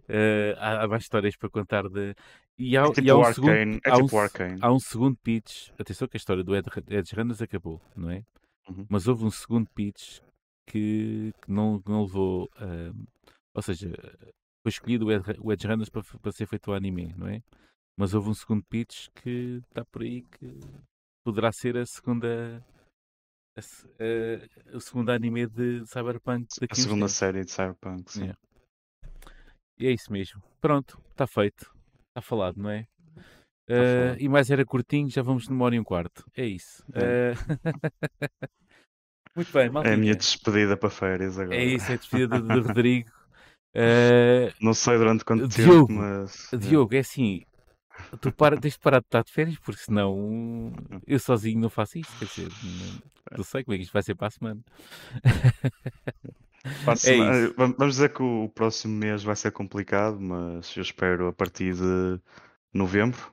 eh, 0.09 0.55
há, 0.59 0.85
há 0.85 0.89
mais 0.89 1.05
histórias 1.05 1.37
para 1.37 1.49
contar 1.49 1.89
de. 1.89 2.15
E 2.59 2.77
há, 2.77 2.83
É 2.83 2.87
e 2.89 2.93
tipo 2.93 3.11
há 3.11 3.17
o 3.17 3.21
um 3.21 3.33
segundo, 3.33 3.51
Arcane. 3.51 3.81
É 3.85 3.91
há 3.91 3.97
um 3.97 4.03
tipo 4.07 4.17
há 4.61 4.73
um 4.73 4.79
segundo 4.81 5.17
pitch. 5.23 5.69
Atenção 5.79 6.09
que 6.09 6.17
a 6.17 6.19
história 6.19 6.45
do 6.45 6.55
Ed, 6.55 6.67
Edge 6.89 7.15
Runners 7.15 7.41
acabou, 7.43 7.81
não 7.97 8.11
é? 8.11 8.25
Uhum. 8.69 8.87
Mas 8.89 9.07
houve 9.07 9.25
um 9.25 9.31
segundo 9.31 9.69
pitch 9.75 10.21
que, 10.69 11.33
que 11.43 11.51
não, 11.51 11.81
que 11.81 11.91
não 11.91 12.03
levou. 12.03 12.49
ah, 12.57 12.93
ou 13.55 13.63
seja, 13.63 13.91
foi 14.63 14.71
escolhido 14.71 15.07
o 15.07 15.13
Ed- 15.13 15.39
o 15.41 15.53
Edge 15.53 15.67
Runners 15.67 15.89
para, 15.89 16.03
para 16.03 16.33
ser 16.33 16.47
feito 16.47 16.71
o 16.71 16.75
anime, 16.75 17.15
não 17.17 17.29
é? 17.29 17.43
Mas 17.97 18.15
houve 18.15 18.29
um 18.31 18.35
segundo 18.35 18.65
pitch 18.69 19.09
que 19.15 19.61
está 19.69 19.85
por 19.85 20.03
aí 20.03 20.23
que 20.23 20.59
poderá 21.25 21.53
ser 21.53 21.77
a 21.77 21.87
segunda. 21.87 22.65
A, 23.57 23.61
se- 23.63 23.87
a- 23.87 24.77
o 24.77 24.81
segundo 24.81 25.11
anime 25.11 25.47
de 25.47 25.85
Cyberpunk 25.87 26.47
A 26.57 26.61
daqui 26.61 26.73
a 26.73 26.77
uns 26.77 26.83
segunda 26.83 27.01
tempos. 27.01 27.13
série 27.13 27.45
de 27.45 27.51
Cyberpunk. 27.51 28.11
Sim. 28.13 28.21
Yeah. 28.23 28.39
E 29.79 29.87
é 29.87 29.91
isso 29.91 30.13
mesmo. 30.13 30.43
Pronto, 30.61 31.01
está 31.11 31.27
feito. 31.27 31.71
Está 32.09 32.23
falado, 32.23 32.57
não 32.57 32.71
é? 32.71 32.87
Tá 33.67 33.75
Ah, 33.75 34.05
falado. 34.05 34.21
e 34.21 34.29
mais 34.29 34.51
era 34.51 34.65
curtinho, 34.65 35.09
já 35.11 35.23
vamos 35.23 35.49
numa 35.49 35.65
hora 35.65 35.75
e 35.75 35.81
um 35.81 35.85
quarto. 35.85 36.25
É 36.35 36.45
isso. 36.47 36.85
É. 36.95 37.33
Ah, 37.33 37.35
Muito 39.35 39.51
bem, 39.53 39.71
É 39.85 39.95
a 39.95 39.97
minha 39.97 40.15
despedida 40.15 40.77
para 40.77 40.91
férias 40.91 41.39
agora. 41.39 41.57
É 41.57 41.65
isso, 41.65 41.91
é 41.91 41.95
a 41.95 41.99
despedida 41.99 42.41
de, 42.41 42.49
de 42.49 42.61
Rodrigo. 42.69 43.11
Ah, 43.75 44.53
Não 44.61 44.75
sei 44.75 44.99
durante 44.99 45.25
quanto 45.25 45.49
Diogo, 45.49 45.87
tempo, 45.89 46.01
mas. 46.01 46.51
Diogo, 46.59 46.95
é 46.95 46.99
assim, 46.99 47.43
tu 48.21 48.33
para, 48.33 48.59
tens 48.61 48.75
de 48.75 48.79
parar 48.81 49.01
de 49.01 49.07
estar 49.07 49.23
de 49.25 49.33
férias, 49.33 49.59
porque 49.59 49.81
senão 49.83 50.73
eu 51.07 51.19
sozinho 51.19 51.61
não 51.61 51.69
faço 51.71 51.99
isto. 51.99 52.13
Quer 52.19 52.25
dizer, 52.27 52.49
não, 52.63 53.39
não 53.39 53.45
sei 53.45 53.65
como 53.65 53.75
é 53.75 53.79
que 53.79 53.85
isto 53.85 53.93
vai 53.93 54.03
ser 54.03 54.15
para 54.15 54.29
a 54.29 54.31
semana. 54.31 54.61
Para 56.85 56.93
a 56.93 56.95
É 56.95 56.97
semana-. 56.97 57.55
Vamos 57.57 57.95
dizer 57.97 58.13
que 58.13 58.23
o 58.23 58.49
próximo 58.49 58.95
mês 58.97 59.23
vai 59.23 59.35
ser 59.37 59.51
complicado, 59.51 60.21
mas 60.21 60.75
eu 60.77 60.83
espero 60.83 61.29
a 61.29 61.33
partir 61.33 61.75
de 61.75 62.21
novembro 62.73 63.33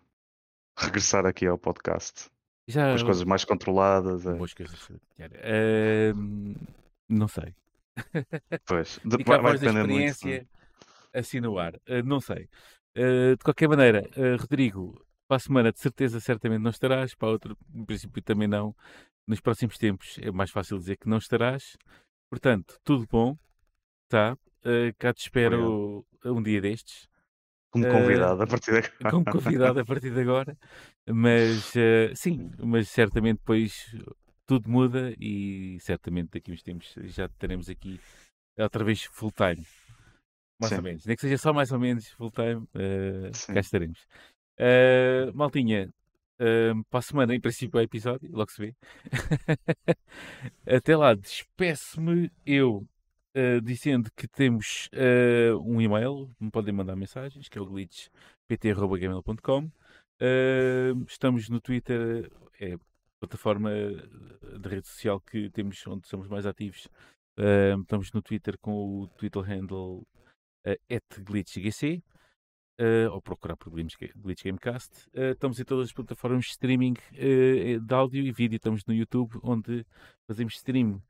regressar 0.77 1.25
aqui 1.25 1.45
ao 1.45 1.57
podcast. 1.57 2.29
Já, 2.67 2.89
Com 2.89 2.95
as 2.95 3.03
coisas 3.03 3.23
mais 3.23 3.43
controladas. 3.45 4.25
é. 4.25 4.33
boas 4.33 4.53
coisas. 4.53 4.87
Ah, 5.19 6.13
não 7.07 7.27
sei. 7.27 7.53
Pois, 8.65 8.99
de- 9.05 9.17
Fica 9.17 9.35
a 9.35 9.37
vai, 9.41 9.51
vai 9.51 9.59
depender 9.59 9.87
muito. 9.87 9.99
é? 10.01 10.05
experiência 10.05 10.47
assim 11.13 11.39
no 11.39 11.57
ar. 11.57 11.73
Uh, 11.75 12.03
não 12.05 12.19
sei. 12.21 12.47
Uh, 12.97 13.35
de 13.37 13.43
qualquer 13.43 13.69
maneira, 13.69 14.09
uh, 14.17 14.41
Rodrigo, 14.41 14.99
para 15.27 15.37
a 15.37 15.39
semana 15.39 15.71
de 15.71 15.79
certeza 15.79 16.19
certamente 16.19 16.61
não 16.61 16.71
estarás, 16.71 17.13
para 17.15 17.29
a 17.29 17.31
outra, 17.31 17.55
em 17.73 17.85
princípio 17.85 18.21
também 18.21 18.47
não. 18.47 18.75
Nos 19.27 19.39
próximos 19.39 19.77
tempos 19.77 20.17
é 20.21 20.31
mais 20.31 20.49
fácil 20.51 20.77
dizer 20.77 20.97
que 20.97 21.07
não 21.07 21.17
estarás. 21.17 21.77
Portanto, 22.29 22.77
tudo 22.83 23.05
bom, 23.09 23.37
tá? 24.09 24.33
Uh, 24.65 24.93
cá 24.97 25.13
te 25.13 25.21
espero 25.21 26.05
um 26.25 26.41
dia 26.43 26.59
destes, 26.59 27.07
Como 27.71 27.85
Eh, 27.85 27.91
convidado 27.91 28.41
a 28.41 28.47
partir 28.47 28.71
de 28.71 28.77
agora. 28.79 29.11
como 29.11 29.25
convidado 29.25 29.79
a 29.79 29.85
partir 29.85 30.11
de 30.11 30.19
agora. 30.21 30.57
Mas 31.07 31.71
sim, 32.15 32.49
mas 32.63 32.89
certamente 32.89 33.37
depois 33.37 33.95
tudo 34.47 34.67
muda 34.69 35.13
e 35.19 35.77
certamente 35.79 36.31
daqui 36.31 36.51
uns 36.51 36.63
tempos 36.63 36.95
já 37.03 37.29
teremos 37.29 37.69
aqui 37.69 37.99
outra 38.57 38.83
vez 38.83 39.03
full 39.03 39.31
time. 39.31 39.63
Mais 40.59 40.71
ou 40.71 40.77
Sim. 40.77 40.83
menos. 40.83 41.05
Nem 41.05 41.15
que 41.15 41.21
seja 41.21 41.37
só 41.37 41.53
mais 41.53 41.71
ou 41.71 41.79
menos 41.79 42.07
full 42.09 42.31
time, 42.31 42.67
uh, 42.75 43.53
cá 43.53 43.59
estaremos. 43.59 44.05
Uh, 44.59 45.31
maltinha, 45.33 45.89
uh, 46.39 46.83
para 46.89 46.99
a 46.99 47.01
semana, 47.01 47.33
em 47.33 47.39
princípio, 47.39 47.79
é 47.79 47.83
episódio, 47.83 48.29
logo 48.31 48.51
se 48.51 48.61
vê. 48.61 48.75
Até 50.67 50.97
lá, 50.97 51.13
despeço-me 51.13 52.29
eu 52.45 52.85
uh, 53.35 53.61
dizendo 53.63 54.11
que 54.15 54.27
temos 54.27 54.89
um 55.63 55.79
e-mail, 55.79 56.29
me 56.39 56.51
podem 56.51 56.73
mandar 56.73 56.97
mensagens, 56.97 57.47
que 57.47 57.57
é 57.57 57.61
o 57.61 57.65
glitchpt.gmail.com. 57.65 59.71
Uh, 60.21 61.05
estamos 61.07 61.47
no 61.47 61.61
Twitter, 61.61 62.29
é 62.59 62.73
a 62.73 62.79
plataforma 63.21 63.71
de 63.71 64.67
rede 64.67 64.87
social 64.87 65.21
que 65.21 65.49
temos 65.51 65.87
onde 65.87 66.05
somos 66.05 66.27
mais 66.27 66.45
ativos. 66.45 66.89
Estamos 67.81 68.11
no 68.11 68.21
Twitter 68.21 68.57
com 68.59 68.73
o 68.73 69.07
Twitter 69.07 69.41
handle 69.41 70.05
uh, 70.65 71.23
glitchgc 71.23 72.03
uh, 72.79 73.11
ou 73.11 73.21
procurar 73.21 73.57
por 73.57 73.69
Glitch, 73.69 73.95
Glitch 74.15 74.43
Gamecast. 74.43 75.07
Uh, 75.13 75.31
estamos 75.31 75.59
em 75.59 75.63
todas 75.63 75.87
as 75.87 75.93
plataformas 75.93 76.45
de 76.45 76.51
streaming 76.51 76.93
uh, 77.13 77.79
de 77.79 77.93
áudio 77.93 78.23
e 78.23 78.31
vídeo. 78.31 78.55
Estamos 78.55 78.85
no 78.85 78.93
YouTube, 78.93 79.37
onde 79.43 79.85
fazemos 80.27 80.55
stream 80.55 81.01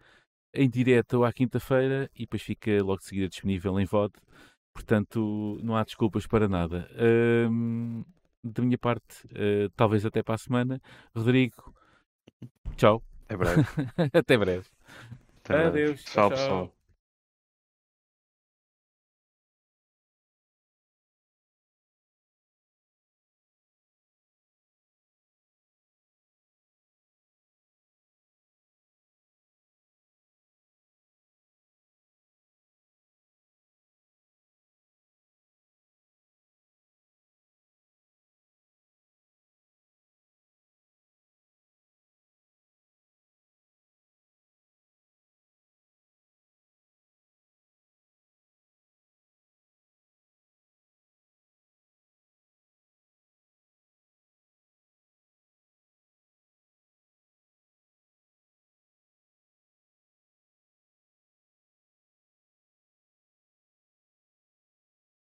em 0.54 0.68
direto 0.68 1.24
à 1.24 1.32
quinta-feira 1.32 2.10
e 2.16 2.22
depois 2.22 2.42
fica 2.42 2.72
logo 2.84 2.98
de 2.98 3.06
seguida 3.06 3.30
disponível 3.30 3.80
em 3.80 3.86
VOD. 3.86 4.14
Portanto, 4.74 5.60
não 5.62 5.76
há 5.76 5.84
desculpas 5.84 6.26
para 6.26 6.48
nada. 6.48 6.90
Da 8.44 8.64
minha 8.64 8.78
parte, 8.78 9.28
talvez 9.76 10.06
até 10.06 10.24
para 10.24 10.36
a 10.36 10.38
semana. 10.40 10.82
Rodrigo, 11.16 11.72
tchau. 12.78 13.04
É 13.28 13.38
breve. 13.38 13.62
até 14.14 14.38
breve. 14.38 14.68
Até 15.44 15.54
breve. 15.54 15.68
Adeus. 15.68 16.04
Tchau, 16.04 16.30
tchau. 16.30 16.30
pessoal. 16.30 16.79